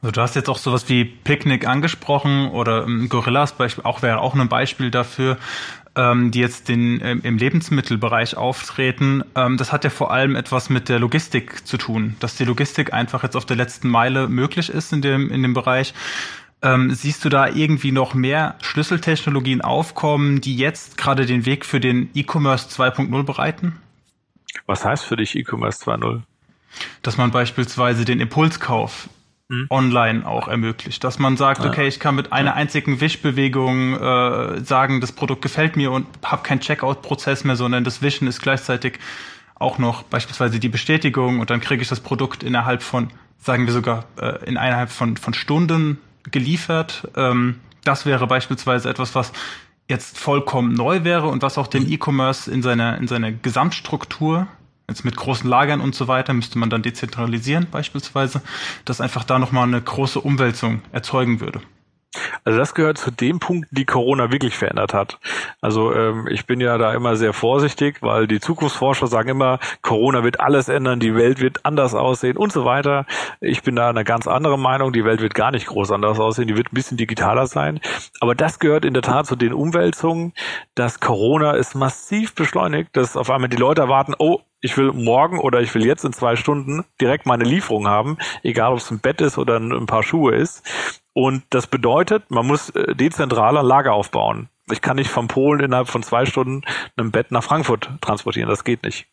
Also 0.00 0.12
du 0.12 0.20
hast 0.20 0.36
jetzt 0.36 0.48
auch 0.48 0.58
sowas 0.58 0.88
wie 0.88 1.04
Picknick 1.04 1.66
angesprochen 1.66 2.50
oder 2.50 2.84
ähm, 2.84 3.08
Gorillas 3.08 3.52
Beispiel 3.52 3.84
auch 3.84 4.02
wäre 4.02 4.20
auch 4.20 4.34
ein 4.34 4.48
Beispiel 4.48 4.92
dafür, 4.92 5.38
ähm, 5.96 6.30
die 6.30 6.38
jetzt 6.38 6.68
den, 6.68 7.00
ähm, 7.02 7.20
im 7.24 7.36
Lebensmittelbereich 7.36 8.36
auftreten. 8.36 9.24
Ähm, 9.34 9.56
das 9.56 9.72
hat 9.72 9.82
ja 9.82 9.90
vor 9.90 10.12
allem 10.12 10.36
etwas 10.36 10.70
mit 10.70 10.88
der 10.88 11.00
Logistik 11.00 11.66
zu 11.66 11.76
tun, 11.78 12.14
dass 12.20 12.36
die 12.36 12.44
Logistik 12.44 12.92
einfach 12.92 13.24
jetzt 13.24 13.36
auf 13.36 13.44
der 13.44 13.56
letzten 13.56 13.88
Meile 13.88 14.28
möglich 14.28 14.70
ist 14.70 14.92
in 14.92 15.02
dem, 15.02 15.30
in 15.32 15.42
dem 15.42 15.54
Bereich. 15.54 15.94
Ähm, 16.62 16.92
siehst 16.92 17.24
du 17.24 17.28
da 17.28 17.48
irgendwie 17.48 17.92
noch 17.92 18.14
mehr 18.14 18.56
Schlüsseltechnologien 18.60 19.60
aufkommen, 19.60 20.40
die 20.40 20.56
jetzt 20.56 20.96
gerade 20.96 21.26
den 21.26 21.44
Weg 21.44 21.64
für 21.64 21.80
den 21.80 22.10
E-Commerce 22.14 22.68
2.0 22.68 23.22
bereiten? 23.24 23.80
Was 24.66 24.84
heißt 24.84 25.04
für 25.04 25.16
dich 25.16 25.36
E-Commerce 25.36 25.84
2.0? 25.84 26.22
Dass 27.02 27.16
man 27.16 27.32
beispielsweise 27.32 28.04
den 28.04 28.20
Impulskauf. 28.20 29.08
Online 29.70 30.26
auch 30.26 30.48
ermöglicht. 30.48 31.02
Dass 31.04 31.18
man 31.18 31.36
sagt, 31.36 31.64
okay, 31.64 31.88
ich 31.88 32.00
kann 32.00 32.14
mit 32.14 32.32
einer 32.32 32.54
einzigen 32.54 33.00
Wischbewegung 33.00 33.94
äh, 33.94 34.62
sagen, 34.62 35.00
das 35.00 35.12
Produkt 35.12 35.42
gefällt 35.42 35.76
mir 35.76 35.90
und 35.90 36.06
habe 36.22 36.42
keinen 36.42 36.60
Checkout-Prozess 36.60 37.44
mehr, 37.44 37.56
sondern 37.56 37.84
das 37.84 38.02
Wischen 38.02 38.28
ist 38.28 38.42
gleichzeitig 38.42 38.98
auch 39.54 39.78
noch 39.78 40.02
beispielsweise 40.02 40.60
die 40.60 40.68
Bestätigung 40.68 41.40
und 41.40 41.50
dann 41.50 41.60
kriege 41.60 41.82
ich 41.82 41.88
das 41.88 42.00
Produkt 42.00 42.42
innerhalb 42.42 42.82
von, 42.82 43.08
sagen 43.38 43.66
wir 43.66 43.72
sogar, 43.72 44.04
äh, 44.20 44.38
in 44.44 44.56
innerhalb 44.56 44.90
von, 44.90 45.16
von 45.16 45.34
Stunden 45.34 45.98
geliefert. 46.30 47.08
Ähm, 47.16 47.56
das 47.84 48.06
wäre 48.06 48.26
beispielsweise 48.26 48.88
etwas, 48.90 49.14
was 49.14 49.32
jetzt 49.88 50.18
vollkommen 50.18 50.74
neu 50.74 51.04
wäre 51.04 51.28
und 51.28 51.42
was 51.42 51.56
auch 51.56 51.66
den 51.66 51.84
mhm. 51.84 51.92
E-Commerce 51.92 52.50
in 52.50 52.62
seiner, 52.62 52.98
in 52.98 53.08
seiner 53.08 53.32
Gesamtstruktur 53.32 54.46
Jetzt 54.88 55.04
mit 55.04 55.16
großen 55.16 55.48
Lagern 55.48 55.82
und 55.82 55.94
so 55.94 56.08
weiter 56.08 56.32
müsste 56.32 56.58
man 56.58 56.70
dann 56.70 56.82
dezentralisieren 56.82 57.66
beispielsweise, 57.70 58.40
dass 58.86 59.02
einfach 59.02 59.22
da 59.22 59.38
nochmal 59.38 59.64
eine 59.64 59.82
große 59.82 60.18
Umwälzung 60.18 60.80
erzeugen 60.92 61.40
würde. 61.40 61.60
Also 62.44 62.58
das 62.58 62.74
gehört 62.74 62.96
zu 62.96 63.10
den 63.10 63.38
Punkten, 63.38 63.74
die 63.74 63.84
Corona 63.84 64.32
wirklich 64.32 64.56
verändert 64.56 64.94
hat. 64.94 65.18
Also 65.60 65.92
ähm, 65.94 66.26
ich 66.30 66.46
bin 66.46 66.60
ja 66.60 66.78
da 66.78 66.94
immer 66.94 67.16
sehr 67.16 67.34
vorsichtig, 67.34 67.98
weil 68.00 68.26
die 68.26 68.40
Zukunftsforscher 68.40 69.06
sagen 69.06 69.28
immer, 69.28 69.58
Corona 69.82 70.24
wird 70.24 70.40
alles 70.40 70.68
ändern, 70.68 71.00
die 71.00 71.14
Welt 71.14 71.40
wird 71.40 71.66
anders 71.66 71.94
aussehen 71.94 72.38
und 72.38 72.52
so 72.52 72.64
weiter. 72.64 73.04
Ich 73.40 73.62
bin 73.62 73.76
da 73.76 73.90
eine 73.90 74.04
ganz 74.04 74.26
andere 74.26 74.58
Meinung, 74.58 74.92
die 74.92 75.04
Welt 75.04 75.20
wird 75.20 75.34
gar 75.34 75.50
nicht 75.50 75.66
groß 75.66 75.92
anders 75.92 76.18
aussehen, 76.18 76.48
die 76.48 76.56
wird 76.56 76.72
ein 76.72 76.74
bisschen 76.74 76.96
digitaler 76.96 77.46
sein. 77.46 77.80
Aber 78.20 78.34
das 78.34 78.58
gehört 78.58 78.86
in 78.86 78.94
der 78.94 79.02
Tat 79.02 79.26
zu 79.26 79.36
den 79.36 79.52
Umwälzungen, 79.52 80.32
dass 80.74 81.00
Corona 81.00 81.52
ist 81.52 81.74
massiv 81.74 82.34
beschleunigt, 82.34 82.96
dass 82.96 83.16
auf 83.16 83.30
einmal 83.30 83.50
die 83.50 83.56
Leute 83.56 83.82
erwarten, 83.82 84.14
oh, 84.18 84.40
ich 84.60 84.76
will 84.76 84.92
morgen 84.92 85.38
oder 85.38 85.60
ich 85.60 85.72
will 85.74 85.86
jetzt 85.86 86.04
in 86.04 86.12
zwei 86.12 86.34
Stunden 86.34 86.84
direkt 87.00 87.26
meine 87.26 87.44
Lieferung 87.44 87.86
haben, 87.86 88.18
egal 88.42 88.72
ob 88.72 88.78
es 88.78 88.90
ein 88.90 88.98
Bett 88.98 89.20
ist 89.20 89.38
oder 89.38 89.58
ein 89.58 89.86
paar 89.86 90.02
Schuhe 90.02 90.34
ist. 90.34 90.62
Und 91.18 91.42
das 91.50 91.66
bedeutet, 91.66 92.30
man 92.30 92.46
muss 92.46 92.70
äh, 92.70 92.94
dezentraler 92.94 93.64
Lager 93.64 93.92
aufbauen. 93.92 94.50
Ich 94.70 94.80
kann 94.80 94.94
nicht 94.94 95.10
von 95.10 95.26
Polen 95.26 95.58
innerhalb 95.58 95.88
von 95.88 96.04
zwei 96.04 96.26
Stunden 96.26 96.62
ein 96.96 97.10
Bett 97.10 97.32
nach 97.32 97.42
Frankfurt 97.42 97.90
transportieren. 98.00 98.48
Das 98.48 98.62
geht 98.62 98.84
nicht. 98.84 99.08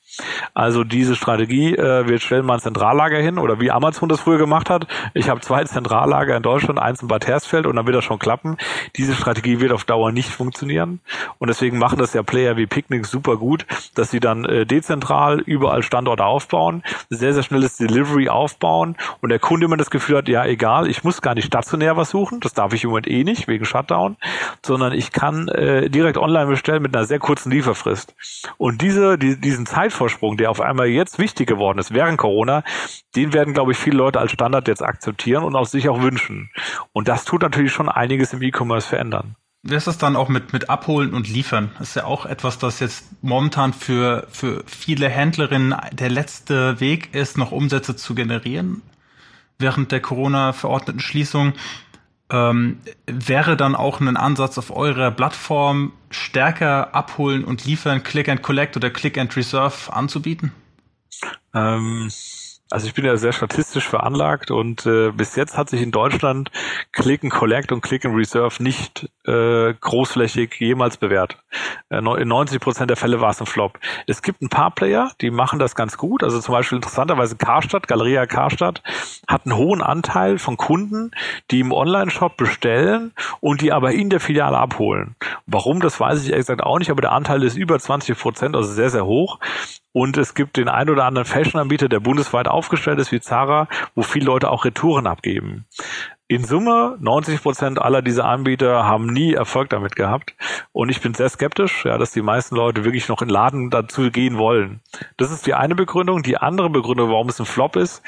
Also 0.53 0.83
diese 0.83 1.15
Strategie, 1.15 1.75
äh, 1.75 2.07
wir 2.07 2.19
stellen 2.19 2.45
mal 2.45 2.55
ein 2.55 2.59
Zentrallager 2.59 3.17
hin 3.17 3.37
oder 3.37 3.59
wie 3.59 3.71
Amazon 3.71 4.07
das 4.07 4.21
früher 4.21 4.37
gemacht 4.37 4.69
hat. 4.69 4.87
Ich 5.13 5.29
habe 5.29 5.41
zwei 5.41 5.63
Zentrallager 5.65 6.37
in 6.37 6.43
Deutschland, 6.43 6.79
eins 6.79 7.01
in 7.01 7.07
Bad 7.07 7.27
Hersfeld 7.27 7.65
und 7.65 7.75
dann 7.75 7.85
wird 7.85 7.97
das 7.97 8.05
schon 8.05 8.19
klappen. 8.19 8.57
Diese 8.95 9.15
Strategie 9.15 9.59
wird 9.59 9.71
auf 9.71 9.83
Dauer 9.83 10.11
nicht 10.11 10.29
funktionieren 10.29 11.01
und 11.39 11.49
deswegen 11.49 11.77
machen 11.77 11.99
das 11.99 12.13
ja 12.13 12.23
Player 12.23 12.55
wie 12.57 12.65
Picnic 12.65 13.05
super 13.05 13.37
gut, 13.37 13.65
dass 13.95 14.11
sie 14.11 14.19
dann 14.19 14.45
äh, 14.45 14.65
dezentral 14.65 15.41
überall 15.41 15.83
Standorte 15.83 16.25
aufbauen, 16.25 16.83
sehr, 17.09 17.33
sehr 17.33 17.43
schnelles 17.43 17.77
Delivery 17.77 18.29
aufbauen 18.29 18.95
und 19.21 19.29
der 19.29 19.39
Kunde 19.39 19.65
immer 19.65 19.77
das 19.77 19.89
Gefühl 19.89 20.17
hat, 20.17 20.29
ja 20.29 20.45
egal, 20.45 20.89
ich 20.89 21.03
muss 21.03 21.21
gar 21.21 21.35
nicht 21.35 21.45
stationär 21.45 21.97
was 21.97 22.09
suchen, 22.09 22.39
das 22.39 22.53
darf 22.53 22.73
ich 22.73 22.83
im 22.83 22.91
Moment 22.91 23.07
eh 23.07 23.23
nicht 23.23 23.47
wegen 23.47 23.65
Shutdown, 23.65 24.15
sondern 24.65 24.93
ich 24.93 25.11
kann 25.11 25.49
äh, 25.49 25.89
direkt 25.89 26.17
online 26.17 26.47
bestellen 26.47 26.81
mit 26.81 26.95
einer 26.95 27.05
sehr 27.05 27.19
kurzen 27.19 27.51
Lieferfrist. 27.51 28.15
Und 28.57 28.81
diese, 28.81 29.17
die, 29.17 29.39
diesen 29.39 29.65
Zeitvorteil 29.65 30.04
Zeitvorsprung, 30.05 30.37
der 30.37 30.51
auf 30.51 30.61
einmal 30.61 30.87
jetzt 30.87 31.19
wichtig 31.19 31.47
geworden 31.47 31.79
ist 31.79 31.93
während 31.93 32.17
Corona, 32.17 32.63
den 33.15 33.33
werden, 33.33 33.53
glaube 33.53 33.71
ich, 33.71 33.77
viele 33.77 33.97
Leute 33.97 34.19
als 34.19 34.31
Standard 34.31 34.67
jetzt 34.67 34.83
akzeptieren 34.83 35.43
und 35.43 35.55
auch 35.55 35.65
sich 35.65 35.89
auch 35.89 36.01
wünschen. 36.01 36.49
Und 36.93 37.07
das 37.07 37.25
tut 37.25 37.41
natürlich 37.41 37.71
schon 37.71 37.89
einiges 37.89 38.33
im 38.33 38.41
E-Commerce 38.41 38.87
verändern. 38.87 39.35
Wie 39.63 39.73
ist 39.73 39.87
das 39.87 39.97
dann 39.97 40.15
auch 40.15 40.29
mit, 40.29 40.53
mit 40.53 40.69
Abholen 40.69 41.13
und 41.13 41.27
Liefern? 41.27 41.71
Das 41.79 41.89
ist 41.89 41.95
ja 41.95 42.05
auch 42.05 42.27
etwas, 42.27 42.59
das 42.59 42.79
jetzt 42.79 43.05
momentan 43.23 43.73
für, 43.73 44.27
für 44.29 44.63
viele 44.67 45.09
Händlerinnen 45.09 45.75
der 45.91 46.09
letzte 46.09 46.79
Weg 46.79 47.15
ist, 47.15 47.37
noch 47.37 47.51
Umsätze 47.51 47.95
zu 47.95 48.13
generieren. 48.13 48.83
Während 49.57 49.91
der 49.91 50.01
Corona-verordneten 50.01 50.99
Schließung 50.99 51.53
ähm, 52.29 52.79
wäre 53.05 53.55
dann 53.55 53.75
auch 53.75 53.99
ein 53.99 54.17
Ansatz 54.17 54.57
auf 54.57 54.75
eurer 54.75 55.11
Plattform 55.11 55.93
stärker 56.09 56.95
abholen 56.95 57.43
und 57.43 57.65
liefern, 57.65 58.03
Click 58.03 58.29
and 58.29 58.41
Collect 58.41 58.75
oder 58.77 58.89
Click 58.89 59.17
and 59.17 59.35
Reserve 59.35 59.93
anzubieten? 59.93 60.51
Ähm, 61.53 62.09
Also 62.71 62.87
ich 62.87 62.95
bin 62.95 63.05
ja 63.05 63.15
sehr 63.15 63.31
statistisch 63.31 63.87
veranlagt 63.87 64.49
und 64.49 64.87
äh, 64.87 65.11
bis 65.11 65.35
jetzt 65.35 65.55
hat 65.55 65.69
sich 65.69 65.83
in 65.83 65.91
Deutschland 65.91 66.49
Click 66.93 67.23
and 67.23 67.31
Collect 67.31 67.71
und 67.71 67.81
Click 67.81 68.05
and 68.05 68.17
Reserve 68.17 68.61
nicht 68.63 69.07
äh, 69.27 69.71
großflächig 69.73 70.55
jemals 70.59 70.97
bewährt. 70.97 71.37
Äh, 71.89 71.99
in 71.99 72.27
90 72.27 72.59
Prozent 72.59 72.89
der 72.89 72.97
Fälle 72.97 73.21
war 73.21 73.29
es 73.29 73.39
ein 73.39 73.45
Flop. 73.45 73.77
Es 74.07 74.23
gibt 74.23 74.41
ein 74.41 74.49
paar 74.49 74.71
Player, 74.71 75.11
die 75.21 75.29
machen 75.29 75.59
das 75.59 75.75
ganz 75.75 75.95
gut. 75.95 76.23
Also 76.23 76.39
zum 76.41 76.53
Beispiel 76.53 76.77
interessanterweise 76.77 77.35
Karstadt, 77.35 77.87
Galeria 77.87 78.25
Karstadt, 78.25 78.81
hat 79.27 79.45
einen 79.45 79.55
hohen 79.55 79.83
Anteil 79.83 80.39
von 80.39 80.57
Kunden, 80.57 81.11
die 81.51 81.59
im 81.59 81.71
Online-Shop 81.71 82.35
bestellen 82.35 83.13
und 83.41 83.61
die 83.61 83.73
aber 83.73 83.91
in 83.91 84.09
der 84.09 84.19
Filiale 84.19 84.57
abholen. 84.57 85.15
Warum, 85.45 85.81
das 85.81 85.99
weiß 85.99 86.23
ich 86.23 86.31
ehrlich 86.31 86.47
gesagt 86.47 86.63
auch 86.63 86.79
nicht, 86.79 86.89
aber 86.89 87.01
der 87.01 87.11
Anteil 87.11 87.43
ist 87.43 87.57
über 87.57 87.77
20 87.77 88.17
Prozent, 88.17 88.55
also 88.55 88.73
sehr, 88.73 88.89
sehr 88.89 89.05
hoch. 89.05 89.39
Und 89.95 90.17
es 90.17 90.33
gibt 90.33 90.57
den 90.57 90.67
ein 90.67 90.89
oder 90.89 91.05
anderen 91.05 91.25
Fashion-Anbieter, 91.25 91.87
der 91.87 92.01
bundesweit 92.01 92.49
aufgestellt 92.49 92.99
ist, 92.99 93.13
wie 93.13 93.21
Zara, 93.21 93.69
wo 93.95 94.01
viele 94.01 94.25
Leute 94.25 94.51
auch 94.51 94.65
Retouren 94.65 95.07
abgeben. 95.07 95.67
In 96.27 96.43
Summe, 96.43 96.97
90 96.99 97.41
Prozent 97.41 97.81
aller 97.81 98.01
dieser 98.01 98.25
Anbieter 98.25 98.83
haben 98.83 99.05
nie 99.05 99.33
Erfolg 99.33 99.69
damit 99.69 99.95
gehabt. 99.95 100.35
Und 100.73 100.89
ich 100.89 100.99
bin 100.99 101.13
sehr 101.13 101.29
skeptisch, 101.29 101.85
ja, 101.85 101.97
dass 101.97 102.11
die 102.11 102.21
meisten 102.21 102.57
Leute 102.57 102.83
wirklich 102.83 103.07
noch 103.07 103.21
in 103.21 103.29
Laden 103.29 103.69
dazu 103.69 104.11
gehen 104.11 104.37
wollen. 104.37 104.81
Das 105.15 105.31
ist 105.31 105.47
die 105.47 105.53
eine 105.53 105.75
Begründung. 105.75 106.23
Die 106.23 106.35
andere 106.35 106.69
Begründung, 106.69 107.09
warum 107.09 107.29
es 107.29 107.39
ein 107.39 107.45
Flop 107.45 107.77
ist, 107.77 108.03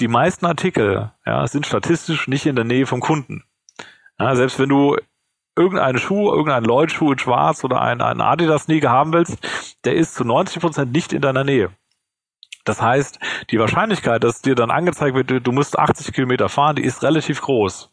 die 0.00 0.08
meisten 0.08 0.46
Artikel 0.46 1.12
ja, 1.24 1.46
sind 1.46 1.64
statistisch 1.64 2.26
nicht 2.26 2.46
in 2.46 2.56
der 2.56 2.64
Nähe 2.64 2.86
vom 2.86 2.98
Kunden. 2.98 3.44
Ja, 4.18 4.34
selbst 4.34 4.58
wenn 4.58 4.68
du 4.68 4.96
irgendeinen 5.56 5.98
Schuh, 5.98 6.30
irgendeinen 6.30 6.66
Lloyd-Schuh 6.66 7.12
in 7.12 7.18
schwarz 7.18 7.64
oder 7.64 7.80
einen, 7.80 8.00
einen 8.00 8.20
Adidas-Sneaker 8.20 8.90
haben 8.90 9.12
willst, 9.12 9.38
der 9.84 9.94
ist 9.94 10.14
zu 10.14 10.24
90 10.24 10.60
Prozent 10.60 10.92
nicht 10.92 11.12
in 11.12 11.20
deiner 11.20 11.44
Nähe. 11.44 11.70
Das 12.64 12.82
heißt, 12.82 13.18
die 13.50 13.58
Wahrscheinlichkeit, 13.58 14.22
dass 14.22 14.42
dir 14.42 14.54
dann 14.54 14.70
angezeigt 14.70 15.16
wird, 15.16 15.46
du 15.46 15.52
musst 15.52 15.78
80 15.78 16.12
Kilometer 16.12 16.48
fahren, 16.48 16.76
die 16.76 16.84
ist 16.84 17.02
relativ 17.02 17.40
groß. 17.40 17.90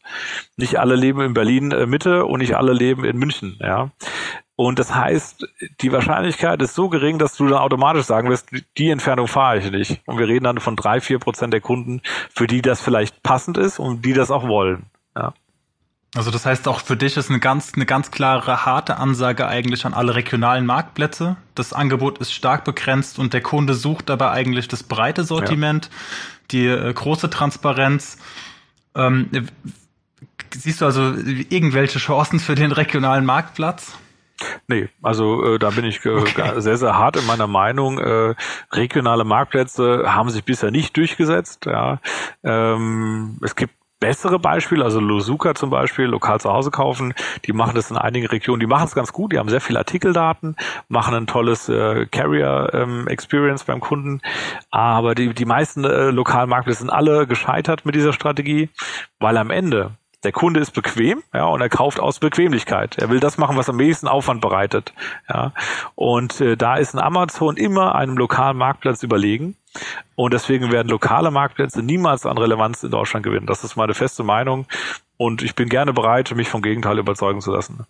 Nicht 0.58 0.78
alle 0.78 0.96
leben 0.96 1.22
in 1.22 1.34
Berlin 1.34 1.72
äh, 1.72 1.86
Mitte 1.86 2.26
und 2.26 2.40
nicht 2.40 2.58
alle 2.58 2.74
leben 2.74 3.06
in 3.06 3.18
München, 3.18 3.58
ja. 3.62 3.92
Und 4.56 4.80
das 4.80 4.94
heißt, 4.94 5.48
die 5.82 5.92
Wahrscheinlichkeit 5.92 6.62
ist 6.64 6.74
so 6.74 6.90
gering, 6.90 7.20
dass 7.20 7.36
du 7.38 7.48
dann 7.48 7.60
automatisch 7.60 8.06
sagen 8.06 8.30
wirst, 8.30 8.50
die 8.78 8.90
Entfernung 8.90 9.28
fahre 9.28 9.60
ich 9.60 9.72
nicht. 9.72 10.02
Und 10.08 10.18
wir 10.18 10.28
reden 10.28 10.46
dann 10.46 10.60
von 10.60 10.76
drei, 10.76 11.00
vier 11.00 11.20
Prozent 11.20 11.54
der 11.54 11.62
Kunden, 11.62 12.02
für 12.34 12.48
die 12.48 12.64
das 12.64 12.82
vielleicht 12.82 13.22
passend 13.22 13.60
ist 13.60 13.78
und 13.78 14.04
die 14.04 14.14
das 14.14 14.32
auch 14.32 14.48
wollen. 14.48 14.88
Ja. 15.16 15.34
Also 16.18 16.32
das 16.32 16.48
heißt 16.48 16.68
auch 16.68 16.82
für 16.82 16.98
dich 16.98 17.16
ist 17.16 17.30
eine 17.30 17.40
ganz, 17.40 17.74
eine 17.76 17.86
ganz 17.86 18.10
klare, 18.10 18.66
harte 18.66 18.98
Ansage 18.98 19.48
eigentlich 19.48 19.86
an 19.86 19.94
alle 19.94 20.16
regionalen 20.16 20.66
Marktplätze. 20.66 21.36
Das 21.54 21.74
Angebot 21.74 22.18
ist 22.18 22.34
stark 22.34 22.66
begrenzt 22.66 23.20
und 23.20 23.34
der 23.34 23.42
Kunde 23.42 23.76
sucht 23.76 24.10
dabei 24.10 24.32
eigentlich 24.32 24.68
das 24.68 24.82
breite 24.82 25.24
Sortiment, 25.24 25.86
ja. 25.86 25.92
die 26.50 26.66
äh, 26.66 26.92
große 26.92 27.30
Transparenz. 27.30 28.18
Ähm, 28.96 29.30
siehst 30.56 30.82
du 30.82 30.86
also 30.86 31.14
irgendwelche 31.50 32.00
Chancen 32.00 32.40
für 32.40 32.56
den 32.56 32.72
regionalen 32.72 33.24
Marktplatz? 33.24 33.96
Nee, 34.68 34.90
also 35.04 35.44
äh, 35.54 35.60
da 35.60 35.70
bin 35.70 35.86
ich 35.86 36.04
äh, 36.04 36.10
okay. 36.10 36.60
sehr, 36.62 36.78
sehr 36.78 36.98
hart 36.98 37.18
in 37.18 37.28
meiner 37.28 37.48
Meinung. 37.48 38.00
Äh, 38.00 38.34
regionale 38.72 39.24
Marktplätze 39.24 40.06
haben 40.08 40.32
sich 40.32 40.44
bisher 40.44 40.72
nicht 40.72 40.98
durchgesetzt. 40.98 41.68
Ja. 41.68 42.00
Ähm, 42.44 43.38
es 43.44 43.56
gibt 43.56 43.74
bessere 44.00 44.40
Beispiele, 44.40 44.84
also 44.84 45.00
Losuka 45.00 45.56
zum 45.56 45.70
Beispiel, 45.70 46.06
lokal 46.06 46.40
zu 46.40 46.52
Hause 46.52 46.72
kaufen, 46.72 47.14
die 47.46 47.54
machen 47.54 47.76
das 47.76 47.92
in 47.92 47.98
einigen 47.98 48.28
Regionen, 48.28 48.60
die 48.60 48.68
machen 48.68 48.86
es 48.86 48.96
ganz 48.96 49.12
gut, 49.12 49.34
die 49.34 49.40
haben 49.40 49.50
sehr 49.50 49.62
viele 49.62 49.80
Artikeldaten, 49.80 50.56
machen 50.88 51.16
ein 51.16 51.28
tolles 51.28 51.68
äh, 51.70 52.06
Carrier 52.06 52.70
ähm, 52.74 53.08
Experience 53.08 53.64
beim 53.64 53.80
Kunden, 53.80 54.22
aber 54.70 55.16
die, 55.16 55.34
die 55.34 55.46
meisten 55.46 55.84
äh, 55.84 56.12
lokalen 56.12 56.50
Marktplätze 56.50 56.80
sind 56.80 56.90
alle 56.90 57.28
gescheitert 57.28 57.86
mit 57.86 57.96
dieser 57.96 58.14
Strategie, 58.14 58.70
weil 59.20 59.38
am 59.38 59.50
Ende 59.50 59.92
der 60.28 60.34
Kunde 60.34 60.60
ist 60.60 60.72
bequem, 60.72 61.24
ja, 61.34 61.46
und 61.46 61.62
er 61.62 61.70
kauft 61.70 62.02
aus 62.02 62.20
Bequemlichkeit. 62.20 62.98
Er 62.98 63.10
will 63.10 63.22
das 63.22 63.38
machen, 63.38 63.56
was 63.56 63.70
am 63.70 63.80
wenigsten 63.80 64.10
Aufwand 64.10 64.42
bereitet, 64.42 64.92
ja. 65.30 65.54
Und 65.96 66.42
äh, 66.42 66.58
da 66.58 66.76
ist 66.76 66.94
ein 66.94 67.00
Amazon 67.00 67.56
immer 67.56 67.96
einem 67.96 68.18
lokalen 68.18 68.58
Marktplatz 68.58 69.04
überlegen. 69.04 69.56
Und 70.16 70.34
deswegen 70.34 70.70
werden 70.70 70.90
lokale 70.90 71.32
Marktplätze 71.32 71.82
niemals 71.82 72.26
an 72.26 72.38
Relevanz 72.38 72.84
in 72.84 72.92
Deutschland 72.92 73.24
gewinnen. 73.24 73.46
Das 73.46 73.64
ist 73.64 73.78
meine 73.78 73.94
feste 73.94 74.26
Meinung. 74.26 74.66
Und 75.16 75.44
ich 75.44 75.56
bin 75.56 75.70
gerne 75.70 75.94
bereit, 75.94 76.36
mich 76.36 76.50
vom 76.50 76.62
Gegenteil 76.62 77.00
überzeugen 77.00 77.40
zu 77.40 77.54
lassen. 77.54 77.86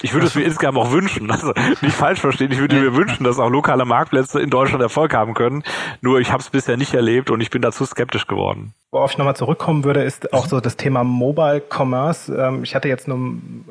Ich 0.00 0.14
würde 0.14 0.26
es 0.26 0.34
mir 0.34 0.44
insgesamt 0.44 0.78
auch 0.78 0.90
wünschen, 0.90 1.30
also 1.30 1.52
nicht 1.82 1.94
falsch 1.94 2.20
verstehen, 2.20 2.50
ich 2.52 2.58
würde 2.58 2.80
mir 2.80 2.94
wünschen, 2.94 3.24
dass 3.24 3.38
auch 3.38 3.50
lokale 3.50 3.84
Marktplätze 3.84 4.40
in 4.40 4.48
Deutschland 4.48 4.82
Erfolg 4.82 5.12
haben 5.12 5.34
können. 5.34 5.64
Nur 6.00 6.18
ich 6.20 6.32
habe 6.32 6.40
es 6.40 6.48
bisher 6.48 6.78
nicht 6.78 6.94
erlebt 6.94 7.30
und 7.30 7.42
ich 7.42 7.50
bin 7.50 7.60
dazu 7.60 7.84
skeptisch 7.84 8.26
geworden. 8.26 8.72
Worauf 8.92 9.10
ich 9.10 9.18
nochmal 9.18 9.34
zurückkommen 9.34 9.82
würde, 9.82 10.04
ist 10.04 10.32
auch 10.32 10.46
so 10.46 10.60
das 10.60 10.76
Thema 10.76 11.02
Mobile 11.02 11.60
Commerce. 11.60 12.32
Ähm, 12.32 12.62
ich 12.62 12.76
hatte 12.76 12.88
jetzt 12.88 13.08
nur 13.08 13.18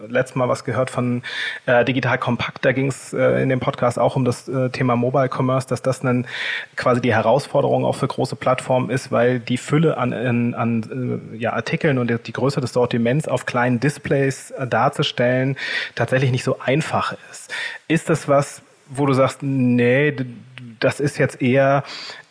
letztes 0.09 0.35
Mal 0.35 0.49
was 0.49 0.65
gehört 0.65 0.89
von 0.89 1.23
äh, 1.65 1.85
Digital 1.85 2.17
Compact. 2.17 2.65
Da 2.65 2.73
ging 2.73 2.87
es 2.87 3.13
äh, 3.13 3.41
in 3.41 3.47
dem 3.47 3.61
Podcast 3.61 3.97
auch 3.97 4.17
um 4.17 4.25
das 4.25 4.49
äh, 4.49 4.69
Thema 4.71 4.97
Mobile 4.97 5.29
Commerce, 5.33 5.69
dass 5.69 5.81
das 5.81 6.01
dann 6.01 6.27
quasi 6.75 6.99
die 6.99 7.13
Herausforderung 7.13 7.85
auch 7.85 7.95
für 7.95 8.07
große 8.07 8.35
Plattformen 8.35 8.89
ist, 8.89 9.09
weil 9.09 9.39
die 9.39 9.57
Fülle 9.57 9.97
an, 9.97 10.11
an, 10.11 10.53
an 10.53 11.21
ja, 11.39 11.53
Artikeln 11.53 11.97
und 11.97 12.27
die 12.27 12.33
Größe 12.33 12.59
des 12.59 12.73
Sortiments 12.73 13.29
auf 13.29 13.45
kleinen 13.45 13.79
Displays 13.79 14.53
darzustellen 14.67 15.55
tatsächlich 15.95 16.31
nicht 16.31 16.43
so 16.43 16.59
einfach 16.59 17.15
ist. 17.31 17.53
Ist 17.87 18.09
das 18.09 18.27
was, 18.27 18.61
wo 18.89 19.05
du 19.05 19.13
sagst, 19.13 19.41
nee, 19.41 20.13
das 20.79 20.99
ist 20.99 21.17
jetzt 21.17 21.41
eher 21.41 21.83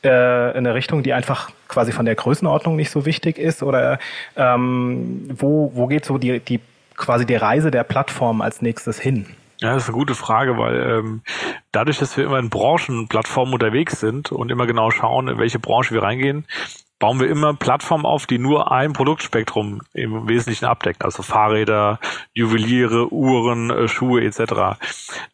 äh, 0.04 0.08
eine 0.08 0.74
Richtung, 0.74 1.02
die 1.02 1.12
einfach 1.12 1.50
quasi 1.68 1.92
von 1.92 2.04
der 2.04 2.14
Größenordnung 2.14 2.76
nicht 2.76 2.90
so 2.90 3.06
wichtig 3.06 3.38
ist? 3.38 3.62
Oder 3.62 3.98
ähm, 4.36 5.28
wo, 5.30 5.72
wo 5.74 5.86
geht 5.86 6.04
so 6.04 6.18
die, 6.18 6.40
die 6.40 6.60
quasi 6.96 7.26
die 7.26 7.36
Reise 7.36 7.70
der 7.70 7.84
Plattform 7.84 8.40
als 8.40 8.62
nächstes 8.62 8.98
hin? 8.98 9.26
Ja, 9.60 9.74
das 9.74 9.84
ist 9.84 9.88
eine 9.88 9.98
gute 9.98 10.14
Frage, 10.14 10.58
weil 10.58 10.98
ähm, 10.98 11.22
dadurch, 11.72 11.98
dass 11.98 12.16
wir 12.16 12.24
immer 12.24 12.38
in 12.38 12.50
Branchenplattformen 12.50 13.54
unterwegs 13.54 14.00
sind 14.00 14.32
und 14.32 14.50
immer 14.50 14.66
genau 14.66 14.90
schauen, 14.90 15.28
in 15.28 15.38
welche 15.38 15.58
Branche 15.58 15.94
wir 15.94 16.02
reingehen, 16.02 16.44
bauen 17.04 17.20
wir 17.20 17.28
immer 17.28 17.52
Plattformen 17.52 18.06
auf, 18.06 18.24
die 18.24 18.38
nur 18.38 18.72
ein 18.72 18.94
Produktspektrum 18.94 19.82
im 19.92 20.26
Wesentlichen 20.26 20.64
abdecken, 20.64 21.02
also 21.04 21.22
Fahrräder, 21.22 22.00
Juweliere, 22.32 23.12
Uhren, 23.12 23.68
äh, 23.68 23.88
Schuhe 23.88 24.24
etc. 24.24 24.80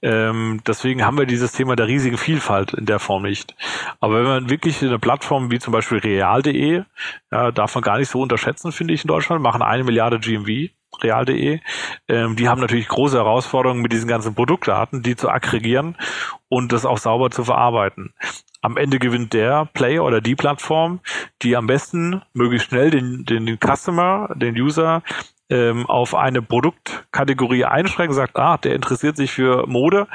Ähm, 0.02 0.62
deswegen 0.66 1.04
haben 1.06 1.16
wir 1.16 1.26
dieses 1.26 1.52
Thema 1.52 1.76
der 1.76 1.86
riesigen 1.86 2.18
Vielfalt 2.18 2.74
in 2.74 2.86
der 2.86 2.98
Form 2.98 3.22
nicht. 3.22 3.54
Aber 4.00 4.16
wenn 4.16 4.24
man 4.24 4.50
wirklich 4.50 4.82
eine 4.82 4.98
Plattform 4.98 5.52
wie 5.52 5.60
zum 5.60 5.72
Beispiel 5.72 5.98
real.de, 5.98 6.82
ja, 7.30 7.52
darf 7.52 7.76
man 7.76 7.84
gar 7.84 7.98
nicht 7.98 8.10
so 8.10 8.20
unterschätzen, 8.20 8.72
finde 8.72 8.92
ich, 8.92 9.04
in 9.04 9.08
Deutschland, 9.08 9.40
machen 9.40 9.62
eine 9.62 9.84
Milliarde 9.84 10.18
GMV 10.18 10.72
real.de. 11.04 11.60
Ähm, 12.08 12.34
die 12.34 12.48
haben 12.48 12.60
natürlich 12.60 12.88
große 12.88 13.16
Herausforderungen 13.16 13.80
mit 13.80 13.92
diesen 13.92 14.08
ganzen 14.08 14.34
Produktdaten, 14.34 15.04
die 15.04 15.14
zu 15.14 15.28
aggregieren 15.28 15.96
und 16.48 16.72
das 16.72 16.84
auch 16.84 16.98
sauber 16.98 17.30
zu 17.30 17.44
verarbeiten 17.44 18.12
am 18.62 18.76
Ende 18.76 18.98
gewinnt 18.98 19.32
der 19.32 19.66
Player 19.72 20.04
oder 20.04 20.20
die 20.20 20.34
Plattform, 20.34 21.00
die 21.42 21.56
am 21.56 21.66
besten 21.66 22.22
möglichst 22.32 22.68
schnell 22.68 22.90
den, 22.90 23.24
den, 23.24 23.46
den 23.46 23.58
Customer, 23.58 24.28
den 24.36 24.54
User 24.60 25.02
ähm, 25.50 25.86
auf 25.86 26.14
eine 26.14 26.42
Produktkategorie 26.42 27.64
einschränken, 27.64 28.14
sagt, 28.14 28.36
ah, 28.36 28.56
der 28.56 28.74
interessiert 28.74 29.16
sich 29.16 29.32
für 29.32 29.66
Mode, 29.66 30.06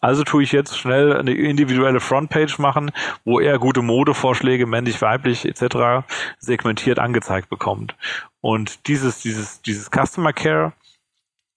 also 0.00 0.22
tue 0.22 0.42
ich 0.42 0.52
jetzt 0.52 0.78
schnell 0.78 1.16
eine 1.16 1.32
individuelle 1.32 2.00
Frontpage 2.00 2.58
machen, 2.58 2.90
wo 3.24 3.40
er 3.40 3.58
gute 3.58 3.82
Modevorschläge, 3.82 4.66
männlich, 4.66 5.00
weiblich 5.00 5.46
etc. 5.46 6.06
segmentiert 6.38 6.98
angezeigt 6.98 7.48
bekommt. 7.48 7.96
Und 8.40 8.86
dieses, 8.88 9.20
dieses, 9.20 9.62
dieses 9.62 9.90
Customer 9.90 10.32
Care 10.32 10.72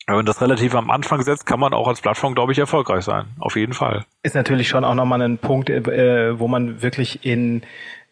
wenn 0.08 0.16
man 0.16 0.26
das 0.26 0.42
relativ 0.42 0.76
am 0.76 0.92
Anfang 0.92 1.22
setzt, 1.24 1.46
kann 1.46 1.60
man 1.60 1.74
auch 1.74 1.88
als 1.88 2.02
Plattform, 2.02 2.36
glaube 2.36 2.52
ich, 2.52 2.60
erfolgreich 2.60 3.04
sein. 3.04 3.26
Auf 3.40 3.56
jeden 3.56 3.74
Fall. 3.74 4.06
Ist 4.24 4.36
natürlich 4.36 4.68
schon 4.68 4.84
auch 4.84 4.94
nochmal 4.94 5.22
ein 5.22 5.38
Punkt, 5.38 5.70
äh, 5.70 6.40
wo 6.40 6.48
man 6.48 6.82
wirklich 6.82 7.26
in 7.26 7.64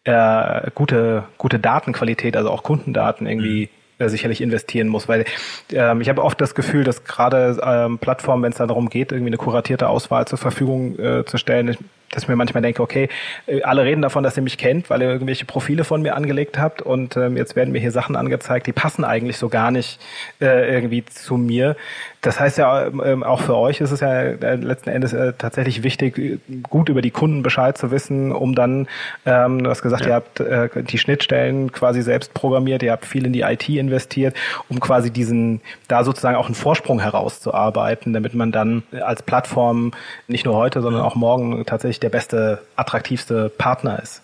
äh, 0.03 0.71
gute, 0.73 1.25
gute 1.37 1.59
Datenqualität, 1.59 2.35
also 2.35 2.49
auch 2.49 2.63
Kundendaten 2.63 3.27
irgendwie 3.27 3.69
mhm. 3.99 4.05
äh, 4.05 4.09
sicherlich 4.09 4.41
investieren 4.41 4.87
muss, 4.87 5.07
weil 5.07 5.25
ähm, 5.71 6.01
ich 6.01 6.09
habe 6.09 6.23
oft 6.23 6.41
das 6.41 6.55
Gefühl, 6.55 6.83
dass 6.83 7.03
gerade 7.03 7.59
ähm, 7.63 7.99
Plattformen, 7.99 8.43
wenn 8.43 8.51
es 8.51 8.57
darum 8.57 8.89
geht, 8.89 9.11
irgendwie 9.11 9.29
eine 9.29 9.37
kuratierte 9.37 9.87
Auswahl 9.87 10.27
zur 10.27 10.39
Verfügung 10.39 10.97
äh, 10.97 11.25
zu 11.25 11.37
stellen, 11.37 11.77
dass 12.15 12.23
ich 12.23 12.29
mir 12.29 12.35
manchmal 12.35 12.61
denke, 12.61 12.81
okay, 12.81 13.09
äh, 13.47 13.61
alle 13.63 13.83
reden 13.83 14.01
davon, 14.01 14.23
dass 14.23 14.37
ihr 14.37 14.43
mich 14.43 14.57
kennt, 14.57 14.89
weil 14.89 15.01
ihr 15.01 15.09
irgendwelche 15.09 15.45
Profile 15.45 15.83
von 15.83 16.01
mir 16.01 16.15
angelegt 16.15 16.57
habt 16.57 16.81
und 16.81 17.17
ähm, 17.17 17.37
jetzt 17.37 17.55
werden 17.55 17.71
mir 17.71 17.79
hier 17.79 17.91
Sachen 17.91 18.15
angezeigt, 18.15 18.67
die 18.67 18.73
passen 18.73 19.03
eigentlich 19.03 19.37
so 19.37 19.49
gar 19.49 19.71
nicht 19.71 19.99
äh, 20.41 20.73
irgendwie 20.73 21.05
zu 21.05 21.37
mir. 21.37 21.75
Das 22.23 22.39
heißt 22.39 22.57
ja, 22.57 22.87
ähm, 22.87 23.21
auch 23.21 23.41
für 23.41 23.57
euch 23.57 23.81
ist 23.81 23.91
es 23.91 23.99
ja 23.99 24.09
äh, 24.13 24.55
letzten 24.55 24.89
Endes 24.89 25.11
äh, 25.11 25.33
tatsächlich 25.37 25.83
wichtig, 25.83 26.39
gut 26.69 26.87
über 26.87 27.01
die 27.01 27.11
Kunden 27.11 27.43
Bescheid 27.43 27.77
zu 27.77 27.91
wissen, 27.91 28.31
um 28.31 28.55
dann, 28.55 28.87
ähm, 29.25 29.61
du 29.61 29.69
hast 29.69 29.81
gesagt, 29.81 30.03
ja. 30.03 30.07
ihr 30.07 30.15
habt 30.15 30.39
äh, 30.39 30.83
die 30.83 30.97
Schnittstellen 30.97 31.73
quasi 31.73 32.01
selbst 32.01 32.33
programmiert, 32.33 32.81
ihr 32.81 32.93
habt 32.93 33.05
viel 33.05 33.25
in 33.25 33.33
die 33.33 33.41
IT 33.41 33.67
investiert, 33.67 34.37
um 34.69 34.79
quasi 34.79 35.11
diesen, 35.11 35.59
da 35.89 36.05
sozusagen 36.05 36.37
auch 36.37 36.45
einen 36.45 36.55
Vorsprung 36.55 37.01
herauszuarbeiten, 37.01 38.13
damit 38.13 38.33
man 38.33 38.53
dann 38.53 38.83
als 39.01 39.21
Plattform 39.21 39.91
nicht 40.29 40.45
nur 40.45 40.55
heute, 40.55 40.81
sondern 40.81 41.01
auch 41.01 41.15
morgen 41.15 41.65
tatsächlich 41.65 41.99
der 41.99 42.09
beste, 42.09 42.61
attraktivste 42.77 43.49
Partner 43.49 44.01
ist. 44.01 44.21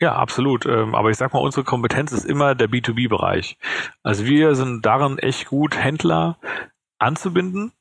Ja, 0.00 0.14
absolut. 0.14 0.64
Ähm, 0.66 0.94
aber 0.94 1.10
ich 1.10 1.16
sag 1.16 1.32
mal, 1.32 1.40
unsere 1.40 1.64
Kompetenz 1.64 2.12
ist 2.12 2.24
immer 2.24 2.54
der 2.54 2.68
B2B-Bereich. 2.68 3.56
Also 4.02 4.26
wir 4.26 4.54
sind 4.54 4.86
darin 4.86 5.18
echt 5.18 5.46
gut, 5.46 5.76
Händler 5.76 6.36
anzubinden, 7.02 7.72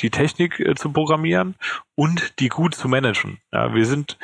die 0.00 0.10
Technik 0.10 0.58
äh, 0.60 0.74
zu 0.74 0.92
programmieren 0.92 1.54
und 1.94 2.40
die 2.40 2.48
gut 2.48 2.74
zu 2.74 2.88
managen. 2.88 3.38
Ja, 3.52 3.74
wir 3.74 3.86
sind 3.86 4.18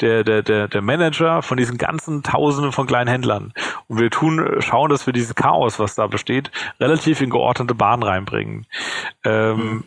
der, 0.00 0.24
der, 0.24 0.42
der, 0.42 0.68
der 0.68 0.82
Manager 0.82 1.42
von 1.42 1.56
diesen 1.56 1.78
ganzen 1.78 2.22
Tausenden 2.22 2.72
von 2.72 2.86
kleinen 2.86 3.08
Händlern. 3.08 3.52
Und 3.86 4.00
wir 4.00 4.10
tun, 4.10 4.60
schauen, 4.60 4.90
dass 4.90 5.06
wir 5.06 5.12
dieses 5.12 5.34
Chaos, 5.34 5.78
was 5.78 5.94
da 5.94 6.08
besteht, 6.08 6.50
relativ 6.80 7.20
in 7.20 7.30
geordnete 7.30 7.74
Bahnen 7.74 8.02
reinbringen. 8.02 8.66
Ähm, 9.24 9.56
mhm 9.56 9.84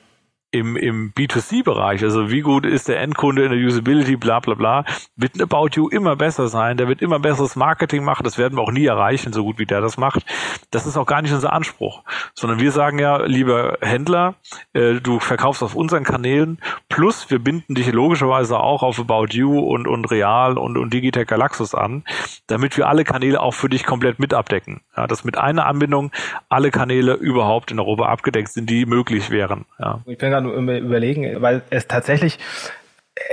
im, 0.52 0.78
im 0.78 1.14
B2C-Bereich, 1.14 2.04
also 2.04 2.32
wie 2.32 2.42
gut 2.42 2.66
ist 2.66 2.88
der 2.88 3.02
Endkunde 3.02 3.44
in 3.44 3.52
der 3.52 3.60
Usability, 3.60 4.16
bla 4.16 4.40
bla 4.40 4.56
bla, 4.56 4.86
wird 5.16 5.36
ein 5.36 5.42
About 5.42 5.70
You 5.74 5.90
immer 5.90 6.16
besser 6.16 6.48
sein, 6.48 6.78
der 6.78 6.88
wird 6.88 7.02
immer 7.02 7.20
besseres 7.20 7.56
Marketing 7.56 8.04
machen, 8.04 8.24
das 8.24 8.38
werden 8.38 8.58
wir 8.58 8.62
auch 8.62 8.72
nie 8.72 8.86
erreichen, 8.86 9.34
so 9.34 9.44
gut 9.44 9.60
wie 9.60 9.66
der 9.66 9.82
das 9.82 9.98
macht. 9.98 10.26
Das 10.72 10.86
ist 10.86 10.98
auch 10.98 11.06
gar 11.06 11.22
nicht 11.22 11.34
unser 11.34 11.52
Anspruch, 11.52 12.04
sondern 12.34 12.60
wir 12.60 12.72
sagen 12.72 12.98
ja, 13.00 13.18
lieber 13.26 13.78
Händler, 13.82 14.36
äh, 14.74 14.96
du 14.96 15.20
verkaufst 15.20 15.64
auf 15.64 15.76
unseren 15.76 16.04
Kanälen, 16.04 16.60
plus 16.98 17.30
wir 17.30 17.38
binden 17.38 17.76
dich 17.76 17.92
logischerweise 17.92 18.60
auch 18.60 18.82
auf 18.82 19.00
About 19.00 19.28
You 19.30 19.60
und, 19.60 19.88
und 19.88 20.06
Real 20.10 20.58
und, 20.58 20.80
und 20.80 20.92
Digitech 20.92 21.28
Galaxus 21.28 21.76
an, 21.76 22.04
damit 22.48 22.76
wir 22.76 22.88
alle 22.88 23.04
Kanäle 23.04 23.40
auch 23.40 23.54
für 23.54 23.70
dich 23.70 23.86
komplett 23.86 24.18
mit 24.18 24.34
abdecken. 24.34 24.82
Ja, 24.96 25.06
dass 25.06 25.24
mit 25.24 25.38
einer 25.38 25.68
Anbindung 25.68 26.12
alle 26.50 26.72
Kanäle 26.72 27.14
überhaupt 27.14 27.70
in 27.70 27.80
Europa 27.80 28.08
abgedeckt 28.08 28.52
sind, 28.52 28.68
die 28.68 28.88
möglich 28.88 29.30
wären. 29.30 29.66
Ja. 29.78 30.02
Ich 30.08 30.18
bin 30.18 30.32
gerade 30.32 30.50
überlegen, 30.50 31.40
weil 31.40 31.62
es 31.70 31.88
tatsächlich 31.88 32.40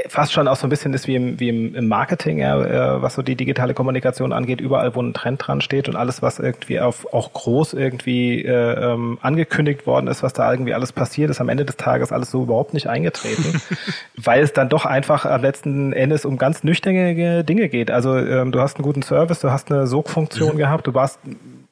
fast 0.08 0.32
schon 0.32 0.48
auch 0.48 0.56
so 0.56 0.66
ein 0.66 0.70
bisschen 0.70 0.92
ist 0.94 1.08
wie 1.08 1.16
im, 1.16 1.40
wie 1.40 1.48
im, 1.48 1.88
Marketing, 1.88 2.38
ja, 2.38 2.60
äh, 2.60 3.02
was 3.02 3.14
so 3.14 3.22
die 3.22 3.36
digitale 3.36 3.74
Kommunikation 3.74 4.32
angeht, 4.32 4.60
überall, 4.60 4.94
wo 4.94 5.02
ein 5.02 5.14
Trend 5.14 5.46
dran 5.46 5.60
steht 5.60 5.88
und 5.88 5.96
alles, 5.96 6.22
was 6.22 6.38
irgendwie 6.38 6.80
auf, 6.80 7.12
auch 7.12 7.32
groß 7.32 7.74
irgendwie 7.74 8.44
äh, 8.44 8.92
ähm, 8.92 9.18
angekündigt 9.22 9.86
worden 9.86 10.06
ist, 10.06 10.22
was 10.22 10.32
da 10.32 10.50
irgendwie 10.50 10.74
alles 10.74 10.92
passiert, 10.92 11.30
ist 11.30 11.40
am 11.40 11.48
Ende 11.48 11.64
des 11.64 11.76
Tages 11.76 12.12
alles 12.12 12.30
so 12.30 12.42
überhaupt 12.42 12.74
nicht 12.74 12.88
eingetreten, 12.88 13.60
weil 14.16 14.42
es 14.42 14.52
dann 14.52 14.68
doch 14.68 14.86
einfach 14.86 15.24
am 15.24 15.42
letzten 15.42 15.92
Endes 15.92 16.24
um 16.24 16.38
ganz 16.38 16.64
nüchterne 16.64 17.44
Dinge 17.44 17.68
geht. 17.68 17.90
Also 17.90 18.16
ähm, 18.16 18.52
du 18.52 18.60
hast 18.60 18.76
einen 18.76 18.84
guten 18.84 19.02
Service, 19.02 19.40
du 19.40 19.50
hast 19.50 19.70
eine 19.70 19.86
Sogfunktion 19.86 20.54
mhm. 20.54 20.58
gehabt, 20.58 20.86
du 20.86 20.94
warst 20.94 21.18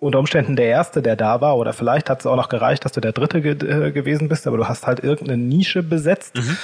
unter 0.02 0.18
Umständen 0.18 0.56
der 0.56 0.66
Erste, 0.66 1.00
der 1.00 1.14
da 1.14 1.40
war, 1.40 1.56
oder 1.56 1.72
vielleicht 1.72 2.10
hat 2.10 2.20
es 2.20 2.26
auch 2.26 2.34
noch 2.34 2.48
gereicht, 2.48 2.84
dass 2.84 2.90
du 2.90 3.00
der 3.00 3.12
Dritte 3.12 3.40
ge 3.40 3.52
äh, 3.52 3.92
gewesen 3.92 4.28
bist, 4.28 4.48
aber 4.48 4.56
du 4.56 4.66
hast 4.66 4.86
halt 4.86 5.04
irgendeine 5.04 5.40
Nische 5.40 5.84
besetzt 5.84 6.36
mhm. 6.36 6.56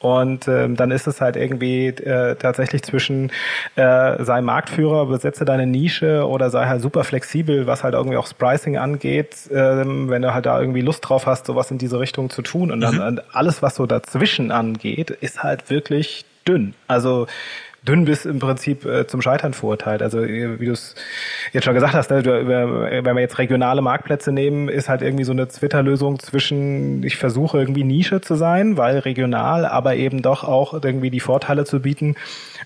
und 0.00 0.46
ähm, 0.46 0.76
dann 0.76 0.90
ist 0.90 1.06
es 1.06 1.22
halt 1.22 1.36
irgendwie 1.36 1.86
äh, 1.86 2.36
tatsächlich 2.36 2.82
zwischen 2.82 3.32
äh, 3.76 4.22
sei 4.22 4.42
Marktführer, 4.42 5.06
besetze 5.06 5.46
deine 5.46 5.66
Nische 5.66 6.28
oder 6.28 6.50
sei 6.50 6.66
halt 6.66 6.82
super 6.82 7.02
flexibel, 7.02 7.66
was 7.66 7.82
halt 7.82 7.94
irgendwie 7.94 8.18
auch 8.18 8.24
das 8.24 8.34
Pricing 8.34 8.76
angeht, 8.76 9.36
ähm, 9.50 10.10
wenn 10.10 10.20
du 10.20 10.34
halt 10.34 10.44
da 10.44 10.60
irgendwie 10.60 10.82
Lust 10.82 11.08
drauf 11.08 11.24
hast, 11.24 11.46
sowas 11.46 11.70
in 11.70 11.78
diese 11.78 11.98
Richtung 11.98 12.28
zu 12.28 12.42
tun 12.42 12.70
und 12.70 12.82
dann 12.82 13.14
mhm. 13.14 13.20
alles, 13.32 13.62
was 13.62 13.76
so 13.76 13.86
dazwischen 13.86 14.50
angeht, 14.50 15.10
ist 15.10 15.42
halt 15.42 15.70
wirklich 15.70 16.26
dünn. 16.46 16.74
Also 16.88 17.26
dünn 17.86 18.04
bis 18.04 18.24
im 18.24 18.38
Prinzip 18.38 18.84
äh, 18.84 19.06
zum 19.06 19.22
Scheitern 19.22 19.54
verurteilt. 19.54 20.02
Also 20.02 20.20
äh, 20.20 20.60
wie 20.60 20.66
du 20.66 20.72
es 20.72 20.94
jetzt 21.52 21.64
schon 21.64 21.74
gesagt 21.74 21.94
hast, 21.94 22.10
ne, 22.10 22.24
wenn 22.24 23.16
wir 23.16 23.20
jetzt 23.20 23.38
regionale 23.38 23.82
Marktplätze 23.82 24.32
nehmen, 24.32 24.68
ist 24.68 24.88
halt 24.88 25.02
irgendwie 25.02 25.24
so 25.24 25.32
eine 25.32 25.48
Twitter-Lösung 25.48 26.18
zwischen, 26.20 27.02
ich 27.02 27.16
versuche 27.16 27.58
irgendwie 27.58 27.84
Nische 27.84 28.20
zu 28.20 28.34
sein, 28.34 28.76
weil 28.76 28.98
regional, 28.98 29.66
aber 29.66 29.96
eben 29.96 30.22
doch 30.22 30.44
auch 30.44 30.74
irgendwie 30.82 31.10
die 31.10 31.20
Vorteile 31.20 31.64
zu 31.64 31.80
bieten 31.80 32.14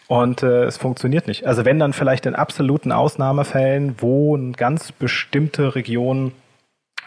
und 0.07 0.43
äh, 0.43 0.65
es 0.65 0.77
funktioniert 0.77 1.27
nicht. 1.27 1.47
Also 1.47 1.65
wenn 1.65 1.79
dann 1.79 1.93
vielleicht 1.93 2.27
in 2.27 2.35
absoluten 2.35 2.93
Ausnahmefällen, 2.93 3.97
wo 3.99 4.37
eine 4.37 4.53
ganz 4.53 4.93
bestimmte 4.93 5.75
Region 5.75 6.33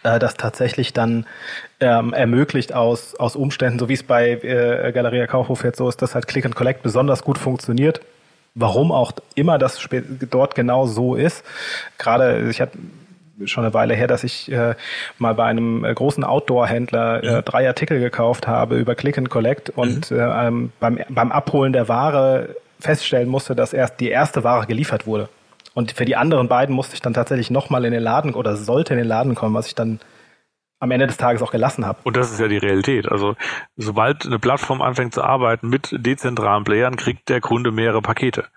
äh, 0.03 0.19
das 0.19 0.35
tatsächlich 0.35 0.93
dann 0.93 1.25
ähm, 1.79 2.13
ermöglicht 2.13 2.73
aus, 2.73 3.15
aus 3.15 3.35
Umständen, 3.35 3.79
so 3.79 3.89
wie 3.89 3.93
es 3.93 4.03
bei 4.03 4.31
äh, 4.31 4.91
Galeria 4.91 5.27
Kaufhof 5.27 5.63
jetzt 5.63 5.77
so 5.77 5.89
ist, 5.89 6.01
dass 6.01 6.15
halt 6.15 6.27
Click 6.27 6.45
and 6.45 6.55
Collect 6.55 6.83
besonders 6.83 7.23
gut 7.23 7.38
funktioniert. 7.38 8.01
Warum 8.55 8.91
auch 8.91 9.12
immer 9.35 9.57
das 9.57 9.79
dort 10.29 10.55
genau 10.55 10.88
so 10.88 11.15
ist. 11.15 11.45
Gerade, 11.97 12.49
ich 12.49 12.59
hatte 12.62 12.77
schon 13.45 13.63
eine 13.63 13.73
Weile 13.73 13.93
her, 13.93 14.07
dass 14.07 14.23
ich 14.23 14.51
äh, 14.51 14.75
mal 15.17 15.33
bei 15.33 15.45
einem 15.45 15.85
äh, 15.85 15.93
großen 15.93 16.23
Outdoor-Händler 16.23 17.23
äh, 17.23 17.35
mhm. 17.38 17.45
drei 17.45 17.67
Artikel 17.67 17.99
gekauft 17.99 18.47
habe 18.47 18.77
über 18.77 18.95
Click 18.95 19.17
and 19.17 19.29
Collect 19.29 19.69
und 19.69 20.12
mhm. 20.12 20.19
äh, 20.19 20.47
ähm, 20.47 20.71
beim, 20.79 20.99
beim 21.09 21.31
Abholen 21.31 21.73
der 21.73 21.88
Ware 21.88 22.55
feststellen 22.79 23.29
musste, 23.29 23.55
dass 23.55 23.73
erst 23.73 23.99
die 23.99 24.09
erste 24.09 24.43
Ware 24.43 24.65
geliefert 24.65 25.05
wurde. 25.05 25.29
Und 25.80 25.94
für 25.94 26.04
die 26.04 26.18
anderen 26.18 26.50
beiden 26.50 26.76
musste 26.76 26.96
ich 26.96 27.00
dann 27.00 27.13
tatsächlich 27.13 27.52
nochmal 27.52 27.86
in 27.86 27.94
den 27.94 28.04
Laden 28.04 28.34
oder 28.34 28.58
sollte 28.58 28.94
in 28.94 28.98
den 28.98 29.08
Laden 29.08 29.34
kommen, 29.34 29.56
was 29.56 29.68
ich 29.68 29.76
dann 29.76 30.02
am 30.82 30.92
Ende 30.92 31.08
des 31.08 31.15
Tages 31.15 31.42
auch 31.42 31.52
gelassen 31.52 31.86
habe. 31.86 32.00
Und 32.04 32.18
das 32.18 32.34
ist 32.34 32.39
ja 32.42 32.50
die 32.50 32.58
Realität. 32.58 33.10
Also 33.10 33.38
sobald 33.78 34.26
eine 34.26 34.39
Plattform 34.39 34.82
anfängt 34.82 35.13
zu 35.13 35.24
arbeiten 35.24 35.70
mit 35.70 35.96
dezentralen 35.98 36.65
Playern, 36.65 36.98
kriegt 36.98 37.30
der 37.30 37.39
Kunde 37.39 37.72
mehrere 37.72 38.02
Pakete. 38.02 38.48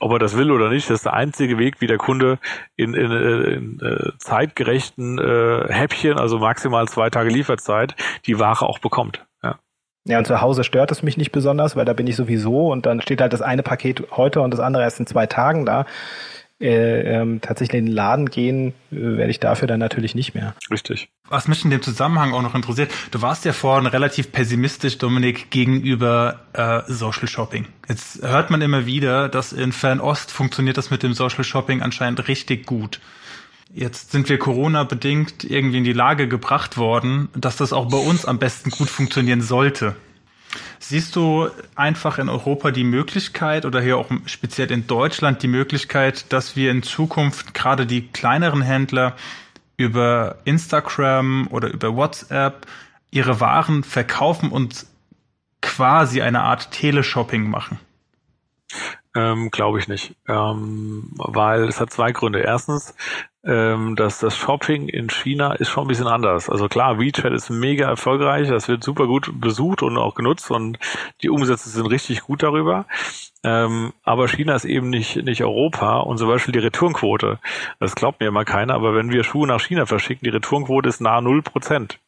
Ob 0.00 0.10
er 0.10 0.18
das 0.18 0.36
will 0.36 0.50
oder 0.50 0.68
nicht, 0.68 0.90
das 0.90 0.96
ist 0.96 1.04
der 1.04 1.14
einzige 1.14 1.58
Weg, 1.58 1.80
wie 1.80 1.86
der 1.86 1.96
Kunde 1.96 2.40
in, 2.74 2.92
in, 2.92 3.12
in, 3.12 3.44
in 3.44 3.80
äh, 3.80 4.10
zeitgerechten 4.18 5.20
äh, 5.20 5.72
Häppchen, 5.72 6.18
also 6.18 6.40
maximal 6.40 6.88
zwei 6.88 7.08
Tage 7.08 7.30
Lieferzeit, 7.30 7.94
die 8.26 8.40
Ware 8.40 8.66
auch 8.66 8.80
bekommt. 8.80 9.24
Ja. 9.44 9.60
Ja, 10.06 10.18
und 10.18 10.26
zu 10.26 10.40
Hause 10.40 10.64
stört 10.64 10.90
es 10.90 11.04
mich 11.04 11.16
nicht 11.16 11.30
besonders, 11.30 11.76
weil 11.76 11.84
da 11.84 11.92
bin 11.92 12.08
ich 12.08 12.16
sowieso 12.16 12.72
und 12.72 12.84
dann 12.84 13.00
steht 13.00 13.20
halt 13.20 13.32
das 13.32 13.42
eine 13.42 13.62
Paket 13.62 14.08
heute 14.10 14.40
und 14.40 14.50
das 14.50 14.58
andere 14.58 14.82
erst 14.82 14.98
in 14.98 15.06
zwei 15.06 15.26
Tagen 15.26 15.64
da 15.64 15.86
äh, 16.60 17.20
ähm, 17.20 17.40
tatsächlich 17.40 17.78
in 17.78 17.86
den 17.86 17.94
Laden 17.94 18.26
gehen, 18.26 18.74
äh, 18.90 18.96
werde 18.96 19.30
ich 19.30 19.38
dafür 19.38 19.68
dann 19.68 19.78
natürlich 19.78 20.14
nicht 20.14 20.34
mehr. 20.34 20.54
Richtig. 20.70 21.08
Was 21.28 21.46
mich 21.46 21.64
in 21.64 21.70
dem 21.70 21.82
Zusammenhang 21.82 22.32
auch 22.32 22.42
noch 22.42 22.54
interessiert, 22.54 22.90
du 23.10 23.22
warst 23.22 23.44
ja 23.44 23.52
vorhin 23.52 23.86
relativ 23.86 24.32
pessimistisch, 24.32 24.98
Dominik, 24.98 25.50
gegenüber 25.50 26.40
äh, 26.54 26.80
Social 26.86 27.28
Shopping. 27.28 27.66
Jetzt 27.88 28.22
hört 28.22 28.50
man 28.50 28.60
immer 28.60 28.86
wieder, 28.86 29.28
dass 29.28 29.52
in 29.52 29.72
Fernost 29.72 30.32
funktioniert 30.32 30.76
das 30.76 30.90
mit 30.90 31.02
dem 31.02 31.14
Social 31.14 31.44
Shopping 31.44 31.82
anscheinend 31.82 32.26
richtig 32.28 32.66
gut. 32.66 33.00
Jetzt 33.72 34.12
sind 34.12 34.28
wir 34.28 34.38
Corona-bedingt 34.38 35.44
irgendwie 35.44 35.78
in 35.78 35.84
die 35.84 35.92
Lage 35.92 36.26
gebracht 36.26 36.78
worden, 36.78 37.28
dass 37.36 37.56
das 37.56 37.72
auch 37.72 37.90
bei 37.90 37.98
uns 37.98 38.24
am 38.24 38.38
besten 38.38 38.70
gut 38.70 38.88
funktionieren 38.88 39.42
sollte. 39.42 39.94
Siehst 40.78 41.16
du 41.16 41.48
einfach 41.74 42.18
in 42.18 42.28
Europa 42.28 42.70
die 42.70 42.84
Möglichkeit 42.84 43.66
oder 43.66 43.80
hier 43.80 43.98
auch 43.98 44.10
speziell 44.26 44.70
in 44.70 44.86
Deutschland 44.86 45.42
die 45.42 45.48
Möglichkeit, 45.48 46.32
dass 46.32 46.56
wir 46.56 46.70
in 46.70 46.82
Zukunft 46.82 47.54
gerade 47.54 47.86
die 47.86 48.08
kleineren 48.08 48.62
Händler 48.62 49.16
über 49.76 50.36
Instagram 50.44 51.48
oder 51.50 51.68
über 51.68 51.94
WhatsApp 51.94 52.66
ihre 53.10 53.40
Waren 53.40 53.84
verkaufen 53.84 54.50
und 54.50 54.86
quasi 55.60 56.22
eine 56.22 56.42
Art 56.42 56.70
Teleshopping 56.70 57.48
machen? 57.48 57.78
Ähm, 59.14 59.50
Glaube 59.50 59.78
ich 59.78 59.88
nicht. 59.88 60.14
Ähm, 60.28 61.10
weil 61.16 61.64
es 61.64 61.80
hat 61.80 61.92
zwei 61.92 62.12
Gründe. 62.12 62.40
Erstens, 62.40 62.94
ähm, 63.44 63.96
dass 63.96 64.18
das 64.18 64.36
Shopping 64.36 64.88
in 64.88 65.08
China 65.08 65.52
ist 65.52 65.68
schon 65.68 65.84
ein 65.84 65.88
bisschen 65.88 66.06
anders. 66.06 66.50
Also 66.50 66.68
klar, 66.68 66.98
WeChat 66.98 67.32
ist 67.32 67.50
mega 67.50 67.88
erfolgreich, 67.88 68.48
das 68.48 68.68
wird 68.68 68.82
super 68.82 69.06
gut 69.06 69.30
besucht 69.40 69.82
und 69.82 69.96
auch 69.96 70.14
genutzt 70.14 70.50
und 70.50 70.78
die 71.22 71.30
Umsätze 71.30 71.68
sind 71.68 71.86
richtig 71.86 72.22
gut 72.22 72.42
darüber. 72.42 72.86
Ähm, 73.44 73.92
aber 74.02 74.26
China 74.28 74.54
ist 74.54 74.64
eben 74.64 74.90
nicht, 74.90 75.16
nicht 75.24 75.42
Europa 75.42 75.98
und 76.00 76.18
zum 76.18 76.28
Beispiel 76.28 76.52
die 76.52 76.58
Returnquote. 76.58 77.38
Das 77.78 77.94
glaubt 77.94 78.20
mir 78.20 78.26
immer 78.28 78.44
keiner, 78.44 78.74
aber 78.74 78.94
wenn 78.94 79.10
wir 79.10 79.22
Schuhe 79.22 79.46
nach 79.46 79.60
China 79.60 79.86
verschicken, 79.86 80.24
die 80.24 80.30
Returnquote 80.30 80.88
ist 80.88 81.00
nahe 81.00 81.22
null 81.22 81.42
Prozent. 81.42 81.98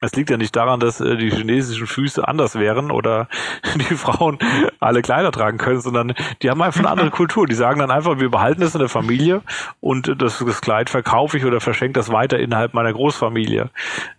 Es 0.00 0.12
liegt 0.14 0.30
ja 0.30 0.36
nicht 0.36 0.54
daran, 0.54 0.78
dass 0.78 1.00
äh, 1.00 1.16
die 1.16 1.30
chinesischen 1.30 1.88
Füße 1.88 2.26
anders 2.26 2.54
wären 2.54 2.92
oder 2.92 3.28
die 3.74 3.96
Frauen 3.96 4.38
alle 4.78 5.02
Kleider 5.02 5.32
tragen 5.32 5.58
können, 5.58 5.80
sondern 5.80 6.14
die 6.42 6.50
haben 6.50 6.62
einfach 6.62 6.80
eine 6.80 6.90
andere 6.90 7.10
Kultur. 7.18 7.46
Die 7.46 7.54
sagen 7.54 7.80
dann 7.80 7.90
einfach, 7.90 8.20
wir 8.20 8.30
behalten 8.30 8.62
es 8.62 8.74
in 8.74 8.78
der 8.78 8.88
Familie 8.88 9.42
und 9.80 10.14
das, 10.22 10.38
das 10.38 10.60
Kleid 10.60 10.88
verkaufe 10.88 11.36
ich 11.36 11.44
oder 11.44 11.60
verschenke 11.60 11.94
das 11.94 12.12
weiter 12.12 12.38
innerhalb 12.38 12.74
meiner 12.74 12.92
Großfamilie. 12.92 13.70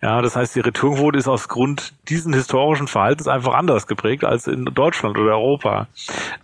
Ja, 0.01 0.21
das 0.21 0.35
heißt, 0.35 0.55
die 0.55 0.59
Returnquote 0.59 1.17
ist 1.17 1.27
aus 1.27 1.47
Grund 1.47 1.93
diesen 2.09 2.33
historischen 2.33 2.87
Verhaltens 2.87 3.27
einfach 3.27 3.53
anders 3.53 3.87
geprägt 3.87 4.25
als 4.25 4.47
in 4.47 4.65
Deutschland 4.65 5.17
oder 5.17 5.31
Europa. 5.31 5.87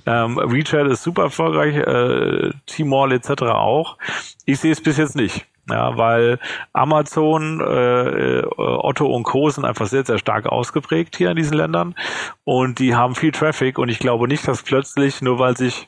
Ähm, 0.06 0.38
WeChat 0.38 0.88
ist 0.88 1.04
super 1.04 1.24
erfolgreich, 1.24 1.76
äh, 1.76 2.52
Tmall 2.68 3.12
etc. 3.12 3.44
auch. 3.44 3.98
Ich 4.46 4.60
sehe 4.60 4.72
es 4.72 4.82
bis 4.82 4.98
jetzt 4.98 5.16
nicht. 5.16 5.46
Ja, 5.70 5.98
weil 5.98 6.38
Amazon, 6.74 7.60
äh, 7.60 8.40
äh, 8.40 8.46
Otto 8.58 9.08
und 9.08 9.24
Co. 9.24 9.50
sind 9.50 9.66
einfach 9.66 9.88
sehr, 9.88 10.06
sehr 10.06 10.20
stark 10.20 10.46
ausgeprägt 10.46 11.16
hier 11.18 11.32
in 11.32 11.36
diesen 11.36 11.58
Ländern 11.58 11.96
und 12.44 12.78
die 12.78 12.96
haben 12.96 13.16
viel 13.16 13.32
Traffic 13.32 13.80
und 13.80 13.90
ich 13.90 13.98
glaube 13.98 14.28
nicht, 14.28 14.48
dass 14.48 14.62
plötzlich, 14.62 15.24
nur 15.24 15.40
weil 15.40 15.58
sich 15.58 15.88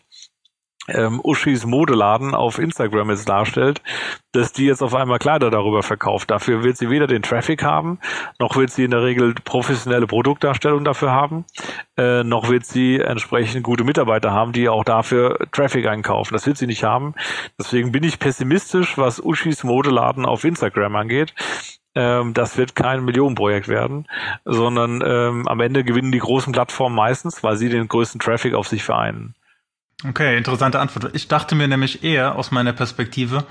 ähm, 0.87 1.19
Uschis 1.23 1.65
Modeladen 1.65 2.33
auf 2.33 2.59
Instagram 2.59 3.09
jetzt 3.09 3.27
darstellt, 3.27 3.81
dass 4.31 4.53
die 4.53 4.65
jetzt 4.65 4.81
auf 4.81 4.95
einmal 4.95 5.19
Kleider 5.19 5.49
darüber 5.49 5.83
verkauft. 5.83 6.31
Dafür 6.31 6.63
wird 6.63 6.77
sie 6.77 6.89
weder 6.89 7.07
den 7.07 7.21
Traffic 7.21 7.63
haben, 7.63 7.99
noch 8.39 8.55
wird 8.55 8.71
sie 8.71 8.83
in 8.83 8.91
der 8.91 9.03
Regel 9.03 9.33
professionelle 9.33 10.07
Produktdarstellung 10.07 10.83
dafür 10.83 11.11
haben, 11.11 11.45
äh, 11.97 12.23
noch 12.23 12.49
wird 12.49 12.65
sie 12.65 12.99
entsprechend 12.99 13.63
gute 13.63 13.83
Mitarbeiter 13.83 14.31
haben, 14.31 14.53
die 14.53 14.69
auch 14.69 14.83
dafür 14.83 15.37
Traffic 15.51 15.87
einkaufen. 15.87 16.33
Das 16.33 16.45
wird 16.47 16.57
sie 16.57 16.67
nicht 16.67 16.83
haben. 16.83 17.13
Deswegen 17.59 17.91
bin 17.91 18.03
ich 18.03 18.19
pessimistisch, 18.19 18.97
was 18.97 19.23
Uschis 19.23 19.63
Modeladen 19.63 20.25
auf 20.25 20.43
Instagram 20.43 20.95
angeht 20.95 21.33
ähm, 21.95 22.35
das 22.35 22.57
wird 22.57 22.75
kein 22.75 23.03
Millionenprojekt 23.03 23.67
werden, 23.67 24.07
sondern 24.45 25.01
ähm, 25.03 25.47
am 25.47 25.59
Ende 25.59 25.83
gewinnen 25.83 26.11
die 26.11 26.19
großen 26.19 26.53
Plattformen 26.53 26.95
meistens, 26.95 27.43
weil 27.43 27.57
sie 27.57 27.69
den 27.69 27.87
größten 27.87 28.21
Traffic 28.21 28.53
auf 28.53 28.67
sich 28.67 28.83
vereinen. 28.83 29.33
Okay, 30.05 30.37
interessante 30.37 30.79
Antwort. 30.79 31.15
Ich 31.15 31.27
dachte 31.27 31.55
mir 31.55 31.67
nämlich 31.67 32.03
eher 32.03 32.35
aus 32.35 32.51
meiner 32.51 32.71
Perspektive, 32.71 33.47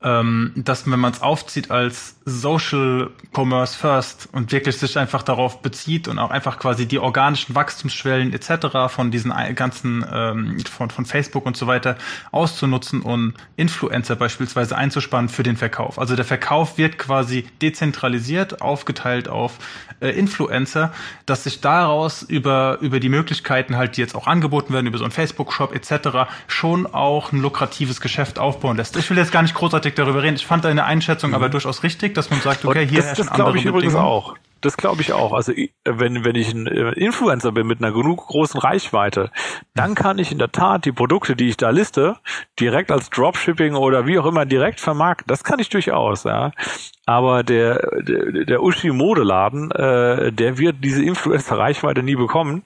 ähm, 0.00 0.52
dass 0.54 0.88
wenn 0.88 1.00
man 1.00 1.12
es 1.12 1.22
aufzieht 1.22 1.72
als 1.72 2.14
Social 2.24 3.10
Commerce 3.34 3.76
First 3.76 4.28
und 4.30 4.52
wirklich 4.52 4.76
sich 4.76 4.96
einfach 4.96 5.24
darauf 5.24 5.60
bezieht 5.60 6.06
und 6.06 6.20
auch 6.20 6.30
einfach 6.30 6.60
quasi 6.60 6.86
die 6.86 7.00
organischen 7.00 7.56
Wachstumsschwellen 7.56 8.32
etc. 8.32 8.88
von 8.88 9.10
diesen 9.10 9.32
ganzen 9.56 10.06
ähm, 10.10 10.60
von, 10.70 10.90
von 10.90 11.04
Facebook 11.04 11.46
und 11.46 11.56
so 11.56 11.66
weiter 11.66 11.96
auszunutzen 12.30 13.02
und 13.02 13.34
Influencer 13.56 14.14
beispielsweise 14.14 14.76
einzuspannen 14.76 15.28
für 15.28 15.42
den 15.42 15.56
Verkauf. 15.56 15.98
Also 15.98 16.14
der 16.14 16.24
Verkauf 16.24 16.78
wird 16.78 16.98
quasi 16.98 17.46
dezentralisiert, 17.60 18.62
aufgeteilt 18.62 19.28
auf 19.28 19.58
äh, 19.98 20.10
Influencer, 20.10 20.92
dass 21.26 21.42
sich 21.42 21.60
daraus 21.60 22.22
über 22.22 22.78
über 22.80 23.00
die 23.00 23.08
Möglichkeiten 23.08 23.76
halt, 23.76 23.96
die 23.96 24.00
jetzt 24.00 24.14
auch 24.14 24.28
angeboten 24.28 24.72
werden 24.72 24.86
über 24.86 24.98
so 24.98 25.04
einen 25.04 25.12
Facebook 25.12 25.52
Shop 25.52 25.74
etc. 25.74 26.30
schon 26.46 26.86
auch 26.86 27.32
ein 27.32 27.40
lukratives 27.40 28.00
Geschäft 28.00 28.38
aufbauen 28.38 28.76
lässt. 28.76 28.96
Ich 28.96 29.10
will 29.10 29.16
jetzt 29.16 29.32
gar 29.32 29.42
nicht 29.42 29.54
großartig 29.54 29.87
darüber 29.94 30.22
reden. 30.22 30.36
Ich 30.36 30.46
fand 30.46 30.64
deine 30.64 30.84
Einschätzung 30.84 31.30
mhm. 31.30 31.36
aber 31.36 31.48
durchaus 31.48 31.82
richtig, 31.82 32.14
dass 32.14 32.30
man 32.30 32.40
sagt, 32.40 32.64
okay, 32.64 32.86
hier 32.86 33.02
das, 33.02 33.18
das 33.18 33.30
glaube 33.30 33.58
ich 33.58 33.64
übrigens 33.64 33.94
auch. 33.94 34.34
Das 34.60 34.76
glaube 34.76 35.02
ich 35.02 35.12
auch. 35.12 35.32
Also 35.32 35.52
wenn, 35.84 36.24
wenn 36.24 36.34
ich 36.34 36.52
ein 36.52 36.66
äh, 36.66 36.90
Influencer 36.92 37.52
bin 37.52 37.66
mit 37.66 37.80
einer 37.80 37.92
genug 37.92 38.26
großen 38.26 38.58
Reichweite, 38.58 39.30
dann 39.74 39.94
kann 39.94 40.18
ich 40.18 40.32
in 40.32 40.38
der 40.38 40.50
Tat 40.50 40.84
die 40.84 40.90
Produkte, 40.92 41.36
die 41.36 41.48
ich 41.48 41.56
da 41.56 41.70
liste, 41.70 42.16
direkt 42.58 42.90
als 42.90 43.08
Dropshipping 43.10 43.76
oder 43.76 44.06
wie 44.06 44.18
auch 44.18 44.26
immer 44.26 44.46
direkt 44.46 44.80
vermarkten. 44.80 45.26
Das 45.28 45.44
kann 45.44 45.60
ich 45.60 45.68
durchaus, 45.68 46.24
ja. 46.24 46.50
Aber 47.08 47.42
der, 47.42 48.02
der, 48.02 48.44
der 48.44 48.62
Uschi-Modeladen, 48.62 49.70
äh, 49.70 50.30
der 50.30 50.58
wird 50.58 50.84
diese 50.84 51.02
Influencer-Reichweite 51.02 52.02
nie 52.02 52.16
bekommen. 52.16 52.64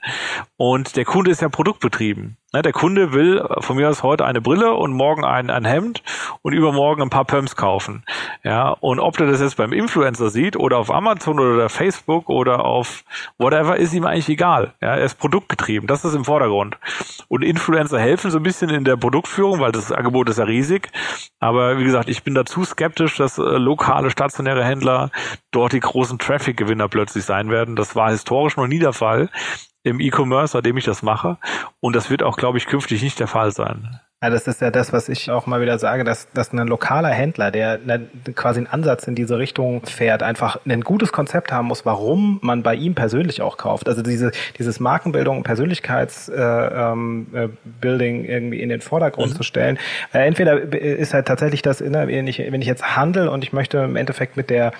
Und 0.57 0.97
der 0.97 1.05
Kunde 1.05 1.31
ist 1.31 1.43
ja 1.43 1.49
produktbetrieben. 1.49 2.39
Ne, 2.53 2.61
der 2.61 2.73
Kunde 2.73 3.13
will 3.13 3.43
von 3.61 3.77
mir 3.77 3.89
aus 3.89 4.03
heute 4.03 4.27
eine 4.27 4.43
Brille 4.43 4.75
und 4.75 4.93
morgen 4.93 5.25
ein, 5.25 5.49
ein 5.49 5.65
Hemd 5.65 6.03
und 6.43 6.53
übermorgen 6.53 7.01
ein 7.01 7.09
paar 7.09 7.25
Pumps 7.25 7.57
kaufen. 7.57 8.05
Ja, 8.45 8.71
und 8.81 8.99
ob 8.99 9.17
der 9.17 9.27
das 9.27 9.41
jetzt 9.41 9.57
beim 9.57 9.73
Influencer 9.73 10.29
sieht 10.29 10.57
oder 10.57 10.77
auf 10.77 10.91
Amazon 10.91 11.41
oder 11.41 11.71
Facebook 11.71 12.29
oder 12.29 12.65
auf 12.65 13.05
whatever, 13.39 13.77
ist 13.77 13.95
ihm 13.95 14.05
eigentlich 14.05 14.29
egal. 14.29 14.75
Ja, 14.83 14.97
er 14.97 15.05
ist 15.05 15.19
produktgetrieben. 15.19 15.87
Das 15.87 16.05
ist 16.05 16.15
im 16.15 16.27
Vordergrund. 16.27 16.77
Und 17.29 17.43
Influencer 17.43 17.99
helfen 17.99 18.31
so 18.31 18.39
ein 18.39 18.43
bisschen 18.43 18.69
in 18.69 18.85
der 18.85 18.97
Produktführung, 18.97 19.61
weil 19.61 19.73
das 19.73 19.91
Angebot 19.91 20.29
ist 20.29 20.39
ja 20.39 20.45
riesig. 20.45 20.91
Aber 21.43 21.77
wie 21.77 21.83
gesagt, 21.83 22.09
ich 22.09 22.23
bin 22.23 22.35
da 22.35 22.45
zu 22.45 22.63
skeptisch, 22.63 23.17
dass 23.17 23.37
äh, 23.37 23.43
lokale 23.43 24.11
stationäre 24.11 24.65
Händler 24.65 25.11
dort 25.51 25.73
die 25.73 25.81
großen 25.81 26.21
Traffic-Gewinner 26.21 26.89
plötzlich 26.89 27.25
sein 27.25 27.51
werden. 27.51 27.75
Das 27.75 27.97
war 27.97 28.11
historisch 28.11 28.57
noch 28.57 28.69
nie 28.69 28.79
der 28.79 28.93
Fall 28.93 29.29
im 29.83 30.01
E-Commerce, 30.01 30.53
seitdem 30.53 30.77
ich 30.77 30.85
das 30.85 31.03
mache. 31.03 31.39
Und 31.81 31.97
das 31.97 32.11
wird 32.11 32.23
auch, 32.23 32.37
glaube 32.37 32.59
ich, 32.59 32.67
künftig 32.67 33.03
nicht 33.03 33.19
der 33.19 33.27
Fall 33.27 33.53
sein. 33.53 34.01
Ja, 34.23 34.31
das 34.31 34.47
ist 34.47 34.61
ja 34.61 34.71
das, 34.71 34.93
was 34.93 35.09
ich 35.09 35.33
auch 35.33 35.47
mal 35.47 35.61
wieder 35.61 35.81
sage, 35.81 36.05
dass, 36.05 36.31
dass 36.31 36.53
ein 36.53 36.69
lokaler 36.69 37.09
Händler, 37.09 37.51
der 37.51 37.81
quasi 38.37 38.59
einen 38.59 38.69
Ansatz 38.69 39.09
in 39.09 39.17
diese 39.17 39.37
Richtung 39.37 39.85
fährt, 39.85 40.23
einfach 40.23 40.61
ein 40.65 40.83
gutes 40.83 41.11
Konzept 41.11 41.51
haben 41.51 41.67
muss, 41.67 41.85
warum 41.85 42.39
man 42.41 42.63
bei 42.63 42.77
ihm 42.77 42.95
persönlich 42.95 43.43
auch 43.43 43.57
kauft. 43.57 43.89
Also 43.89 44.01
diese, 44.01 44.31
dieses 44.61 44.79
Markenbildung, 44.79 45.43
Persönlichkeitsbuilding 45.43 46.37
äh, 46.71 46.93
ähm, 46.93 47.27
äh, 47.35 48.33
irgendwie 48.33 48.61
in 48.61 48.69
den 48.69 48.81
Vordergrund 48.81 49.33
mhm. 49.33 49.37
zu 49.37 49.43
stellen. 49.43 49.77
Äh, 50.13 50.25
entweder 50.29 50.73
ist 50.73 51.15
halt 51.15 51.27
tatsächlich 51.27 51.63
das, 51.63 51.81
wenn 51.81 52.29
ich, 52.29 52.39
wenn 52.39 52.63
ich 52.63 52.69
jetzt 52.69 52.97
handel 52.97 53.27
und 53.27 53.43
ich 53.43 53.53
möchte 53.53 53.79
im 53.79 53.97
Endeffekt 53.97 54.37
mit 54.37 54.51
der 54.51 54.71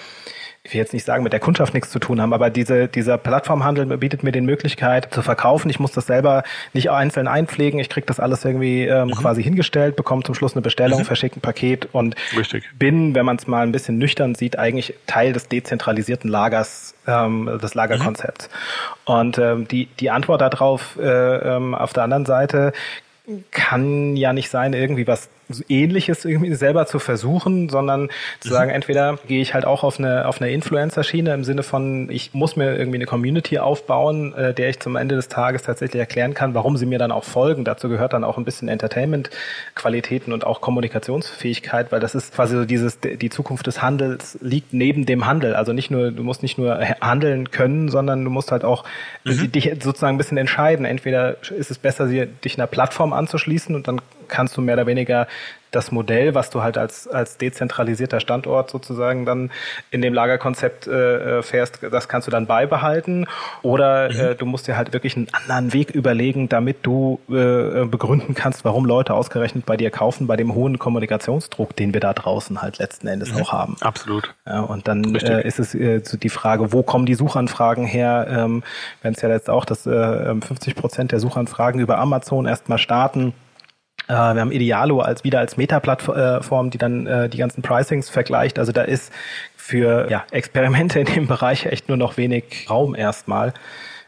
ich 0.65 0.73
will 0.73 0.79
jetzt 0.79 0.93
nicht 0.93 1.05
sagen, 1.05 1.25
mit 1.25 1.33
der 1.33 1.41
Kundschaft 1.41 1.75
nichts 1.75 1.91
zu 1.91 1.99
tun 1.99 2.21
haben, 2.21 2.33
aber 2.33 2.49
diese, 2.49 2.87
dieser 2.87 3.19
Plattformhandel 3.19 3.85
bietet 3.99 4.23
mir 4.23 4.31
die 4.31 4.41
Möglichkeit 4.41 5.13
zu 5.13 5.21
verkaufen. 5.21 5.69
Ich 5.69 5.81
muss 5.81 5.91
das 5.91 6.07
selber 6.07 6.45
nicht 6.73 6.89
einzeln 6.89 7.27
einpflegen. 7.27 7.81
Ich 7.81 7.89
kriege 7.89 8.07
das 8.07 8.21
alles 8.21 8.45
irgendwie 8.45 8.85
ähm, 8.85 9.09
mhm. 9.09 9.13
quasi 9.13 9.43
hingestellt, 9.43 9.97
bekomme 9.97 10.23
zum 10.23 10.37
Schluss 10.37 10.53
eine 10.53 10.63
Bestellung, 10.63 11.01
mhm. 11.01 11.05
verschicke 11.05 11.39
ein 11.39 11.41
Paket 11.41 11.89
und 11.93 12.15
Richtig. 12.37 12.65
bin, 12.79 13.17
wenn 13.17 13.27
man 13.27 13.37
es 13.37 13.49
mal 13.49 13.63
ein 13.65 13.73
bisschen 13.73 13.99
nüchtern 13.99 14.37
sieht, 14.37 14.57
eigentlich 14.57 14.95
Teil 15.09 15.33
des 15.33 15.49
dezentralisierten 15.49 16.31
Lagers, 16.31 16.95
ähm, 17.09 17.59
des 17.61 17.75
Lagerkonzepts. 17.75 18.49
Mhm. 18.49 19.15
Und 19.15 19.39
ähm, 19.39 19.67
die, 19.67 19.87
die 19.87 20.11
Antwort 20.11 20.43
darauf 20.43 20.97
äh, 20.97 21.07
ähm, 21.07 21.75
auf 21.75 21.93
der 21.93 22.05
anderen 22.05 22.25
Seite 22.25 22.73
kann 23.51 24.17
ja 24.17 24.33
nicht 24.33 24.49
sein, 24.49 24.73
irgendwie 24.73 25.07
was 25.07 25.29
Ähnliches 25.69 26.25
irgendwie 26.25 26.55
selber 26.55 26.87
zu 26.87 26.99
versuchen, 26.99 27.69
sondern 27.69 28.09
zu 28.41 28.49
mhm. 28.49 28.53
sagen, 28.53 28.71
entweder 28.71 29.19
gehe 29.27 29.41
ich 29.41 29.55
halt 29.55 29.65
auch 29.65 29.85
auf 29.85 29.99
eine, 29.99 30.27
auf 30.27 30.41
eine 30.41 30.51
Influencer-Schiene 30.51 31.33
im 31.35 31.45
Sinne 31.45 31.63
von, 31.63 32.09
ich 32.11 32.35
muss 32.35 32.57
mir 32.57 32.77
irgendwie 32.77 32.99
eine 32.99 33.07
Community 33.07 33.59
aufbauen, 33.59 34.35
äh, 34.35 34.55
der 34.55 34.71
ich 34.71 34.81
zum 34.81 34.97
Ende 34.97 35.17
des 35.17 35.29
Tages 35.29 35.63
tatsächlich 35.63 36.01
erklären 36.01 36.35
kann, 36.35 36.55
warum 36.55 36.77
sie 36.77 36.87
mir 36.87 36.99
dann 36.99 37.13
auch 37.13 37.25
folgen. 37.25 37.65
Dazu 37.65 37.89
gehört 37.89 38.13
dann 38.13 38.25
auch 38.25 38.39
ein 38.39 38.45
bisschen 38.45 38.69
Entertainment-Qualitäten 38.69 40.33
und 40.33 40.47
auch 40.47 40.61
Kommunikationsfähigkeit, 40.61 41.93
weil 41.93 42.01
das 42.01 42.15
ist 42.15 42.35
quasi 42.35 42.57
so 42.57 42.65
dieses, 42.65 42.99
die 43.01 43.31
Zukunft 43.31 43.67
des 43.67 43.83
Handels 43.83 44.39
liegt 44.41 44.73
neben 44.73 45.07
dem 45.07 45.27
Handel. 45.27 45.55
Also 45.55 45.73
nicht 45.73 45.91
nur, 45.91 46.11
du 46.11 46.23
musst 46.23 46.43
nicht 46.43 46.59
nur 46.59 46.79
handeln 47.01 47.51
können, 47.51 47.89
sondern 47.89 48.25
du 48.25 48.31
musst 48.31 48.53
halt 48.53 48.65
auch 48.65 48.85
mhm. 49.25 49.53
dich 49.53 49.71
sozusagen 49.81 50.17
ein 50.17 50.19
bisschen 50.19 50.39
entscheiden. 50.39 50.85
Entweder 50.85 51.37
ist 51.51 51.71
es 51.71 51.79
besser, 51.79 52.07
dich 52.07 52.59
einer 52.59 52.67
Plattform 52.67 53.13
anzuschließen 53.13 53.75
und 53.75 53.89
dann 53.89 54.01
kannst 54.33 54.57
du 54.57 54.61
mehr 54.61 54.75
oder 54.75 54.87
weniger 54.87 55.29
das 55.73 55.91
Modell, 55.91 56.35
was 56.35 56.51
du 56.51 56.63
halt 56.63 56.79
als, 56.79 57.09
als 57.09 57.39
dezentralisierter 57.39 58.21
Standort 58.21 58.71
sozusagen 58.71 59.25
dann 59.25 59.51
in 59.91 60.03
dem 60.03 60.15
Lagerkonzept 60.15 60.87
äh, 60.87 61.39
äh, 61.39 61.43
fährst, 61.43 61.81
das 61.91 62.09
kannst 62.09 62.29
du 62.29 62.31
dann 62.31 62.47
beibehalten. 62.47 63.27
Oder 63.63 64.11
mhm. 64.11 64.21
äh, 64.21 64.35
du 64.35 64.47
musst 64.47 64.69
dir 64.69 64.77
halt 64.77 64.93
wirklich 64.93 65.17
einen 65.17 65.29
anderen 65.33 65.73
Weg 65.73 65.91
überlegen, 65.91 66.49
damit 66.49 66.79
du 66.83 67.21
äh, 67.29 67.87
begründen 67.87 68.35
kannst, 68.35 68.65
warum 68.65 68.85
Leute 68.85 69.15
ausgerechnet 69.15 69.65
bei 69.65 69.77
dir 69.77 69.91
kaufen, 69.91 70.27
bei 70.27 70.37
dem 70.37 70.55
hohen 70.55 70.79
Kommunikationsdruck, 70.79 71.75
den 71.75 71.95
wir 71.95 72.01
da 72.01 72.13
draußen 72.13 72.61
halt 72.61 72.79
letzten 72.79 73.09
Endes 73.09 73.33
mhm. 73.33 73.43
auch 73.43 73.53
haben. 73.53 73.77
Absolut. 73.81 74.35
Ja, 74.47 74.61
und 74.61 74.87
dann 74.89 75.15
äh, 75.15 75.47
ist 75.47 75.59
es 75.59 75.75
äh, 75.75 76.03
die 76.03 76.29
Frage, 76.29 76.73
wo 76.73 76.83
kommen 76.83 77.07
die 77.07 77.15
Suchanfragen 77.15 77.87
her? 77.87 78.27
Ähm, 78.29 78.63
Wenn 79.01 79.15
es 79.15 79.23
ja 79.23 79.31
jetzt 79.31 79.49
auch, 79.49 79.65
dass 79.65 79.87
äh, 79.87 80.35
50 80.35 80.75
Prozent 80.75 81.13
der 81.13 81.21
Suchanfragen 81.21 81.81
über 81.81 81.99
Amazon 81.99 82.45
erstmal 82.45 82.79
starten 82.79 83.29
äh, 83.29 83.52
wir 84.09 84.41
haben 84.41 84.53
Idealo 84.53 85.01
als 85.01 85.25
wieder 85.25 85.39
als 85.39 85.57
Meta-Plattform, 85.57 86.71
die 86.71 86.79
dann 86.79 87.07
äh, 87.07 87.29
die 87.29 87.39
ganzen 87.39 87.63
Pricings 87.63 88.11
vergleicht. 88.11 88.59
Also 88.59 88.73
da 88.73 88.83
ist 88.83 89.13
für 89.57 90.11
ja, 90.11 90.25
Experimente 90.31 91.01
in 91.01 91.07
dem 91.07 91.27
Bereich 91.29 91.67
echt 91.67 91.89
nur 91.89 91.97
noch 91.97 92.17
wenig 92.17 92.67
Raum 92.69 92.95
erstmal. 92.95 93.55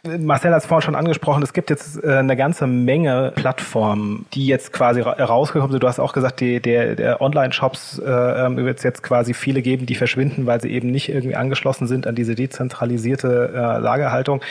Marcel 0.07 0.53
hat 0.53 0.61
es 0.61 0.67
vorhin 0.67 0.85
schon 0.85 0.95
angesprochen, 0.97 1.43
es 1.43 1.55
gibt 1.55 1.71
jetzt 1.71 2.05
äh, 2.05 2.17
eine 2.17 2.37
ganze 2.37 2.67
Menge 2.67 3.33
Plattformen, 3.35 4.27
die 4.35 4.47
jetzt 4.47 4.71
quasi 4.71 5.01
ra 5.01 5.13
rausgekommen 5.13 5.73
sind. 5.73 5.83
Du 5.83 5.89
hast 5.89 5.99
auch 5.99 6.13
gesagt, 6.13 6.41
die, 6.41 6.61
der, 6.61 6.95
der 6.95 7.23
Online-Shops 7.23 8.01
äh, 8.01 8.11
ähm, 8.11 8.57
wird 8.59 8.79
es 8.79 8.85
jetzt 8.85 9.03
quasi 9.03 9.33
viele 9.33 9.63
geben, 9.63 9.87
die 9.87 9.95
verschwinden, 9.95 10.45
weil 10.45 10.61
sie 10.61 10.71
eben 10.71 10.91
nicht 10.91 11.09
irgendwie 11.09 11.37
angeschlossen 11.37 11.87
sind 11.87 12.07
an 12.07 12.15
diese 12.15 12.35
dezentralisierte 12.35 13.53
äh, 13.55 13.79
Lagerhaltung. 13.79 14.43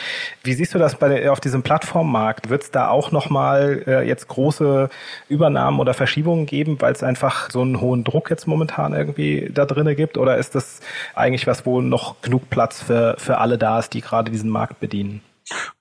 Wie 0.42 0.54
siehst 0.54 0.74
du 0.74 0.78
das 0.80 0.96
bei, 0.96 1.30
auf 1.30 1.38
diesem 1.38 1.62
Plattformmarkt? 1.62 2.50
Wird 2.50 2.62
es 2.62 2.70
da 2.72 2.88
auch 2.88 3.12
nochmal 3.12 3.84
äh, 3.86 4.08
jetzt 4.08 4.26
große 4.26 4.90
Übernahmen 5.28 5.78
oder 5.78 5.94
Verschiebungen 5.94 6.46
geben, 6.46 6.78
weil 6.80 6.92
es 6.94 7.04
einfach 7.04 7.50
so 7.50 7.60
einen 7.60 7.80
hohen 7.80 8.02
Druck 8.02 8.28
jetzt 8.28 8.48
momentan 8.48 8.92
irgendwie 8.92 9.52
da 9.54 9.66
drinne 9.66 9.94
gibt? 9.94 10.18
Oder 10.18 10.36
ist 10.36 10.56
das 10.56 10.80
eigentlich 11.14 11.46
was, 11.46 11.64
wo 11.64 11.80
noch 11.80 12.20
genug 12.22 12.50
Platz 12.50 12.82
für, 12.82 13.14
für 13.18 13.38
alle 13.38 13.56
da 13.56 13.78
ist, 13.78 13.94
die 13.94 14.00
gerade 14.00 14.32
diesen 14.32 14.50
Markt 14.50 14.80
bedienen? 14.80 15.20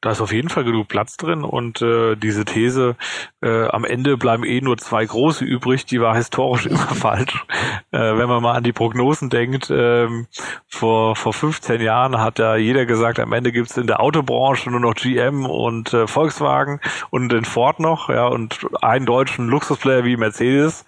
Da 0.01 0.11
ist 0.11 0.21
auf 0.21 0.33
jeden 0.33 0.49
Fall 0.49 0.65
genug 0.65 0.89
Platz 0.89 1.15
drin 1.15 1.43
und 1.43 1.81
äh, 1.81 2.15
diese 2.15 2.43
These, 2.43 2.95
äh, 3.41 3.67
am 3.67 3.85
Ende 3.85 4.17
bleiben 4.17 4.43
eh 4.43 4.59
nur 4.59 4.77
zwei 4.77 5.05
große 5.05 5.45
übrig, 5.45 5.85
die 5.85 6.01
war 6.01 6.15
historisch 6.15 6.65
immer 6.67 6.79
falsch. 6.79 7.45
Äh, 7.91 8.17
wenn 8.17 8.27
man 8.27 8.43
mal 8.43 8.53
an 8.53 8.63
die 8.63 8.73
Prognosen 8.73 9.29
denkt, 9.29 9.69
ähm, 9.69 10.27
vor, 10.67 11.15
vor 11.15 11.33
15 11.33 11.81
Jahren 11.81 12.19
hat 12.19 12.39
da 12.39 12.57
jeder 12.57 12.85
gesagt, 12.85 13.19
am 13.19 13.31
Ende 13.31 13.51
gibt's 13.51 13.77
in 13.77 13.87
der 13.87 14.01
Autobranche 14.01 14.69
nur 14.69 14.81
noch 14.81 14.95
GM 14.95 15.45
und 15.45 15.93
äh, 15.93 16.07
Volkswagen 16.07 16.81
und 17.09 17.31
den 17.31 17.45
Ford 17.45 17.79
noch, 17.79 18.09
ja, 18.09 18.27
und 18.27 18.67
einen 18.81 19.05
deutschen 19.05 19.47
Luxusplayer 19.47 20.03
wie 20.03 20.17
Mercedes. 20.17 20.85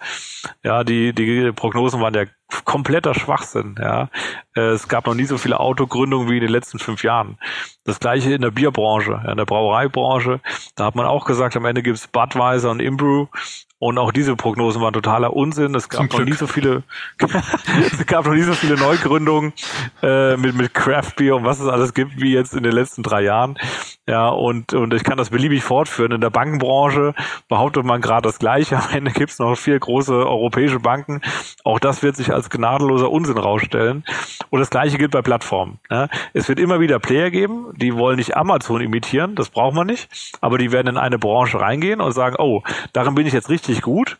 Ja, 0.62 0.84
die, 0.84 1.12
die 1.14 1.52
Prognosen 1.52 2.00
waren 2.00 2.14
ja 2.14 2.24
kompletter 2.64 3.14
Schwachsinn. 3.14 3.76
Ja, 3.78 4.08
äh, 4.54 4.70
es 4.70 4.88
gab 4.88 5.06
noch 5.06 5.14
nie 5.14 5.24
so 5.24 5.38
viele 5.38 5.60
Autogründungen 5.60 6.28
wie 6.28 6.36
in 6.36 6.42
den 6.42 6.50
letzten 6.50 6.78
fünf 6.78 7.02
Jahren. 7.02 7.38
Das 7.84 8.00
gleiche 8.00 8.32
in 8.32 8.42
der 8.42 8.50
Bierbranche, 8.50 9.22
in 9.28 9.36
der 9.36 9.44
Brauereibranche. 9.44 10.40
Da 10.74 10.86
hat 10.86 10.94
man 10.94 11.06
auch 11.06 11.24
gesagt, 11.24 11.56
am 11.56 11.64
Ende 11.64 11.82
gibt's 11.82 12.08
Budweiser 12.08 12.70
und 12.70 12.80
Imbrew. 12.80 13.26
Und 13.78 13.98
auch 13.98 14.10
diese 14.10 14.36
Prognosen 14.36 14.80
waren 14.80 14.94
totaler 14.94 15.34
Unsinn. 15.34 15.74
Es 15.74 15.90
gab 15.90 16.10
noch 16.10 16.24
nie 16.24 16.32
so 16.32 16.46
viele, 16.46 16.82
es 17.92 18.06
gab 18.06 18.24
noch 18.24 18.32
nie 18.32 18.42
so 18.42 18.54
viele 18.54 18.76
Neugründungen 18.76 19.52
äh, 20.02 20.38
mit 20.38 20.54
mit 20.54 20.72
Craft 20.72 21.12
Beer 21.16 21.36
und 21.36 21.44
was 21.44 21.60
es 21.60 21.68
alles 21.68 21.92
gibt 21.92 22.18
wie 22.18 22.32
jetzt 22.32 22.54
in 22.54 22.62
den 22.62 22.72
letzten 22.72 23.02
drei 23.02 23.22
Jahren. 23.22 23.58
Ja 24.08 24.28
und 24.28 24.72
und 24.72 24.94
ich 24.94 25.04
kann 25.04 25.18
das 25.18 25.28
beliebig 25.28 25.62
fortführen. 25.62 26.12
In 26.12 26.22
der 26.22 26.30
Bankenbranche 26.30 27.14
behauptet 27.48 27.84
man 27.84 28.00
gerade 28.00 28.22
das 28.22 28.38
Gleiche. 28.38 28.76
Am 28.82 28.88
Ende 28.94 29.10
gibt's 29.10 29.38
noch 29.38 29.56
vier 29.56 29.78
große 29.78 30.14
europäische 30.14 30.80
Banken. 30.80 31.20
Auch 31.62 31.78
das 31.78 32.02
wird 32.02 32.16
sich 32.16 32.32
als 32.32 32.48
gnadenloser 32.48 33.10
Unsinn 33.10 33.36
rausstellen. 33.36 34.04
Und 34.48 34.60
das 34.60 34.70
Gleiche 34.70 34.96
gilt 34.96 35.10
bei 35.10 35.20
Plattformen. 35.20 35.80
Ja. 35.90 36.08
Es 36.32 36.48
wird 36.48 36.60
immer 36.60 36.80
wieder 36.80 36.98
Player 36.98 37.30
geben, 37.30 37.74
die 37.76 37.94
wollen 37.94 38.16
nicht 38.16 38.38
Amazon 38.38 38.80
imitieren. 38.80 39.34
Das 39.34 39.50
braucht 39.50 39.74
man 39.74 39.86
nicht. 39.86 40.08
Aber 40.40 40.56
die 40.56 40.72
werden 40.72 40.88
in 40.88 40.96
eine 40.96 41.18
Branche 41.18 41.60
reingehen 41.60 42.00
und 42.00 42.12
sagen, 42.12 42.36
oh, 42.38 42.62
darin 42.94 43.14
bin 43.14 43.26
ich 43.26 43.34
jetzt 43.34 43.50
richtig 43.50 43.65
richtig 43.66 43.82
gut. 43.82 44.18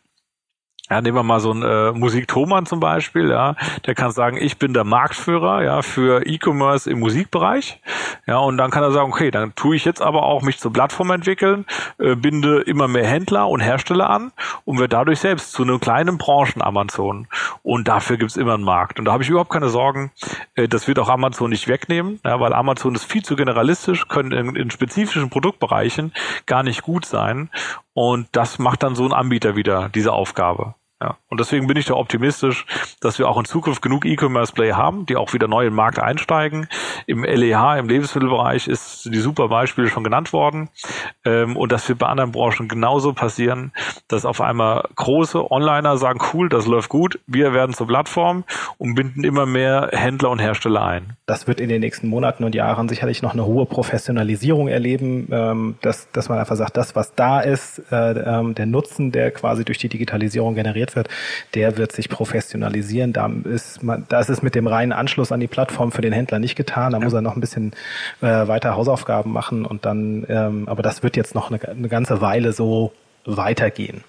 Ja, 0.89 1.01
nehmen 1.01 1.17
wir 1.17 1.25
mal 1.25 1.41
so 1.41 1.51
einen 1.51 1.65
äh, 1.65 1.91
Musik 1.91 2.29
Thomann 2.29 2.65
zum 2.65 2.79
Beispiel, 2.79 3.29
ja, 3.29 3.57
der 3.87 3.97
kann 3.97 4.13
sagen, 4.13 4.37
ich 4.41 4.57
bin 4.57 4.73
der 4.73 4.85
Marktführer, 4.85 5.65
ja, 5.65 5.83
für 5.83 6.25
E-Commerce 6.25 6.89
im 6.89 7.01
Musikbereich, 7.01 7.81
ja, 8.29 8.39
und 8.39 8.57
dann 8.57 8.71
kann 8.71 8.85
er 8.85 8.93
sagen, 8.93 9.11
okay, 9.11 9.33
dann 9.33 9.53
tue 9.57 9.75
ich 9.75 9.85
jetzt 9.85 10.01
aber 10.01 10.23
auch 10.23 10.43
mich 10.43 10.61
zur 10.61 10.73
Plattform 10.73 11.11
entwickeln, 11.11 11.67
äh, 11.99 12.15
binde 12.15 12.61
immer 12.61 12.87
mehr 12.87 13.05
Händler 13.05 13.49
und 13.49 13.59
Hersteller 13.59 14.09
an 14.09 14.31
und 14.65 14.79
werde 14.79 14.91
dadurch 14.91 15.19
selbst 15.19 15.51
zu 15.51 15.65
einem 15.65 15.81
kleinen 15.81 16.19
Branchen-Amazon. 16.19 17.27
Und 17.65 17.89
dafür 17.89 18.17
gibt's 18.17 18.37
immer 18.37 18.55
einen 18.55 18.63
Markt. 18.63 19.01
Und 19.01 19.07
da 19.07 19.13
habe 19.13 19.25
ich 19.25 19.29
überhaupt 19.29 19.51
keine 19.51 19.71
Sorgen, 19.71 20.13
äh, 20.55 20.69
das 20.69 20.87
wird 20.87 21.01
auch 21.01 21.09
Amazon 21.09 21.51
nicht 21.51 21.67
wegnehmen, 21.67 22.21
ja, 22.25 22.39
weil 22.39 22.53
Amazon 22.53 22.95
ist 22.95 23.11
viel 23.11 23.25
zu 23.25 23.35
generalistisch, 23.35 24.07
können 24.07 24.31
in, 24.31 24.55
in 24.55 24.71
spezifischen 24.71 25.31
Produktbereichen 25.31 26.13
gar 26.47 26.63
nicht 26.63 26.83
gut 26.83 27.07
sein. 27.07 27.51
Und 27.97 28.29
das 28.33 28.59
macht 28.59 28.83
dann 28.83 28.95
so 28.95 29.07
ein 29.07 29.15
Anbieter 29.15 29.57
wieder, 29.57 29.89
diese 29.89 30.13
Aufgabe. 30.13 30.75
Ja. 31.01 31.19
Und 31.29 31.41
deswegen 31.41 31.67
bin 31.67 31.77
ich 31.77 31.85
da 31.85 31.95
optimistisch, 31.95 32.65
dass 33.01 33.19
wir 33.19 33.29
auch 33.29 33.37
in 33.37 33.45
Zukunft 33.45 33.83
genug 33.83 34.07
E-Commerce-Player 34.07 34.79
haben, 34.79 35.05
die 35.05 35.17
auch 35.17 35.35
wieder 35.35 35.47
neu 35.47 35.65
in 35.65 35.71
den 35.73 35.77
Markt 35.77 35.99
einsteigen. 35.99 36.69
Im 37.07 37.23
LEH, 37.23 37.79
im 37.79 37.89
Lebensmittelbereich, 37.89 38.67
ist 38.67 39.05
die 39.05 39.19
super 39.19 39.49
Beispiele 39.49 39.89
schon 39.89 40.05
genannt 40.05 40.33
worden. 40.33 40.71
Ähm, 41.27 41.55
und 41.59 41.71
das 41.71 41.87
wird 41.91 41.99
bei 41.99 42.07
anderen 42.07 42.33
Branchen 42.33 42.67
genauso 42.67 43.13
passieren, 43.13 43.73
dass 44.09 44.25
auf 44.25 44.41
einmal 44.41 44.89
große 44.97 45.51
Onliner 45.51 45.99
sagen, 45.99 46.19
cool, 46.33 46.49
das 46.49 46.67
läuft 46.67 46.89
gut, 46.89 47.21
wir 47.27 47.53
werden 47.53 47.75
zur 47.75 47.89
Plattform 47.89 48.45
und 48.79 48.95
binden 48.95 49.23
immer 49.23 49.45
mehr 49.45 49.91
Händler 49.93 50.31
und 50.31 50.39
Hersteller 50.39 50.83
ein. 50.83 51.17
Das 51.27 51.47
wird 51.47 51.61
in 51.61 51.69
den 51.69 51.81
nächsten 51.81 52.09
Monaten 52.09 52.43
und 52.43 52.55
Jahren 52.55 52.89
sicherlich 52.89 53.21
noch 53.21 53.35
eine 53.35 53.45
hohe 53.45 53.67
Professionalisierung 53.67 54.69
erleben, 54.69 55.29
ähm, 55.31 55.77
dass, 55.83 56.11
dass 56.13 56.31
man 56.31 56.39
einfach 56.39 56.57
sagt, 56.57 56.79
das, 56.79 56.97
was 56.97 57.15
da 57.15 57.41
ist, 57.41 57.83
äh, 57.93 58.13
ähm, 58.13 58.55
der 58.55 58.65
Nutzen, 58.65 59.13
der 59.13 59.31
quasi 59.31 59.65
durch 59.65 59.79
die 59.79 59.89
Digitalisierung 59.91 60.55
generiert 60.55 60.86
generiert 60.87 60.97
wird, 60.97 61.09
der 61.55 61.77
wird 61.77 61.93
sich 61.93 62.09
professionalisieren. 62.09 63.13
Da 63.13 63.31
ist, 63.45 63.83
man, 63.83 64.07
da 64.09 64.21
ist 64.21 64.31
es 64.31 64.43
mit 64.43 64.55
dem 64.55 64.67
reinen 64.67 64.93
Anschluss 64.93 65.33
an 65.33 65.41
die 65.41 65.47
Plattform 65.47 65.93
für 65.93 66.03
den 66.03 66.13
Händler 66.13 66.39
nicht 66.39 66.57
getan. 66.57 66.93
Da 66.93 66.99
ja. 66.99 67.05
muss 67.05 67.13
er 67.13 67.23
noch 67.23 67.35
ein 67.35 67.41
bisschen 67.41 67.73
äh, 68.21 68.49
weiter 68.49 68.77
Hausaufgaben 68.77 69.33
machen 69.33 69.65
und 69.65 69.85
dann, 69.85 70.27
ähm, 70.29 70.69
aber 70.69 70.83
das 70.83 71.03
wird 71.03 71.17
jetzt 71.17 71.35
noch 71.35 71.51
eine, 71.51 71.61
eine 71.69 71.89
ganze 71.89 72.21
Weile 72.21 72.53
so 72.53 72.93
weitergehen. 73.25 74.05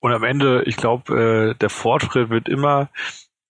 Und 0.00 0.12
am 0.12 0.22
Ende, 0.22 0.62
ich 0.64 0.76
glaube, 0.76 1.54
äh, 1.54 1.54
der 1.54 1.70
Fortschritt 1.70 2.30
wird 2.30 2.48
immer 2.48 2.88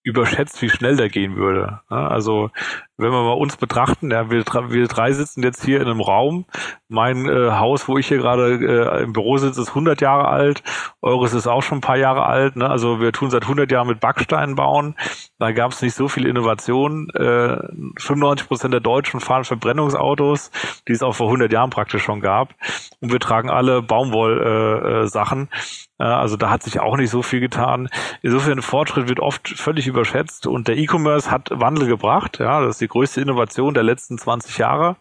überschätzt, 0.08 0.60
wie 0.62 0.70
schnell 0.70 0.96
der 0.96 1.08
gehen 1.08 1.36
würde. 1.36 1.80
Also 1.88 2.50
wenn 2.96 3.12
wir 3.12 3.22
mal 3.22 3.34
uns 3.34 3.56
betrachten, 3.56 4.10
ja, 4.10 4.28
wir, 4.30 4.44
wir 4.44 4.88
drei 4.88 5.12
sitzen 5.12 5.42
jetzt 5.42 5.64
hier 5.64 5.80
in 5.80 5.86
einem 5.86 6.00
Raum. 6.00 6.46
Mein 6.88 7.28
äh, 7.28 7.52
Haus, 7.52 7.86
wo 7.86 7.96
ich 7.96 8.08
hier 8.08 8.18
gerade 8.18 8.54
äh, 8.54 9.02
im 9.04 9.12
Büro 9.12 9.36
sitze, 9.36 9.60
ist 9.60 9.68
100 9.68 10.00
Jahre 10.00 10.26
alt. 10.26 10.64
Eures 11.00 11.32
ist 11.32 11.46
auch 11.46 11.62
schon 11.62 11.78
ein 11.78 11.82
paar 11.82 11.96
Jahre 11.96 12.26
alt. 12.26 12.56
Ne? 12.56 12.68
Also 12.68 13.00
wir 13.00 13.12
tun 13.12 13.30
seit 13.30 13.42
100 13.42 13.70
Jahren 13.70 13.86
mit 13.86 14.00
Backsteinen 14.00 14.56
bauen. 14.56 14.96
Da 15.38 15.52
gab 15.52 15.70
es 15.70 15.82
nicht 15.82 15.94
so 15.94 16.08
viel 16.08 16.26
Innovation. 16.26 17.10
Äh, 17.10 17.58
95 18.00 18.48
Prozent 18.48 18.74
der 18.74 18.80
Deutschen 18.80 19.20
fahren 19.20 19.44
Verbrennungsautos, 19.44 20.50
die 20.88 20.92
es 20.92 21.02
auch 21.02 21.14
vor 21.14 21.26
100 21.26 21.52
Jahren 21.52 21.70
praktisch 21.70 22.02
schon 22.02 22.20
gab. 22.20 22.54
Und 23.00 23.12
wir 23.12 23.20
tragen 23.20 23.50
alle 23.50 23.82
Baumwoll-Sachen. 23.82 25.42
Äh, 25.42 25.54
äh, 25.54 25.87
also 26.04 26.36
da 26.36 26.50
hat 26.50 26.62
sich 26.62 26.80
auch 26.80 26.96
nicht 26.96 27.10
so 27.10 27.22
viel 27.22 27.40
getan. 27.40 27.88
Insofern, 28.22 28.60
Fortschritt 28.62 29.08
wird 29.08 29.20
oft 29.20 29.48
völlig 29.48 29.86
überschätzt 29.86 30.46
und 30.46 30.66
der 30.68 30.76
E-Commerce 30.76 31.30
hat 31.30 31.50
Wandel 31.52 31.86
gebracht. 31.86 32.38
Ja, 32.40 32.60
das 32.60 32.70
ist 32.70 32.80
die 32.80 32.88
die 32.88 32.92
größte 32.92 33.20
Innovation 33.20 33.74
der 33.74 33.82
letzten 33.82 34.16
20 34.16 34.56
Jahre. 34.58 34.96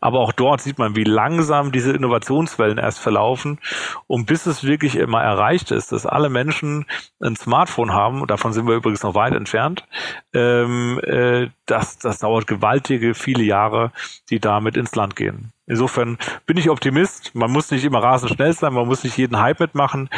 Aber 0.00 0.20
auch 0.20 0.32
dort 0.32 0.62
sieht 0.62 0.78
man, 0.78 0.96
wie 0.96 1.04
langsam 1.04 1.70
diese 1.70 1.92
Innovationswellen 1.92 2.78
erst 2.78 2.98
verlaufen. 2.98 3.58
Und 4.06 4.26
bis 4.26 4.46
es 4.46 4.64
wirklich 4.64 4.96
immer 4.96 5.22
erreicht 5.22 5.70
ist, 5.70 5.92
dass 5.92 6.06
alle 6.06 6.30
Menschen 6.30 6.86
ein 7.20 7.36
Smartphone 7.36 7.92
haben, 7.92 8.26
davon 8.26 8.52
sind 8.52 8.66
wir 8.66 8.74
übrigens 8.74 9.02
noch 9.02 9.14
weit 9.14 9.34
entfernt, 9.34 9.86
ähm, 10.32 10.98
äh, 11.04 11.48
das, 11.66 11.98
das 11.98 12.20
dauert 12.20 12.46
gewaltige 12.46 13.14
viele 13.14 13.42
Jahre, 13.42 13.92
die 14.30 14.40
damit 14.40 14.76
ins 14.76 14.94
Land 14.94 15.14
gehen. 15.16 15.52
Insofern 15.66 16.18
bin 16.46 16.56
ich 16.56 16.70
Optimist. 16.70 17.34
Man 17.34 17.50
muss 17.50 17.70
nicht 17.70 17.84
immer 17.84 18.02
rasend 18.02 18.32
schnell 18.32 18.52
sein, 18.52 18.72
man 18.72 18.86
muss 18.86 19.04
nicht 19.04 19.16
jeden 19.16 19.38
Hype 19.38 19.60
mitmachen. 19.60 20.08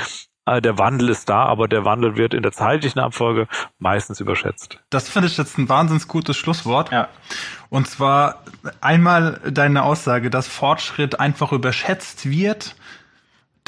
Äh, 0.49 0.63
der 0.63 0.79
Wandel 0.79 1.11
ist 1.11 1.29
da, 1.29 1.45
aber 1.45 1.69
der 1.69 1.85
Wandel 1.85 2.17
wird 2.17 2.35
in 2.35 2.43
der 2.43 2.53
zeitlichen 2.53 3.01
Abfolge 3.01 3.49
meistens 3.79 4.21
überschätzt. 4.21 4.81
Das 4.91 5.09
finde 5.09 5.29
ich 5.29 5.37
jetzt 5.37 5.59
ein 5.59 5.69
wahnsinnig 5.69 6.09
gutes 6.09 6.37
Schlusswort. 6.37 6.91
Ja. 6.91 7.09
Und 7.69 7.87
zwar 7.89 8.45
einmal 8.81 9.41
deine 9.51 9.83
Aussage, 9.83 10.31
dass 10.31 10.49
Fortschritt 10.49 11.21
einfach 11.21 11.53
überschätzt 11.53 12.31
wird, 12.31 12.77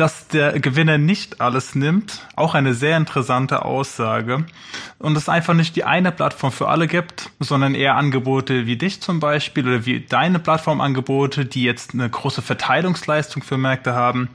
dass 0.00 0.28
der 0.28 0.58
Gewinner 0.58 0.96
nicht 0.96 1.42
alles 1.42 1.74
nimmt, 1.74 2.26
auch 2.34 2.54
eine 2.54 2.72
sehr 2.72 2.96
interessante 2.96 3.66
Aussage. 3.66 4.46
Und 4.98 5.14
es 5.14 5.28
einfach 5.28 5.52
nicht 5.52 5.76
die 5.76 5.84
eine 5.84 6.10
Plattform 6.10 6.52
für 6.52 6.68
alle 6.68 6.88
gibt, 6.88 7.28
sondern 7.38 7.74
eher 7.74 7.96
Angebote 7.96 8.64
wie 8.64 8.76
dich 8.76 9.02
zum 9.02 9.20
Beispiel 9.20 9.68
oder 9.68 9.84
wie 9.84 10.00
deine 10.00 10.38
Plattformangebote, 10.38 11.44
die 11.44 11.64
jetzt 11.64 11.92
eine 11.92 12.08
große 12.08 12.40
Verteilungsleistung 12.40 13.42
für 13.42 13.58
Märkte 13.58 13.92
haben. 13.92 14.30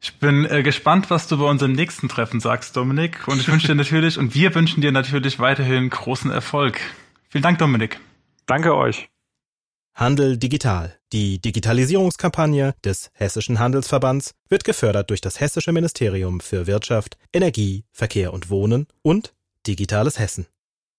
Ich 0.00 0.18
bin 0.18 0.44
äh, 0.44 0.64
gespannt, 0.64 1.08
was 1.08 1.28
du 1.28 1.38
bei 1.38 1.44
unserem 1.44 1.72
nächsten 1.72 2.08
Treffen 2.08 2.40
sagst, 2.40 2.76
Dominik. 2.76 3.28
Und 3.28 3.40
ich 3.40 3.48
wünsche 3.48 3.68
dir 3.68 3.74
natürlich, 3.76 4.18
und 4.18 4.34
wir 4.34 4.54
wünschen 4.56 4.80
dir 4.80 4.90
natürlich 4.90 5.38
weiterhin 5.38 5.88
großen 5.88 6.32
Erfolg. 6.32 6.80
Vielen 7.28 7.42
Dank, 7.42 7.58
Dominik. 7.58 8.00
Danke 8.46 8.76
euch. 8.76 9.08
Handel 9.94 10.38
digital. 10.38 10.98
Die 11.12 11.40
Digitalisierungskampagne 11.40 12.74
des 12.84 13.10
Hessischen 13.14 13.60
Handelsverbands 13.60 14.34
wird 14.48 14.64
gefördert 14.64 15.10
durch 15.10 15.20
das 15.20 15.38
Hessische 15.38 15.70
Ministerium 15.72 16.40
für 16.40 16.66
Wirtschaft, 16.66 17.16
Energie, 17.32 17.84
Verkehr 17.92 18.32
und 18.32 18.50
Wohnen 18.50 18.88
und 19.02 19.34
Digitales 19.66 20.18
Hessen. 20.18 20.46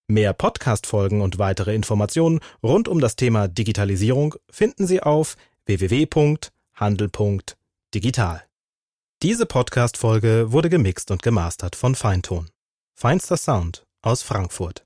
Mehr 0.07 0.33
Podcast-Folgen 0.33 1.21
und 1.21 1.39
weitere 1.39 1.75
Informationen 1.75 2.39
rund 2.63 2.87
um 2.87 3.01
das 3.01 3.15
Thema 3.15 3.47
Digitalisierung 3.47 4.35
finden 4.49 4.87
Sie 4.87 5.01
auf 5.01 5.35
www.handel.digital. 5.65 8.43
Diese 9.23 9.45
Podcast-Folge 9.45 10.51
wurde 10.51 10.69
gemixt 10.69 11.11
und 11.11 11.23
gemastert 11.23 11.75
von 11.75 11.95
Feinton. 11.95 12.49
Feinster 12.93 13.35
Sound 13.35 13.85
aus 14.01 14.21
Frankfurt. 14.21 14.84